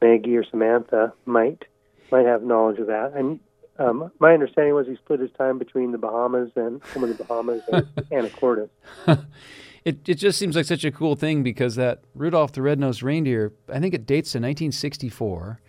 Maggie 0.00 0.36
or 0.36 0.44
Samantha, 0.44 1.12
might 1.24 1.64
might 2.12 2.26
have 2.26 2.42
knowledge 2.42 2.78
of 2.78 2.86
that. 2.86 3.12
And 3.14 3.40
um, 3.78 4.10
my 4.20 4.32
understanding 4.32 4.74
was 4.74 4.86
he 4.86 4.96
split 4.96 5.20
his 5.20 5.30
time 5.32 5.58
between 5.58 5.92
the 5.92 5.98
Bahamas 5.98 6.50
and 6.56 6.80
some 6.92 7.02
of 7.02 7.16
the 7.16 7.24
Bahamas 7.24 7.62
and 7.72 7.86
Anacortes. 8.10 8.70
It 9.84 10.08
it 10.08 10.14
just 10.14 10.38
seems 10.38 10.56
like 10.56 10.64
such 10.64 10.84
a 10.84 10.90
cool 10.90 11.14
thing 11.14 11.42
because 11.42 11.74
that 11.74 12.00
Rudolph 12.14 12.52
the 12.52 12.62
Red-Nosed 12.62 13.02
Reindeer, 13.02 13.52
I 13.68 13.80
think 13.80 13.92
it 13.92 14.06
dates 14.06 14.32
to 14.32 14.38
1964, 14.38 15.60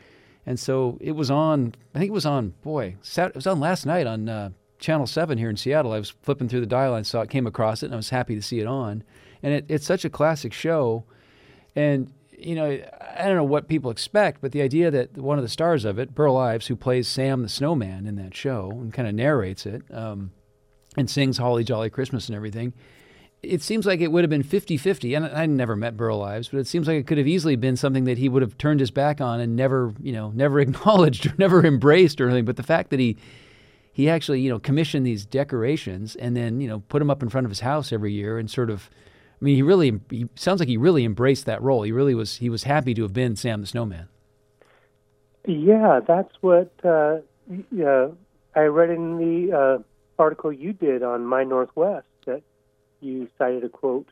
and 0.45 0.58
so 0.58 0.97
it 1.01 1.12
was 1.12 1.30
on. 1.30 1.76
I 1.93 1.99
think 1.99 2.10
it 2.10 2.14
was 2.14 2.26
on. 2.26 2.53
Boy, 2.64 2.95
Sat, 3.01 3.32
it 3.32 3.36
was 3.36 3.45
on 3.45 3.60
last 3.60 3.86
night 3.86 4.08
on 4.08 4.30
uh, 4.30 4.49
Channel 4.80 5.06
Seven 5.06 5.38
here 5.38 5.49
in 5.49 5.58
Seattle. 5.58 5.91
I 5.91 5.99
was 5.99 6.12
flipping 6.22 6.47
through 6.47 6.62
the 6.62 6.66
dial 6.66 6.95
and 6.95 7.06
saw 7.06 7.22
it, 7.22 7.30
came 7.30 7.45
across 7.45 7.84
it, 7.84 7.88
and 7.88 7.93
I 7.93 7.97
was 7.97 8.10
happy 8.10 8.36
to 8.36 8.41
see 8.41 8.62
it 8.62 8.68
on. 8.68 9.03
And 9.43 9.53
it, 9.53 9.66
it's 9.68 9.86
such 9.86 10.06
a 10.06 10.10
classic 10.10 10.53
show, 10.53 11.03
and 11.76 12.10
you 12.38 12.56
know 12.56 12.80
I 13.18 13.28
don't 13.28 13.36
know 13.36 13.44
what 13.44 13.68
people 13.68 13.92
expect, 13.92 14.42
but 14.42 14.52
the 14.52 14.62
idea 14.62 14.92
that 14.92 15.18
one 15.18 15.38
of 15.38 15.44
the 15.44 15.50
stars 15.50 15.86
of 15.86 16.00
it, 16.00 16.14
Burl 16.14 16.38
Ives, 16.38 16.68
who 16.68 16.76
plays 16.76 17.08
Sam 17.08 17.42
the 17.42 17.50
Snowman 17.50 18.06
in 18.06 18.16
that 18.16 18.36
show 18.36 18.72
and 18.72 18.94
kind 18.94 19.08
of 19.08 19.16
narrates 19.16 19.66
it, 19.66 19.84
um, 19.92 20.32
and 20.98 21.10
sings 21.10 21.38
Holly 21.38 21.64
Jolly 21.64 21.90
Christmas 21.90 22.28
and 22.28 22.36
everything 22.36 22.74
it 23.48 23.62
seems 23.62 23.86
like 23.86 24.02
it 24.02 24.12
would 24.12 24.24
have 24.24 24.30
been 24.30 24.44
50-50 24.44 25.16
and 25.16 25.26
i 25.26 25.46
never 25.46 25.76
met 25.76 25.96
burl 25.96 26.22
ives 26.22 26.50
but 26.50 26.60
it 26.60 26.68
seems 26.68 26.88
like 26.88 26.98
it 26.98 27.08
could 27.08 27.18
have 27.18 27.28
easily 27.28 27.56
been 27.56 27.76
something 27.76 28.06
that 28.06 28.18
he 28.18 28.28
would 28.28 28.42
have 28.42 28.58
turned 28.58 28.80
his 28.80 28.92
back 28.92 29.22
on 29.22 29.40
and 29.40 29.56
never 29.56 29.94
you 30.02 30.12
know 30.12 30.32
never 30.34 30.60
acknowledged 30.66 31.28
or 31.28 31.34
never 31.38 31.66
embraced 31.66 32.20
or 32.20 32.26
anything. 32.26 32.46
But 32.46 32.58
the 32.58 32.64
fact 32.64 32.90
that 32.90 33.00
he 33.00 33.18
he 33.94 34.10
actually 34.10 34.42
you 34.42 34.50
know 34.50 34.60
commissioned 34.60 35.06
these 35.06 35.26
decorations 35.26 36.16
and 36.16 36.36
then 36.36 36.60
you 36.62 36.68
know 36.68 36.80
put 36.90 37.00
them 37.00 37.10
up 37.10 37.24
in 37.24 37.30
front 37.30 37.46
of 37.46 37.52
his 37.52 37.62
house 37.62 37.92
every 37.92 38.12
year 38.12 38.38
and 38.38 38.50
sort 38.50 38.70
of 38.70 38.90
i 39.42 39.44
mean 39.44 39.56
he 39.56 39.62
really 39.62 40.00
he 40.10 40.28
sounds 40.36 40.60
like 40.60 40.70
he 40.70 40.78
really 40.78 41.04
embraced 41.06 41.46
that 41.46 41.62
role. 41.62 41.84
He 41.84 41.92
really 41.92 42.16
was 42.16 42.38
he 42.38 42.50
was 42.50 42.64
happy 42.64 42.94
to 42.94 43.02
have 43.04 43.14
been 43.14 43.36
sam 43.36 43.62
the 43.62 43.68
snowman. 43.68 44.08
Yeah, 45.48 46.00
that's 46.06 46.34
what 46.42 46.72
uh, 46.84 47.18
uh, 47.80 48.08
I 48.56 48.62
read 48.62 48.90
in 48.90 49.18
the 49.18 49.56
uh, 49.56 49.84
article 50.18 50.52
you 50.52 50.74
did 50.74 51.04
on 51.04 51.26
My 51.26 51.44
Northwest 51.44 52.08
that 52.26 52.42
you 53.00 53.28
cited 53.38 53.64
a 53.64 53.70
quote 53.70 54.08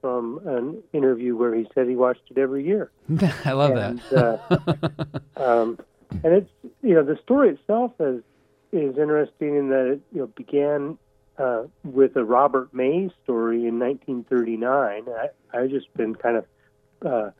from 0.00 0.40
an 0.46 0.82
interview 0.92 1.36
where 1.36 1.54
he 1.54 1.66
said 1.74 1.88
he 1.88 1.96
watched 1.96 2.22
it 2.30 2.38
every 2.38 2.66
year. 2.66 2.90
i 3.44 3.52
love 3.52 3.76
and, 3.76 4.00
that 4.10 4.40
uh, 5.36 5.42
um, 5.42 5.78
and 6.22 6.34
it's 6.34 6.50
you 6.82 6.94
know 6.94 7.02
the 7.02 7.18
story 7.22 7.50
itself 7.50 7.92
is 8.00 8.22
is 8.72 8.98
interesting 8.98 9.56
in 9.56 9.68
that 9.70 9.86
it 9.86 10.00
you 10.12 10.20
know 10.20 10.26
began 10.26 10.98
uh, 11.38 11.64
with 11.82 12.16
a 12.16 12.24
Robert 12.24 12.72
May 12.72 13.10
story 13.22 13.66
in 13.66 13.78
1939. 13.78 15.04
I 15.08 15.28
I've 15.56 15.70
just 15.70 15.92
been 15.94 16.14
kind 16.14 16.36
of 16.36 16.46
uh, 17.04 17.30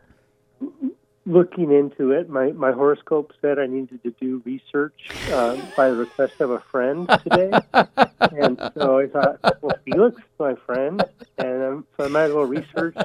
looking 1.26 1.72
into 1.72 2.12
it, 2.12 2.28
my, 2.28 2.52
my 2.52 2.72
horoscope 2.72 3.32
said 3.40 3.58
I 3.58 3.66
needed 3.66 4.02
to 4.02 4.10
do 4.20 4.42
research 4.44 5.08
uh, 5.30 5.56
by 5.76 5.90
the 5.90 5.96
request 5.96 6.40
of 6.40 6.50
a 6.50 6.60
friend 6.60 7.08
today. 7.22 7.50
and 8.20 8.60
so 8.76 8.98
I 8.98 9.06
thought, 9.06 9.40
well, 9.62 9.76
Feliks 9.86 10.18
is 10.18 10.24
my 10.38 10.54
friend, 10.66 11.02
and 11.38 11.62
um, 11.62 11.86
so 11.96 12.04
I 12.04 12.08
might 12.08 12.24
as 12.24 12.32
well 12.32 12.44
research 12.44 12.96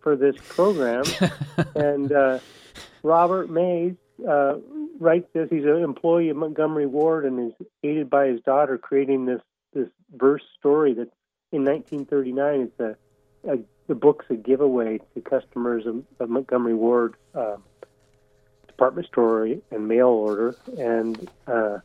for 0.00 0.16
this 0.16 0.36
program. 0.48 1.04
And 1.74 2.10
uh, 2.12 2.38
Robert 3.02 3.50
Mays 3.50 3.94
uh, 4.28 4.56
writes 4.98 5.28
this. 5.32 5.48
He's 5.50 5.64
an 5.64 5.82
employee 5.82 6.30
of 6.30 6.36
Montgomery 6.36 6.86
Ward 6.86 7.24
and 7.24 7.52
is 7.52 7.66
aided 7.82 8.10
by 8.10 8.26
his 8.28 8.40
daughter 8.40 8.78
creating 8.78 9.26
this, 9.26 9.40
this 9.74 9.88
verse 10.14 10.42
story 10.58 10.94
that 10.94 11.10
in 11.52 11.64
1939 11.64 12.60
it's 12.60 12.80
a, 12.80 13.52
a 13.52 13.58
the 13.86 13.94
book's 13.94 14.26
a 14.30 14.34
giveaway 14.34 14.98
to 15.14 15.20
customers 15.20 15.84
of, 15.86 16.02
of 16.18 16.30
Montgomery 16.30 16.74
Ward 16.74 17.16
uh, 17.34 17.56
department 18.66 19.06
store 19.08 19.44
and 19.44 19.88
mail 19.88 20.08
order, 20.08 20.56
and 20.78 21.28
uh, 21.46 21.78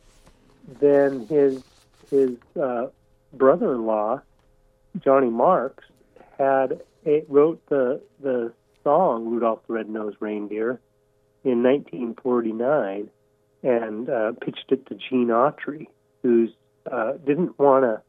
then 0.80 1.26
his 1.26 1.62
his 2.10 2.36
uh, 2.60 2.86
brother-in-law 3.32 4.20
Johnny 4.98 5.30
Marks 5.30 5.84
had 6.38 6.80
a, 7.06 7.24
wrote 7.28 7.62
the 7.68 8.00
the 8.20 8.52
song 8.82 9.28
Rudolph 9.28 9.60
the 9.66 9.74
Red-Nosed 9.74 10.16
Reindeer 10.20 10.80
in 11.44 11.62
1949 11.62 13.10
and 13.62 14.08
uh, 14.08 14.32
pitched 14.40 14.66
it 14.70 14.86
to 14.86 14.94
Gene 14.94 15.28
Autry, 15.28 15.86
who 16.22 16.48
uh, 16.90 17.12
didn't 17.24 17.58
want 17.58 17.84
to 17.84 18.02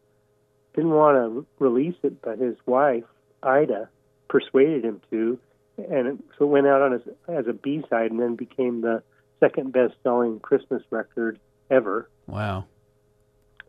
didn't 0.75 0.91
want 0.91 1.17
to 1.17 1.45
release 1.59 1.95
it, 2.03 2.21
but 2.21 2.37
his 2.39 2.55
wife 2.65 3.03
Ida 3.43 3.89
persuaded 4.29 4.85
him 4.85 5.01
to, 5.09 5.37
and 5.77 6.07
it, 6.07 6.17
so 6.37 6.45
it 6.45 6.47
went 6.47 6.67
out 6.67 6.81
on 6.81 6.93
as, 6.93 7.01
as 7.27 7.47
a 7.47 7.53
B 7.53 7.83
side 7.89 8.11
and 8.11 8.19
then 8.19 8.35
became 8.35 8.81
the 8.81 9.03
second 9.41 9.73
best 9.73 9.93
selling 10.03 10.39
Christmas 10.39 10.81
record 10.89 11.39
ever. 11.69 12.09
Wow. 12.27 12.65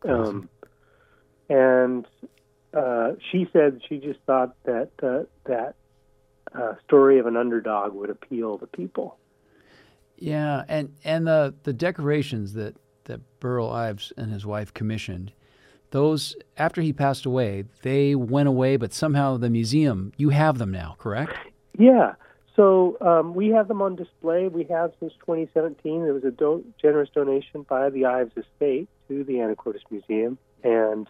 Um, 0.09 0.49
and 1.49 2.07
uh, 2.75 3.13
she 3.31 3.49
said 3.53 3.81
she 3.89 3.99
just 3.99 4.21
thought 4.27 4.55
that 4.65 4.91
uh, 5.03 5.25
that 5.45 5.75
uh, 6.55 6.75
story 6.85 7.19
of 7.19 7.27
an 7.27 7.37
underdog 7.37 7.95
would 7.95 8.11
appeal 8.11 8.59
to 8.59 8.67
people. 8.67 9.17
Yeah, 10.17 10.65
and 10.69 10.95
and 11.05 11.27
the 11.27 11.55
the 11.65 11.73
decorations 11.73 12.55
that 12.55 12.77
that 13.05 13.21
Burl 13.41 13.71
Ives 13.71 14.13
and 14.17 14.33
his 14.33 14.47
wife 14.47 14.73
commissioned 14.73 15.33
those 15.93 16.35
after 16.57 16.81
he 16.81 16.93
passed 16.93 17.25
away, 17.25 17.65
they 17.83 18.15
went 18.15 18.49
away, 18.49 18.77
but 18.77 18.93
somehow 18.93 19.37
the 19.37 19.49
museum 19.49 20.13
you 20.17 20.31
have 20.31 20.59
them 20.59 20.73
now, 20.73 20.97
correct? 20.99 21.35
Yeah. 21.79 22.15
So 22.57 22.97
um, 23.01 23.35
we 23.35 23.49
have 23.51 23.69
them 23.69 23.81
on 23.81 23.97
display. 23.97 24.49
We 24.49 24.65
have 24.65 24.93
since 25.01 25.13
2017. 25.21 26.03
There 26.03 26.13
was 26.13 26.25
a 26.25 26.31
do- 26.31 26.65
generous 26.81 27.09
donation 27.15 27.63
by 27.69 27.89
the 27.91 28.07
Ives 28.07 28.33
estate 28.37 28.89
to 29.09 29.25
the 29.25 29.35
Anacortes 29.35 29.83
Museum, 29.91 30.39
and 30.63 31.09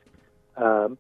um, 0.57 0.99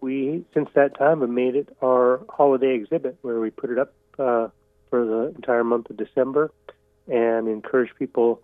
we 0.00 0.44
since 0.54 0.68
that 0.74 0.96
time 0.96 1.20
have 1.22 1.30
made 1.30 1.56
it 1.56 1.68
our 1.82 2.20
holiday 2.28 2.74
exhibit, 2.74 3.16
where 3.22 3.40
we 3.40 3.50
put 3.50 3.70
it 3.70 3.78
up 3.78 3.92
uh, 4.18 4.48
for 4.90 5.04
the 5.04 5.32
entire 5.36 5.64
month 5.64 5.90
of 5.90 5.96
December, 5.96 6.52
and 7.08 7.48
encourage 7.48 7.90
people 7.98 8.42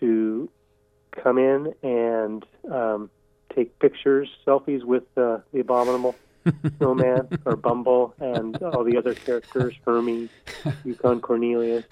to 0.00 0.48
come 1.22 1.38
in 1.38 1.74
and 1.82 2.44
um, 2.70 3.10
take 3.54 3.78
pictures, 3.78 4.28
selfies 4.46 4.84
with 4.84 5.04
uh, 5.16 5.38
the 5.52 5.60
abominable 5.60 6.14
snowman 6.78 7.28
or 7.44 7.56
Bumble 7.56 8.14
and 8.18 8.56
all 8.62 8.84
the 8.84 8.96
other 8.96 9.14
characters, 9.14 9.74
Hermes, 9.84 10.30
Yukon 10.84 11.20
Cornelius, 11.20 11.84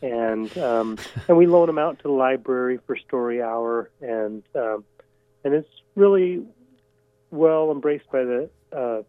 and 0.00 0.56
um, 0.58 0.98
and 1.28 1.36
we 1.36 1.46
loan 1.46 1.66
them 1.66 1.78
out 1.78 1.98
to 1.98 2.02
the 2.04 2.10
library 2.10 2.78
for 2.86 2.96
story 2.96 3.42
hour, 3.42 3.90
and 4.00 4.42
um, 4.54 4.84
and 5.44 5.54
it's 5.54 5.68
really 5.94 6.44
well 7.30 7.70
embraced 7.70 8.10
by 8.10 8.24
the 8.24 8.50
uh, 8.72 9.02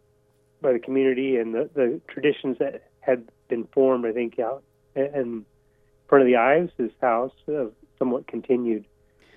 by 0.62 0.74
the 0.74 0.80
community 0.80 1.38
and 1.38 1.54
the, 1.54 1.70
the 1.74 2.02
traditions 2.08 2.58
that 2.60 2.84
had 3.02 3.28
been 3.50 3.66
formed. 3.74 4.06
I 4.06 4.12
think 4.12 4.40
out 4.40 4.64
in 4.96 5.46
front 6.08 6.22
of 6.22 6.28
the 6.28 6.38
Ives' 6.38 6.92
house, 7.02 7.34
uh, 7.48 7.66
somewhat 8.00 8.28
continued 8.28 8.86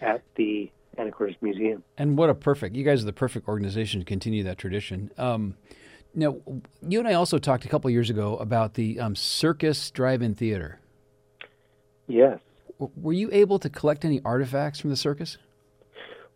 at 0.01 0.23
the 0.37 0.71
Anacortes 0.99 1.37
Museum. 1.41 1.85
And 1.99 2.17
what 2.17 2.31
a 2.31 2.35
perfect, 2.35 2.75
you 2.75 2.85
guys 2.85 3.03
are 3.03 3.07
the 3.07 3.13
perfect 3.13 3.49
organization 3.49 4.01
to 4.01 4.07
continue 4.07 4.43
that 4.45 4.59
tradition. 4.59 5.11
Um, 5.19 5.57
now, 6.15 6.37
you 6.81 6.99
and 6.99 7.07
I 7.07 7.15
also 7.15 7.39
talked 7.39 7.65
a 7.65 7.69
couple 7.69 7.91
years 7.91 8.09
ago 8.09 8.37
about 8.39 8.75
the 8.75 8.99
um, 8.99 9.15
Circus 9.15 9.91
Drive-In 9.91 10.35
Theater. 10.35 10.81
Yes. 12.07 12.39
W- 12.79 12.93
were 12.97 13.13
you 13.13 13.29
able 13.33 13.59
to 13.59 13.69
collect 13.69 14.05
any 14.05 14.23
artifacts 14.25 14.81
from 14.81 14.91
the 14.91 14.97
circus? 14.97 15.37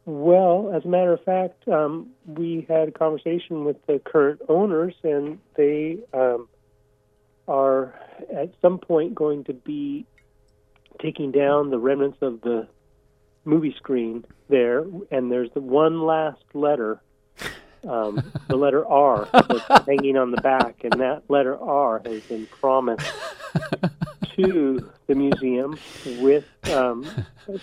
Well, 0.04 0.72
as 0.74 0.84
a 0.84 0.88
matter 0.88 1.12
of 1.12 1.22
fact, 1.24 1.66
um, 1.68 2.10
we 2.26 2.66
had 2.68 2.88
a 2.88 2.92
conversation 2.92 3.64
with 3.64 3.76
the 3.86 4.00
current 4.04 4.40
owners, 4.48 4.94
and 5.02 5.38
they 5.56 5.98
um, 6.12 6.48
are 7.46 7.94
at 8.34 8.52
some 8.60 8.78
point 8.78 9.14
going 9.14 9.44
to 9.44 9.54
be 9.54 10.06
taking 11.00 11.30
down 11.30 11.70
the 11.70 11.78
remnants 11.78 12.18
of 12.20 12.40
the 12.42 12.66
movie 13.44 13.74
screen 13.76 14.24
there, 14.48 14.84
and 15.10 15.30
there's 15.30 15.50
the 15.54 15.60
one 15.60 16.02
last 16.02 16.42
letter, 16.54 17.00
um, 17.88 18.22
the 18.48 18.56
letter 18.56 18.86
R, 18.86 19.28
that's 19.32 19.86
hanging 19.86 20.16
on 20.16 20.30
the 20.30 20.40
back, 20.40 20.84
and 20.84 21.00
that 21.00 21.22
letter 21.28 21.58
R 21.58 22.02
has 22.04 22.22
been 22.24 22.46
promised 22.46 23.12
to 24.36 24.90
the 25.06 25.14
museum 25.14 25.78
with 26.20 26.46
um, 26.70 27.06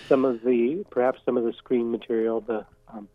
some 0.08 0.24
of 0.24 0.42
the, 0.42 0.84
perhaps 0.90 1.20
some 1.24 1.36
of 1.36 1.44
the 1.44 1.52
screen 1.52 1.90
material, 1.90 2.40
the, 2.40 2.66
um, 2.88 3.08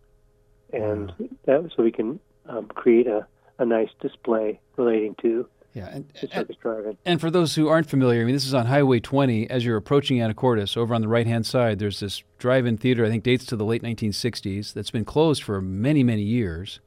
and 0.72 1.11
that 1.45 1.70
so 1.76 1.84
we 1.84 1.91
can 1.91 2.20
um, 2.47 2.66
create 2.68 3.07
a, 3.07 3.28
a 3.59 3.66
nice 3.66 3.89
display 4.01 4.59
relating 4.78 5.16
to 5.22 5.47
yeah, 5.74 5.88
and, 5.88 6.13
the 6.21 6.55
circus. 6.61 6.95
And 7.03 7.19
for 7.19 7.32
those 7.32 7.55
who 7.55 7.67
aren't 7.67 7.89
familiar, 7.89 8.21
I 8.21 8.26
mean, 8.26 8.36
this 8.36 8.45
is 8.45 8.53
on 8.53 8.67
Highway 8.67 8.99
20. 8.99 9.49
As 9.49 9.65
you're 9.65 9.78
approaching 9.78 10.17
Anacortes, 10.19 10.78
over 10.78 10.93
on 10.93 11.01
the 11.01 11.07
right-hand 11.07 11.47
side, 11.47 11.80
there's 11.80 11.99
this 11.99 12.24
drive-in 12.38 12.78
theater. 12.78 13.03
I 13.03 13.09
think 13.09 13.24
dates 13.24 13.45
to 13.47 13.55
the 13.55 13.65
late 13.65 13.82
1960s. 13.82 14.74
That's 14.74 14.91
been 14.91 15.05
closed 15.05 15.41
for 15.41 15.61
many, 15.61 16.03
many 16.03 16.21
years, 16.21 16.80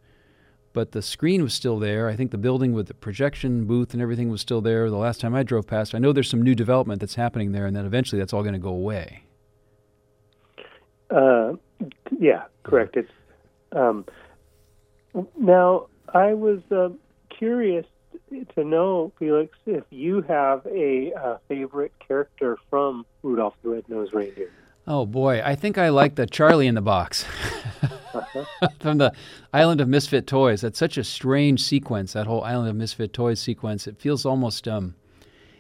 but 0.73 0.93
the 0.93 1.03
screen 1.03 1.43
was 1.43 1.53
still 1.53 1.81
there. 1.81 2.09
I 2.09 2.15
think 2.15 2.31
the 2.31 2.39
building 2.39 2.73
with 2.75 2.87
the 2.87 2.95
projection 2.95 3.65
booth 3.65 3.93
and 3.93 4.01
everything 4.01 4.31
was 4.31 4.41
still 4.41 4.61
there. 4.61 4.89
The 4.89 4.97
last 4.97 5.21
time 5.21 5.35
I 5.35 5.43
drove 5.43 5.67
past, 5.67 5.93
I 5.93 5.99
know 5.99 6.13
there's 6.13 6.31
some 6.31 6.43
new 6.43 6.55
development 6.55 7.01
that's 7.01 7.17
happening 7.17 7.51
there, 7.51 7.67
and 7.67 7.75
then 7.75 7.87
eventually 7.87 8.21
that's 8.21 8.33
all 8.33 8.43
going 8.43 8.53
to 8.53 8.61
go 8.61 8.69
away. 8.69 9.25
Uh, 11.11 11.55
yeah, 12.21 12.45
correct. 12.63 12.97
It's 12.97 13.11
um, 13.73 14.05
now 15.37 15.89
I 16.15 16.35
was 16.35 16.61
uh, 16.71 16.91
curious 17.31 17.87
to 18.31 18.65
know, 18.65 19.13
Feliks, 19.21 19.51
if 19.67 19.85
you 19.91 20.23
have 20.23 20.67
a 20.67 21.13
uh, 21.15 21.39
favorite 21.49 21.93
character 22.07 22.57
from 22.69 23.07
Rudolph 23.23 23.55
the 23.63 23.71
Red-Nosed 23.71 24.15
Reindeer. 24.15 24.51
Oh 24.89 25.05
boy, 25.05 25.43
I 25.45 25.57
think 25.57 25.79
I 25.79 25.89
like 25.89 26.15
the 26.15 26.27
Charlie 26.27 26.69
in 26.69 26.77
the 26.77 26.81
Box 26.81 27.25
uh-huh. 28.15 28.45
from 28.79 28.99
the 28.99 29.13
Island 29.53 29.81
of 29.81 29.89
Misfit 29.89 30.27
Toys. 30.29 30.61
That's 30.61 30.79
such 30.79 30.97
a 30.97 31.03
strange 31.03 31.63
sequence. 31.63 32.13
That 32.13 32.27
whole 32.27 32.45
Island 32.45 32.71
of 32.71 32.77
Misfit 32.77 33.13
Toys 33.13 33.41
sequence. 33.41 33.89
It 33.89 33.99
feels 33.99 34.25
almost 34.25 34.69
um, 34.69 34.95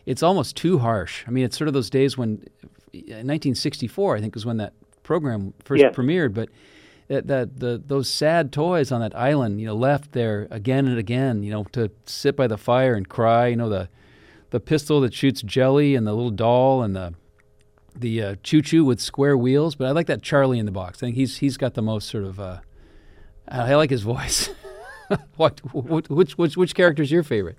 it's 0.06 0.22
almost 0.22 0.56
too 0.56 0.78
harsh. 0.78 1.24
I 1.26 1.30
mean, 1.30 1.44
it's 1.44 1.58
sort 1.58 1.66
of 1.66 1.74
those 1.74 1.90
days 1.90 2.16
when, 2.16 2.44
in 2.92 3.26
1964, 3.26 4.16
I 4.16 4.20
think 4.20 4.34
was 4.34 4.46
when 4.46 4.58
that 4.58 4.72
program 5.02 5.52
first 5.64 5.82
Yes. 5.82 5.94
premiered, 5.94 6.32
but 6.32 6.48
that, 7.08 7.26
that 7.28 7.60
the 7.60 7.82
those 7.84 8.08
sad 8.08 8.52
toys 8.52 8.90
on 8.90 9.00
that 9.00 9.16
island, 9.16 9.60
you 9.60 9.66
know, 9.66 9.74
left 9.74 10.12
there 10.12 10.48
again 10.50 10.86
and 10.86 10.98
again, 10.98 11.42
you 11.42 11.50
know, 11.50 11.64
to 11.72 11.90
sit 12.04 12.36
by 12.36 12.46
the 12.46 12.58
fire 12.58 12.94
and 12.94 13.08
cry. 13.08 13.48
You 13.48 13.56
know, 13.56 13.68
the 13.68 13.88
the 14.50 14.60
pistol 14.60 15.00
that 15.02 15.14
shoots 15.14 15.42
jelly 15.42 15.94
and 15.94 16.06
the 16.06 16.14
little 16.14 16.30
doll 16.30 16.82
and 16.82 16.96
the 16.96 17.14
the 17.94 18.22
uh, 18.22 18.34
choo 18.42 18.62
choo 18.62 18.84
with 18.84 19.00
square 19.00 19.36
wheels. 19.36 19.74
But 19.74 19.86
I 19.86 19.90
like 19.92 20.06
that 20.06 20.22
Charlie 20.22 20.58
in 20.58 20.66
the 20.66 20.72
box. 20.72 20.98
I 20.98 21.06
think 21.06 21.16
he's 21.16 21.38
he's 21.38 21.56
got 21.56 21.74
the 21.74 21.82
most 21.82 22.08
sort 22.08 22.24
of. 22.24 22.40
Uh, 22.40 22.60
I 23.48 23.74
like 23.74 23.90
his 23.90 24.02
voice. 24.02 24.50
what, 25.36 25.60
which 25.72 26.36
which 26.36 26.56
which 26.56 26.74
character 26.74 27.02
is 27.02 27.12
your 27.12 27.22
favorite? 27.22 27.58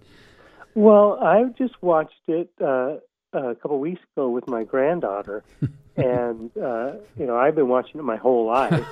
Well, 0.76 1.18
I 1.22 1.45
just 1.58 1.82
watched 1.82 2.14
it 2.28 2.50
uh, 2.64 2.98
a 3.34 3.56
couple 3.56 3.80
weeks 3.80 4.02
ago 4.16 4.30
with 4.30 4.48
my 4.48 4.64
granddaughter, 4.64 5.44
and 5.98 6.52
uh, 6.58 6.94
you 7.18 7.26
know 7.26 7.38
I've 7.38 7.56
been 7.56 7.68
watching 7.68 8.00
it 8.00 8.04
my 8.04 8.18
whole 8.18 8.46
life, 8.46 8.86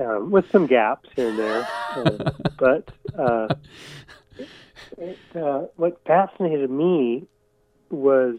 um, 0.00 0.30
with 0.30 0.50
some 0.50 0.66
gaps 0.66 1.08
here 1.14 1.28
and 1.28 1.38
there. 1.38 1.66
Uh, 1.96 2.30
but 2.58 2.88
uh, 3.18 3.48
it, 4.98 5.18
uh, 5.34 5.62
what 5.76 6.00
fascinated 6.06 6.70
me 6.70 7.24
was 7.90 8.36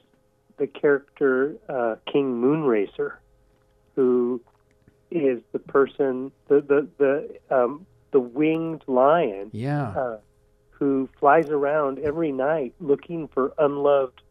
the 0.58 0.68
character 0.68 1.56
uh, 1.70 1.96
King 2.12 2.42
Moonracer, 2.42 3.14
who 3.96 4.42
is 5.10 5.42
the 5.52 5.60
person 5.60 6.32
the 6.48 6.62
the 6.62 6.88
the 7.50 7.56
um, 7.56 7.86
the 8.12 8.20
winged 8.20 8.84
lion 8.88 9.50
Yeah. 9.54 9.90
uh, 9.90 10.18
who 10.72 11.08
flies 11.20 11.50
around 11.50 12.00
every 12.00 12.32
night 12.32 12.74
looking 12.80 13.28
for 13.28 13.54
unloved 13.58 14.22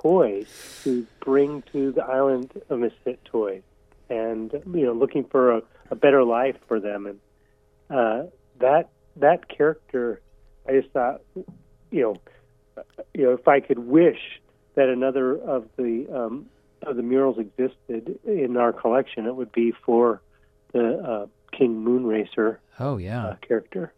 toys 0.00 0.80
to 0.84 1.06
bring 1.20 1.62
to 1.72 1.92
the 1.92 2.02
island 2.04 2.50
of 2.68 2.78
misfit 2.78 3.24
toys, 3.24 3.62
and 4.08 4.52
you 4.52 4.86
know, 4.86 4.92
looking 4.92 5.24
for 5.24 5.52
a, 5.52 5.62
a 5.90 5.94
better 5.96 6.22
life 6.24 6.56
for 6.68 6.80
them, 6.80 7.06
and 7.06 7.18
uh, 7.90 8.28
that 8.60 8.88
that 9.16 9.48
character, 9.48 10.20
I 10.68 10.72
just 10.80 10.90
thought, 10.90 11.22
you 11.90 12.02
know, 12.02 12.16
you 13.14 13.24
know, 13.24 13.32
if 13.32 13.48
I 13.48 13.60
could 13.60 13.78
wish 13.78 14.40
that 14.74 14.88
another 14.88 15.36
of 15.38 15.66
the 15.76 16.06
um, 16.12 16.46
of 16.82 16.96
the 16.96 17.02
murals 17.02 17.38
existed 17.38 18.18
in 18.24 18.56
our 18.56 18.72
collection, 18.72 19.26
it 19.26 19.34
would 19.34 19.52
be 19.52 19.72
for 19.84 20.20
the 20.72 20.98
uh, 20.98 21.26
King 21.56 21.84
Moonracer 21.84 22.58
Oh 22.78 22.98
yeah. 22.98 23.26
uh, 23.26 23.36
character. 23.36 23.92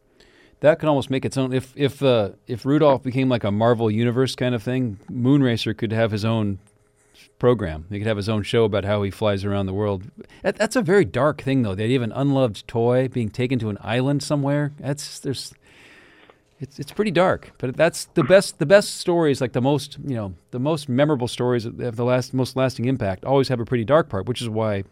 That 0.60 0.80
could 0.80 0.88
almost 0.88 1.10
make 1.10 1.24
its 1.24 1.36
own. 1.36 1.52
If 1.52 1.72
if 1.76 2.02
uh, 2.02 2.30
if 2.46 2.66
Rudolph 2.66 3.02
became 3.02 3.28
like 3.28 3.44
a 3.44 3.50
Marvel 3.50 3.90
Universe 3.90 4.34
kind 4.34 4.54
of 4.54 4.62
thing, 4.62 4.98
Moonracer 5.10 5.76
could 5.76 5.92
have 5.92 6.10
his 6.10 6.24
own 6.24 6.58
program. 7.38 7.86
He 7.90 7.98
could 7.98 8.06
have 8.06 8.16
his 8.16 8.28
own 8.28 8.42
show 8.42 8.64
about 8.64 8.84
how 8.84 9.02
he 9.02 9.10
flies 9.10 9.44
around 9.44 9.66
the 9.66 9.72
world. 9.72 10.04
That, 10.42 10.56
that's 10.56 10.76
a 10.76 10.82
very 10.82 11.04
dark 11.04 11.42
thing, 11.42 11.62
though. 11.62 11.72
Of 11.72 11.78
an 11.80 12.12
unloved 12.12 12.66
toy 12.66 13.08
being 13.08 13.30
taken 13.30 13.58
to 13.60 13.70
an 13.70 13.78
island 13.80 14.22
somewhere. 14.22 14.72
That's 14.78 15.20
there's. 15.20 15.54
It's 16.60 16.80
it's 16.80 16.90
pretty 16.90 17.12
dark, 17.12 17.52
but 17.58 17.76
that's 17.76 18.06
the 18.14 18.24
best. 18.24 18.58
The 18.58 18.66
best 18.66 18.96
stories, 18.96 19.40
like 19.40 19.52
the 19.52 19.60
most 19.60 19.96
you 20.04 20.16
know, 20.16 20.34
the 20.50 20.58
most 20.58 20.88
memorable 20.88 21.28
stories 21.28 21.62
that 21.62 21.78
have 21.78 21.94
the 21.94 22.04
last 22.04 22.34
most 22.34 22.56
lasting 22.56 22.86
impact, 22.86 23.24
always 23.24 23.46
have 23.46 23.60
a 23.60 23.64
pretty 23.64 23.84
dark 23.84 24.08
part, 24.08 24.26
which 24.26 24.42
is 24.42 24.48
why 24.48 24.82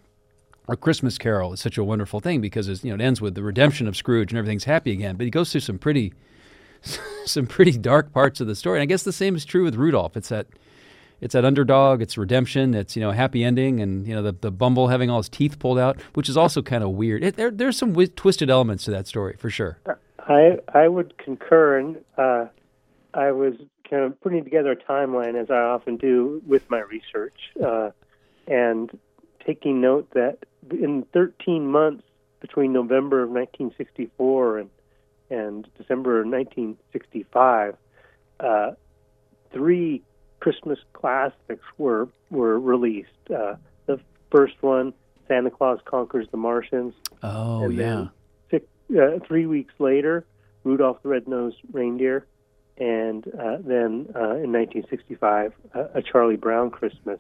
a 0.69 0.77
Christmas 0.77 1.19
Carol 1.19 1.53
is 1.53 1.61
such 1.61 1.79
a 1.79 1.85
wonderful 1.85 2.21
thing 2.21 2.41
because 2.41 2.85
you 2.85 2.91
know 2.91 2.97
it 2.97 3.07
ends 3.07 3.21
with 3.21 3.35
the 3.35 3.43
redemption 3.43 3.87
of 3.87 3.97
Scrooge 3.97 4.33
and 4.33 4.39
everything's 4.39 4.65
happy 4.65 4.93
again. 4.93 5.17
But 5.17 5.25
he 5.25 5.31
goes 5.31 5.53
through 5.53 5.61
some 5.63 5.79
pretty 5.79 6.13
some 7.25 7.47
pretty 7.47 7.79
dark 7.79 8.13
parts 8.13 8.41
of 8.41 8.47
the 8.47 8.55
story. 8.55 8.79
And 8.79 8.83
I 8.83 8.87
guess 8.87 9.03
the 9.03 9.13
same 9.13 9.37
is 9.37 9.45
true 9.45 9.65
with 9.65 9.77
Rudolph. 9.77 10.17
It's 10.17 10.29
that 10.29 10.47
it's 11.21 11.33
that 11.33 11.45
underdog, 11.45 12.03
it's 12.03 12.19
redemption, 12.19 12.75
it's 12.75 12.97
you 12.97 13.01
know 13.01 13.11
a 13.11 13.15
happy 13.15 13.43
ending, 13.43 13.81
and 13.81 14.07
you 14.07 14.15
know 14.15 14.23
the 14.23 14.33
the 14.33 14.51
Bumble 14.51 14.89
having 14.89 15.09
all 15.09 15.19
his 15.19 15.29
teeth 15.29 15.59
pulled 15.59 15.79
out, 15.79 16.01
which 16.15 16.29
is 16.29 16.37
also 16.37 16.63
kind 16.63 16.85
of 16.85 16.91
weird. 16.91 17.25
It, 17.25 17.37
there 17.37 17.51
there's 17.51 17.79
some 17.79 17.91
wi- 17.91 18.13
twisted 18.17 18.51
elements 18.51 18.85
to 18.85 18.91
that 18.91 19.07
story 19.07 19.37
for 19.39 19.51
sure. 19.51 19.79
I 20.19 20.59
I 20.75 20.89
would 20.89 21.17
concur, 21.19 21.79
and 21.79 22.05
uh, 22.19 22.47
I 23.15 23.31
was 23.33 23.55
kind 23.89 24.03
of 24.03 24.21
putting 24.21 24.45
together 24.45 24.73
a 24.73 24.77
timeline 24.77 25.41
as 25.41 25.51
I 25.51 25.61
often 25.61 25.97
do 25.97 26.43
with 26.47 26.69
my 26.69 26.81
research, 26.81 27.39
uh, 27.65 27.91
and 28.47 28.91
taking 29.47 29.81
note 29.81 30.11
that 30.15 30.39
in 30.71 31.07
13 31.13 31.67
months 31.67 32.03
between 32.41 32.73
November 32.73 33.23
of 33.23 33.31
1964 33.31 34.59
and 34.59 34.71
and 35.29 35.67
December 35.77 36.21
of 36.21 36.27
1965, 36.27 37.75
uh, 38.39 38.71
three 39.53 40.01
Christmas 40.41 40.79
classics 40.93 41.65
were 41.79 42.09
were 42.31 42.61
released. 42.61 43.09
Uh, 43.35 43.55
the 43.87 43.99
first 44.31 44.55
one, 44.61 44.93
Santa 45.27 45.51
Claus 45.51 45.81
Conquers 45.85 46.29
the 46.31 46.37
Martians. 46.37 46.95
Oh 47.23 47.65
and 47.65 47.75
yeah. 47.75 48.07
Six, 48.51 48.67
uh, 48.97 49.19
three 49.27 49.47
weeks 49.47 49.75
later, 49.81 50.25
Rudolph 50.63 51.03
the 51.03 51.09
Red-Nosed 51.09 51.57
Reindeer, 51.73 52.25
and 52.79 53.27
uh, 53.27 53.57
then 53.61 54.07
uh, 54.15 54.37
in 54.39 54.53
1965, 54.53 55.53
uh, 55.75 55.85
A 55.95 56.03
Charlie 56.03 56.37
Brown 56.37 56.71
Christmas, 56.71 57.19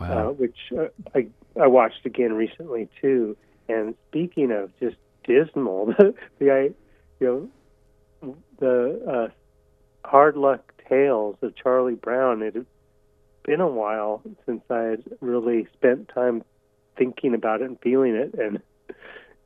Wow. 0.00 0.30
uh, 0.30 0.32
which 0.32 0.56
uh, 0.76 0.88
I 1.14 1.28
I 1.60 1.66
watched 1.66 2.04
again 2.04 2.32
recently 2.32 2.88
too. 3.00 3.36
And 3.68 3.94
speaking 4.08 4.52
of 4.52 4.70
just 4.78 4.96
dismal, 5.24 5.86
the, 5.98 6.14
the 6.38 6.74
you 7.20 7.50
know, 8.22 8.36
the 8.58 9.02
uh, 9.08 10.08
hard 10.08 10.36
luck 10.36 10.72
tales 10.88 11.36
of 11.42 11.54
Charlie 11.56 11.94
Brown. 11.94 12.42
It 12.42 12.54
had 12.54 12.66
been 13.44 13.60
a 13.60 13.68
while 13.68 14.22
since 14.44 14.62
I 14.70 14.82
had 14.82 15.02
really 15.20 15.66
spent 15.74 16.08
time 16.08 16.42
thinking 16.96 17.34
about 17.34 17.60
it 17.60 17.68
and 17.68 17.80
feeling 17.80 18.14
it, 18.14 18.34
and 18.34 18.60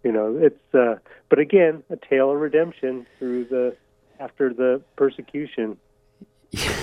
you 0.04 0.12
know, 0.12 0.36
it's. 0.36 0.74
Uh, 0.74 0.96
but 1.28 1.38
again, 1.38 1.82
a 1.90 1.96
tale 1.96 2.30
of 2.30 2.38
redemption 2.38 3.06
through 3.18 3.44
the 3.46 3.76
after 4.18 4.52
the 4.52 4.82
persecution. 4.96 5.78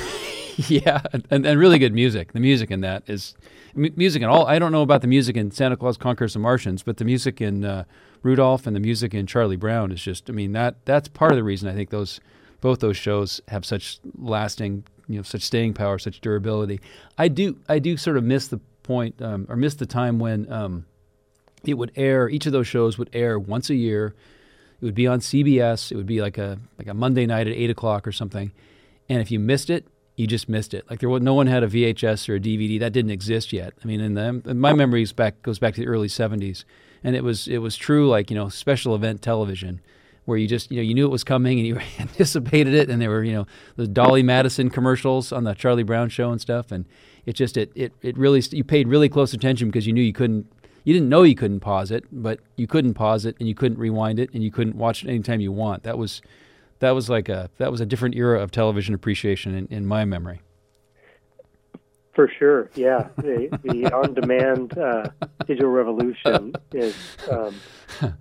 yeah, 0.68 1.02
and, 1.30 1.46
and 1.46 1.60
really 1.60 1.78
good 1.78 1.94
music. 1.94 2.32
The 2.34 2.40
music 2.40 2.72
in 2.72 2.82
that 2.82 3.04
is 3.08 3.36
m- 3.76 3.94
music 3.96 4.24
in 4.24 4.28
all. 4.28 4.48
I 4.48 4.58
don't 4.58 4.72
know 4.72 4.82
about 4.82 5.02
the 5.02 5.08
music 5.08 5.38
in 5.38 5.52
Santa 5.52 5.78
Claus 5.78 5.98
Conquers 5.98 6.34
the 6.34 6.40
Martians, 6.40 6.82
but 6.82 6.98
the 6.98 7.06
music 7.06 7.42
in 7.42 7.64
uh, 7.64 7.84
Rudolph 8.24 8.66
and 8.66 8.76
the 8.76 8.80
music 8.80 9.14
in 9.14 9.28
Charlie 9.28 9.56
Brown 9.56 9.92
is 9.92 10.02
just. 10.02 10.30
I 10.30 10.34
mean 10.34 10.54
that 10.54 10.84
that's 10.86 11.08
part 11.10 11.32
of 11.32 11.38
the 11.38 11.44
reason 11.44 11.70
I 11.70 11.74
think 11.74 11.92
those 11.92 12.20
both 12.60 12.80
those 12.80 12.98
shows 12.98 13.40
have 13.50 13.66
such 13.66 14.00
lasting, 14.18 14.84
you 15.08 15.18
know, 15.18 15.22
such 15.22 15.44
staying 15.44 15.76
power, 15.76 16.00
such 16.00 16.22
durability. 16.22 16.80
I 17.18 17.28
do 17.28 17.60
I 17.70 17.78
do 17.78 17.96
sort 17.96 18.18
of 18.18 18.24
miss 18.24 18.48
the 18.48 18.60
point 18.82 19.22
um, 19.22 19.46
or 19.50 19.56
miss 19.56 19.76
the 19.76 19.86
time 19.86 20.18
when 20.18 20.52
um, 20.52 20.86
it 21.66 21.76
would 21.76 21.92
air. 21.96 22.30
Each 22.30 22.48
of 22.48 22.52
those 22.52 22.68
shows 22.68 22.98
would 22.98 23.12
air 23.14 23.38
once 23.38 23.70
a 23.70 23.76
year. 23.76 24.16
It 24.82 24.86
would 24.86 24.96
be 24.96 25.06
on 25.06 25.20
CBS. 25.20 25.92
It 25.92 25.98
would 25.98 26.08
be 26.08 26.22
like 26.22 26.40
a 26.40 26.58
like 26.80 26.88
a 26.88 26.96
Monday 26.96 27.28
night 27.28 27.46
at 27.48 27.54
eight 27.54 27.70
o'clock 27.70 28.08
or 28.08 28.12
something. 28.12 28.52
And 29.08 29.22
if 29.22 29.30
you 29.30 29.40
missed 29.40 29.70
it, 29.70 29.86
you 30.18 30.26
just 30.26 30.50
missed 30.50 30.74
it. 30.74 30.90
Like 30.90 31.00
there 31.00 31.10
was 31.10 31.22
no 31.22 31.36
one 31.36 31.48
had 31.48 31.64
a 31.64 31.68
VHS 31.68 32.28
or 32.28 32.36
a 32.36 32.40
DVD 32.40 32.80
that 32.80 32.92
didn't 32.92 33.12
exist 33.12 33.54
yet. 33.54 33.74
I 33.82 33.88
mean, 33.88 34.02
in 34.02 34.16
the 34.16 34.42
in 34.46 34.60
my 34.60 34.74
memories 34.74 35.14
back 35.14 35.42
goes 35.44 35.60
back 35.60 35.76
to 35.76 35.82
the 35.82 35.88
early 35.88 36.08
'70s, 36.08 36.66
and 37.04 37.16
it 37.16 37.24
was 37.24 37.48
it 37.48 37.60
was 37.60 37.78
true 37.78 38.10
like 38.10 38.30
you 38.30 38.36
know 38.36 38.50
special 38.50 38.96
event 38.96 39.22
television, 39.22 39.80
where 40.26 40.38
you 40.38 40.48
just 40.48 40.72
you 40.72 40.78
know 40.78 40.84
you 40.84 40.96
knew 40.96 41.06
it 41.06 41.12
was 41.12 41.24
coming 41.24 41.60
and 41.60 41.68
you 41.68 41.80
anticipated 42.00 42.74
it, 42.74 42.90
and 42.90 43.00
there 43.00 43.12
were 43.12 43.24
you 43.24 43.34
know 43.34 43.48
the 43.76 43.88
Dolly 43.88 44.24
Madison 44.24 44.72
commercials 44.72 45.32
on 45.32 45.44
the 45.44 45.54
Charlie 45.54 45.84
Brown 45.84 46.10
show 46.10 46.32
and 46.32 46.42
stuff, 46.42 46.72
and 46.72 46.86
it 47.28 47.34
just 47.34 47.56
it 47.56 47.72
it 47.76 47.94
it 48.02 48.18
really 48.18 48.42
you 48.52 48.64
paid 48.64 48.88
really 48.88 49.10
close 49.10 49.34
attention 49.34 49.68
because 49.68 49.86
you 49.86 49.94
knew 49.94 50.02
you 50.02 50.14
couldn't 50.14 50.52
you 50.84 50.94
didn't 50.94 51.10
know 51.10 51.22
you 51.22 51.36
couldn't 51.36 51.60
pause 51.60 51.92
it, 51.92 52.06
but 52.12 52.40
you 52.56 52.66
couldn't 52.66 52.96
pause 52.96 53.26
it 53.26 53.36
and 53.40 53.48
you 53.48 53.54
couldn't 53.54 53.78
rewind 53.78 54.20
it 54.20 54.32
and 54.34 54.42
you 54.42 54.50
couldn't 54.50 54.78
watch 54.78 55.04
it 55.04 55.10
anytime 55.10 55.42
you 55.42 55.52
want. 55.52 55.84
That 55.84 56.00
was 56.00 56.24
that 56.80 56.92
was 56.92 57.10
like 57.10 57.30
a 57.30 57.50
that 57.58 57.72
was 57.72 57.82
a 57.82 57.86
different 57.86 58.16
era 58.16 58.42
of 58.42 58.52
television 58.52 58.94
appreciation 58.94 59.56
in, 59.56 59.68
in 59.68 59.86
my 59.86 60.06
memory. 60.06 60.42
For 62.14 62.32
sure, 62.40 62.72
yeah. 62.74 63.10
The, 63.18 63.60
the 63.64 63.94
on-demand 63.96 64.76
uh, 64.76 65.10
digital 65.46 65.70
revolution 65.70 66.56
is 66.74 66.96
um, 67.30 67.54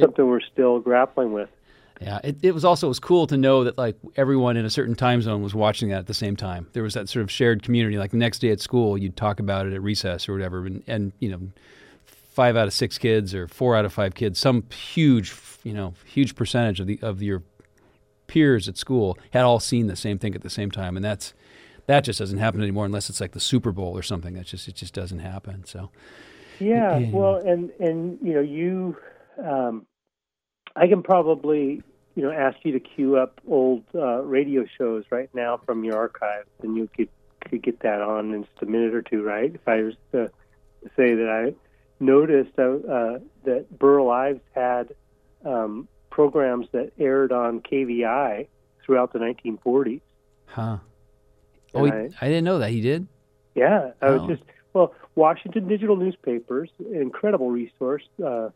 something 0.00 0.28
we're 0.28 0.40
still 0.40 0.78
grappling 0.78 1.32
with. 1.32 1.48
Yeah, 2.00 2.20
it, 2.22 2.36
it 2.42 2.52
was 2.52 2.64
also 2.64 2.86
it 2.86 2.88
was 2.88 3.00
cool 3.00 3.26
to 3.26 3.36
know 3.36 3.64
that 3.64 3.78
like 3.78 3.96
everyone 4.16 4.56
in 4.56 4.64
a 4.64 4.70
certain 4.70 4.94
time 4.94 5.22
zone 5.22 5.42
was 5.42 5.54
watching 5.54 5.88
that 5.88 5.98
at 5.98 6.06
the 6.06 6.14
same 6.14 6.36
time. 6.36 6.68
There 6.72 6.82
was 6.82 6.94
that 6.94 7.08
sort 7.08 7.22
of 7.22 7.30
shared 7.30 7.62
community. 7.62 7.98
Like 7.98 8.12
the 8.12 8.16
next 8.16 8.40
day 8.40 8.50
at 8.50 8.60
school, 8.60 8.96
you'd 8.96 9.16
talk 9.16 9.40
about 9.40 9.66
it 9.66 9.72
at 9.72 9.82
recess 9.82 10.28
or 10.28 10.32
whatever, 10.32 10.64
and, 10.66 10.82
and 10.86 11.12
you 11.20 11.30
know, 11.30 11.40
five 12.04 12.56
out 12.56 12.66
of 12.66 12.72
six 12.72 12.98
kids 12.98 13.34
or 13.34 13.46
four 13.46 13.76
out 13.76 13.84
of 13.84 13.92
five 13.92 14.14
kids, 14.14 14.38
some 14.38 14.64
huge 14.70 15.34
you 15.64 15.72
know 15.72 15.94
huge 16.04 16.34
percentage 16.34 16.80
of 16.80 16.86
the 16.86 16.98
of 17.02 17.22
your 17.22 17.42
peers 18.32 18.66
at 18.66 18.78
school 18.78 19.18
had 19.32 19.42
all 19.42 19.60
seen 19.60 19.88
the 19.88 19.96
same 19.96 20.18
thing 20.18 20.34
at 20.34 20.40
the 20.40 20.48
same 20.48 20.70
time, 20.70 20.96
and 20.96 21.04
that's 21.04 21.34
that 21.86 22.02
just 22.02 22.18
doesn't 22.18 22.38
happen 22.38 22.62
anymore 22.62 22.86
unless 22.86 23.10
it's 23.10 23.20
like 23.20 23.32
the 23.32 23.40
Super 23.40 23.72
Bowl 23.72 23.96
or 23.96 24.02
something. 24.02 24.32
That 24.32 24.46
just 24.46 24.66
it 24.68 24.74
just 24.74 24.94
doesn't 24.94 25.18
happen. 25.18 25.64
So 25.66 25.90
Yeah, 26.58 26.98
Yeah. 26.98 27.10
well, 27.12 27.36
and 27.36 27.70
and 27.78 28.18
you 28.22 28.32
know, 28.32 28.40
you, 28.40 28.96
um, 29.44 29.86
I 30.74 30.86
can 30.86 31.02
probably 31.02 31.82
you 32.14 32.22
know 32.22 32.32
ask 32.32 32.56
you 32.62 32.72
to 32.72 32.80
queue 32.80 33.18
up 33.18 33.38
old 33.46 33.84
uh, 33.94 34.22
radio 34.22 34.64
shows 34.78 35.04
right 35.10 35.28
now 35.34 35.60
from 35.66 35.84
your 35.84 35.98
archives, 35.98 36.48
and 36.62 36.74
you 36.74 36.88
could 36.96 37.10
could 37.50 37.62
get 37.62 37.80
that 37.80 38.00
on 38.00 38.32
in 38.32 38.44
just 38.44 38.62
a 38.62 38.66
minute 38.66 38.94
or 38.94 39.02
two, 39.02 39.22
right? 39.22 39.54
If 39.54 39.68
I 39.68 39.82
was 39.82 39.94
to 40.12 40.30
say 40.96 41.14
that 41.14 41.28
I 41.28 41.54
noticed 42.02 42.58
uh, 42.58 42.62
uh, 42.62 43.18
that 43.44 43.66
Burl 43.78 44.08
Ives 44.08 44.40
had 44.54 44.94
um, 45.44 45.86
programs 46.12 46.66
that 46.72 46.92
aired 46.98 47.32
on 47.32 47.60
KVI 47.60 48.46
throughout 48.84 49.12
the 49.12 49.18
1940s. 49.18 50.00
huh? 50.46 50.76
Oh, 51.74 51.84
he, 51.84 51.90
Right. 51.90 52.10
I 52.20 52.28
didn't 52.28 52.44
know 52.44 52.58
that 52.58 52.70
he 52.70 52.82
did. 52.82 53.06
Yeah, 53.54 53.92
I 54.02 54.06
Oh. 54.08 54.18
was 54.26 54.36
just 54.38 54.42
well, 54.74 54.94
Washington 55.14 55.66
Digital 55.68 55.96
Newspapers, 55.96 56.70
incredible 56.92 57.50
resource. 57.50 58.04
Uh, 58.22 58.50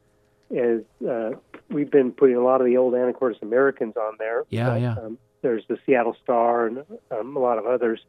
is 0.51 0.85
uh, 1.07 1.31
we've 1.71 1.91
been 1.91 2.13
putting 2.13 2.37
a 2.37 2.41
lot 2.43 2.61
of 2.61 2.67
the 2.67 2.77
old 2.77 2.95
Anacortes 2.95 3.43
Americans 3.43 3.97
on 3.97 4.15
there. 4.19 4.45
Yeah, 4.51 4.69
but, 4.71 4.81
yeah. 4.81 4.93
Um, 5.03 5.19
there's 5.43 5.65
the 5.69 5.79
Seattle 5.85 6.17
Star 6.23 6.67
and 6.67 6.85
um, 7.11 7.37
a 7.37 7.41
lot 7.41 7.59
of 7.59 7.67
others. 7.67 8.01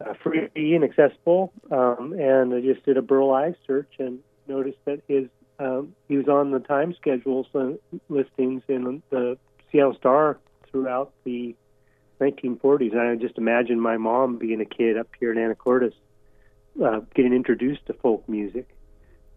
Uh, 0.00 0.12
free 0.22 0.50
and 0.74 0.84
accessible, 0.84 1.52
um, 1.70 2.12
and 2.18 2.52
I 2.52 2.60
just 2.60 2.84
did 2.84 2.96
a 2.98 3.02
Burl 3.02 3.30
Ives 3.32 3.56
search 3.66 3.88
and 3.98 4.18
noticed 4.46 4.76
that 4.84 5.00
his 5.08 5.28
um, 5.58 5.94
he 6.08 6.16
was 6.16 6.28
on 6.28 6.50
the 6.50 6.58
time 6.58 6.94
schedules 6.94 7.46
and 7.54 7.78
listings 8.08 8.62
in 8.68 9.02
the 9.10 9.38
Seattle 9.70 9.94
Star 9.94 10.38
throughout 10.70 11.12
the 11.24 11.54
1940s. 12.20 12.92
And 12.92 13.00
I 13.00 13.14
just 13.16 13.38
imagine 13.38 13.80
my 13.80 13.96
mom 13.96 14.36
being 14.36 14.60
a 14.60 14.64
kid 14.64 14.96
up 14.98 15.08
here 15.18 15.32
in 15.32 15.38
Anacortes, 15.38 15.94
uh, 16.84 17.00
getting 17.14 17.32
introduced 17.32 17.86
to 17.86 17.94
folk 17.94 18.28
music 18.28 18.68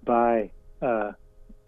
by 0.04 0.52
uh, 0.82 1.12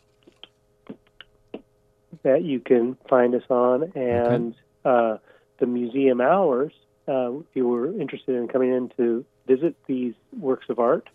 that 2.23 2.43
you 2.43 2.61
can 2.61 2.97
find 3.09 3.35
us 3.35 3.45
on, 3.49 3.93
and 3.95 4.55
okay. 4.55 5.15
uh, 5.15 5.19
the 5.59 5.67
museum 5.67 6.21
hours. 6.21 6.73
Uh, 7.07 7.39
if 7.39 7.47
you 7.55 7.67
were 7.67 7.89
interested 7.99 8.37
in 8.37 8.49
coming 8.49 8.73
in 8.73 8.91
to 8.97 9.25
visit 9.47 9.75
these 9.87 10.15
works 10.39 10.67
of 10.69 10.79
art 10.79 11.09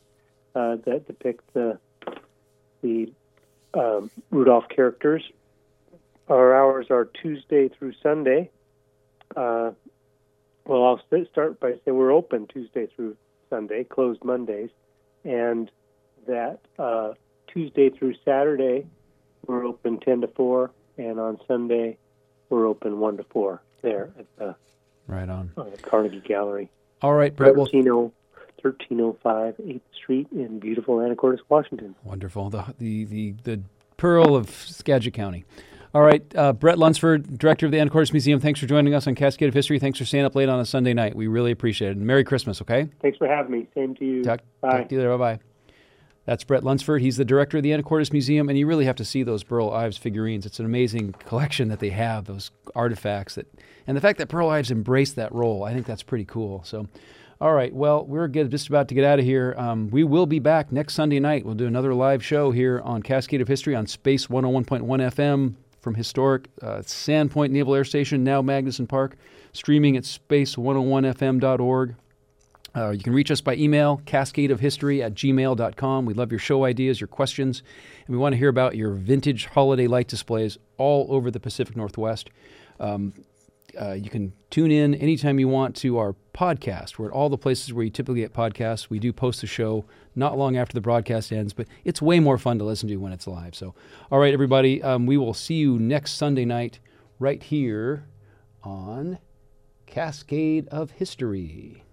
uh, 0.55 0.77
that 0.85 1.05
depict 1.07 1.41
the 1.53 1.77
the 2.81 3.11
um, 3.73 4.11
Rudolph 4.29 4.67
characters. 4.69 5.23
Our 6.27 6.55
hours 6.55 6.87
are 6.89 7.05
Tuesday 7.05 7.69
through 7.69 7.93
Sunday. 8.01 8.49
Uh, 9.35 9.71
well, 10.65 10.83
I'll 10.85 11.01
start 11.31 11.59
by 11.59 11.71
saying 11.83 11.97
we're 11.97 12.11
open 12.11 12.47
Tuesday 12.47 12.87
through 12.95 13.17
Sunday, 13.49 13.83
closed 13.83 14.23
Mondays, 14.23 14.69
and 15.23 15.69
that 16.27 16.59
uh, 16.79 17.13
Tuesday 17.47 17.89
through 17.89 18.15
Saturday 18.23 18.85
we're 19.45 19.65
open 19.65 19.99
10 19.99 20.21
to 20.21 20.27
4, 20.27 20.71
and 20.97 21.19
on 21.19 21.39
Sunday 21.47 21.97
we're 22.49 22.67
open 22.67 22.99
1 22.99 23.17
to 23.17 23.23
4 23.23 23.61
there 23.81 24.11
at 24.17 24.25
the, 24.37 24.55
right 25.07 25.29
on. 25.29 25.51
Uh, 25.57 25.65
Carnegie 25.81 26.21
Gallery. 26.21 26.69
All 27.01 27.13
right, 27.13 27.35
Bret. 27.35 27.55
1305 27.55 29.55
8th 29.57 29.81
Street 29.93 30.27
in 30.31 30.59
beautiful 30.59 30.97
Anacortes, 30.97 31.39
Washington. 31.49 31.95
Wonderful. 32.03 32.49
The, 32.49 32.73
the, 32.77 33.05
the, 33.05 33.31
the 33.43 33.61
pearl 33.97 34.35
of 34.35 34.49
Skagit 34.49 35.13
County. 35.13 35.45
All 35.93 36.01
right, 36.01 36.23
uh, 36.35 36.53
Bret 36.53 36.79
Lunsford, 36.79 37.37
director 37.37 37.67
of 37.67 37.71
the 37.71 37.77
Anacortes 37.77 38.11
Museum. 38.13 38.39
Thanks 38.39 38.59
for 38.59 38.65
joining 38.65 38.95
us 38.95 39.05
on 39.05 39.13
Cascade 39.13 39.47
of 39.47 39.53
History. 39.53 39.77
Thanks 39.77 39.99
for 39.99 40.05
staying 40.05 40.25
up 40.25 40.33
late 40.33 40.49
on 40.49 40.59
a 40.59 40.65
Sunday 40.65 40.93
night. 40.93 41.15
We 41.15 41.27
really 41.27 41.51
appreciate 41.51 41.89
it. 41.89 41.97
And 41.97 42.07
Merry 42.07 42.23
Christmas, 42.23 42.61
okay? 42.63 42.89
Thanks 43.01 43.19
for 43.19 43.27
having 43.27 43.51
me. 43.51 43.67
Same 43.75 43.93
to 43.95 44.05
you. 44.05 44.23
Talk, 44.23 44.39
bye. 44.59 44.79
Talk 44.79 44.89
to 44.89 44.95
you 44.95 45.01
later. 45.01 45.17
Bye 45.17 45.35
bye. 45.35 45.52
That's 46.25 46.43
Bret 46.43 46.63
Lunsford. 46.63 47.01
He's 47.01 47.17
the 47.17 47.25
director 47.25 47.57
of 47.57 47.63
the 47.63 47.71
Anacortes 47.71 48.13
Museum, 48.13 48.47
and 48.47 48.57
you 48.57 48.65
really 48.65 48.85
have 48.85 48.95
to 48.95 49.05
see 49.05 49.23
those 49.23 49.43
Burl 49.43 49.71
Ives 49.71 49.97
figurines. 49.97 50.45
It's 50.45 50.59
an 50.59 50.65
amazing 50.65 51.13
collection 51.25 51.67
that 51.67 51.79
they 51.79 51.89
have, 51.89 52.25
those 52.25 52.51
artifacts 52.75 53.35
that, 53.35 53.47
and 53.87 53.97
the 53.97 54.01
fact 54.01 54.19
that 54.19 54.29
Burl 54.29 54.47
Ives 54.47 54.71
embraced 54.71 55.17
that 55.17 55.33
role. 55.33 55.63
I 55.63 55.73
think 55.73 55.85
that's 55.85 56.03
pretty 56.03 56.23
cool. 56.23 56.63
So, 56.63 56.87
all 57.41 57.53
right. 57.53 57.73
Well, 57.73 58.05
we're 58.05 58.29
get, 58.29 58.49
just 58.49 58.69
about 58.69 58.87
to 58.87 58.95
get 58.95 59.03
out 59.03 59.19
of 59.19 59.25
here. 59.25 59.53
Um, 59.57 59.89
we 59.89 60.05
will 60.05 60.25
be 60.25 60.39
back 60.39 60.71
next 60.71 60.93
Sunday 60.93 61.19
night. 61.19 61.45
We'll 61.45 61.55
do 61.55 61.67
another 61.67 61.93
live 61.93 62.23
show 62.23 62.51
here 62.51 62.79
on 62.85 63.03
Cascade 63.03 63.41
of 63.41 63.49
History 63.49 63.75
on 63.75 63.85
Space 63.85 64.27
101.1 64.27 64.81
FM 64.81 65.55
from 65.81 65.95
historic 65.95 66.47
uh, 66.61 66.81
Sand 66.83 67.31
Point 67.31 67.51
Naval 67.51 67.75
Air 67.75 67.83
Station, 67.83 68.23
now 68.23 68.41
Magnuson 68.41 68.87
Park, 68.87 69.17
streaming 69.51 69.97
at 69.97 70.03
space101fm.org. 70.03 71.95
Uh, 72.75 72.89
you 72.89 73.03
can 73.03 73.13
reach 73.13 73.29
us 73.29 73.41
by 73.41 73.55
email, 73.55 74.01
cascadeofhistory 74.05 75.03
at 75.03 75.13
gmail.com. 75.13 76.05
We 76.05 76.13
love 76.13 76.31
your 76.31 76.39
show 76.39 76.65
ideas, 76.65 76.99
your 76.99 77.07
questions, 77.07 77.61
and 78.07 78.15
we 78.15 78.19
want 78.19 78.33
to 78.33 78.37
hear 78.37 78.49
about 78.49 78.75
your 78.75 78.93
vintage 78.93 79.45
holiday 79.45 79.87
light 79.87 80.07
displays 80.07 80.57
all 80.77 81.07
over 81.09 81.29
the 81.29 81.39
Pacific 81.39 81.75
Northwest. 81.75 82.29
Um, 82.79 83.13
uh, 83.79 83.93
you 83.93 84.09
can 84.09 84.33
tune 84.49 84.71
in 84.71 84.93
anytime 84.95 85.39
you 85.39 85.47
want 85.47 85.75
to 85.75 85.97
our 85.97 86.15
podcast. 86.33 86.97
We're 86.97 87.07
at 87.07 87.11
all 87.11 87.29
the 87.29 87.37
places 87.37 87.73
where 87.73 87.83
you 87.83 87.89
typically 87.89 88.21
get 88.21 88.33
podcasts. 88.33 88.89
We 88.89 88.99
do 88.99 89.11
post 89.11 89.41
the 89.41 89.47
show 89.47 89.85
not 90.15 90.37
long 90.37 90.57
after 90.57 90.73
the 90.73 90.81
broadcast 90.81 91.31
ends, 91.31 91.53
but 91.53 91.67
it's 91.83 92.01
way 92.01 92.19
more 92.19 92.37
fun 92.37 92.59
to 92.59 92.65
listen 92.65 92.89
to 92.89 92.97
when 92.97 93.13
it's 93.13 93.27
live. 93.27 93.55
So, 93.55 93.73
all 94.11 94.19
right, 94.19 94.33
everybody, 94.33 94.81
um, 94.83 95.05
we 95.05 95.17
will 95.17 95.33
see 95.33 95.55
you 95.55 95.79
next 95.79 96.13
Sunday 96.13 96.45
night 96.45 96.79
right 97.19 97.41
here 97.41 98.05
on 98.63 99.19
Cascade 99.87 100.67
of 100.69 100.91
History. 100.91 101.83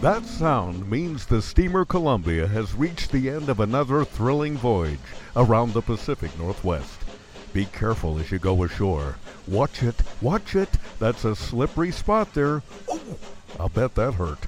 That 0.00 0.24
sound 0.24 0.90
means 0.90 1.26
the 1.26 1.42
steamer 1.42 1.84
Columbia 1.84 2.46
has 2.46 2.74
reached 2.74 3.10
the 3.10 3.28
end 3.28 3.48
of 3.48 3.60
another 3.60 4.04
thrilling 4.04 4.56
voyage 4.56 4.98
around 5.34 5.72
the 5.72 5.82
Pacific 5.82 6.36
Northwest. 6.38 7.00
Be 7.52 7.64
careful 7.66 8.18
as 8.18 8.30
you 8.30 8.38
go 8.38 8.62
ashore. 8.62 9.16
Watch 9.48 9.82
it, 9.82 9.96
watch 10.20 10.54
it. 10.54 10.68
That's 10.98 11.24
a 11.24 11.34
slippery 11.34 11.90
spot 11.90 12.34
there. 12.34 12.62
Oh, 12.88 13.00
I'll 13.58 13.68
bet 13.68 13.94
that 13.94 14.14
hurt. 14.14 14.44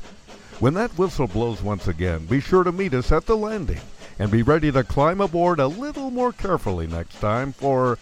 When 0.61 0.75
that 0.75 0.97
whistle 0.99 1.27
blows 1.27 1.63
once 1.63 1.89
again, 1.89 2.27
be 2.27 2.41
sure 2.41 2.65
to 2.65 2.73
meet 2.73 2.95
us 2.95 3.11
at 3.11 3.27
the 3.27 3.37
landing 3.37 3.81
and 4.19 4.31
be 4.31 4.43
ready 4.43 4.71
to 4.73 4.85
climb 4.85 5.21
aboard 5.21 5.61
a 5.61 5.67
little 5.67 6.11
more 6.11 6.33
carefully 6.33 6.87
next 6.87 7.21
time 7.21 7.53
for 7.53 7.99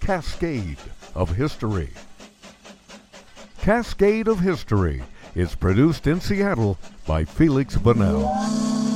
Cascade 0.00 0.78
of 1.14 1.36
History. 1.36 1.90
Cascade 3.60 4.28
of 4.28 4.40
History 4.40 5.02
is 5.34 5.54
produced 5.54 6.06
in 6.06 6.20
Seattle 6.20 6.78
by 7.06 7.24
Feliks 7.24 7.76
Banel. 7.76 8.89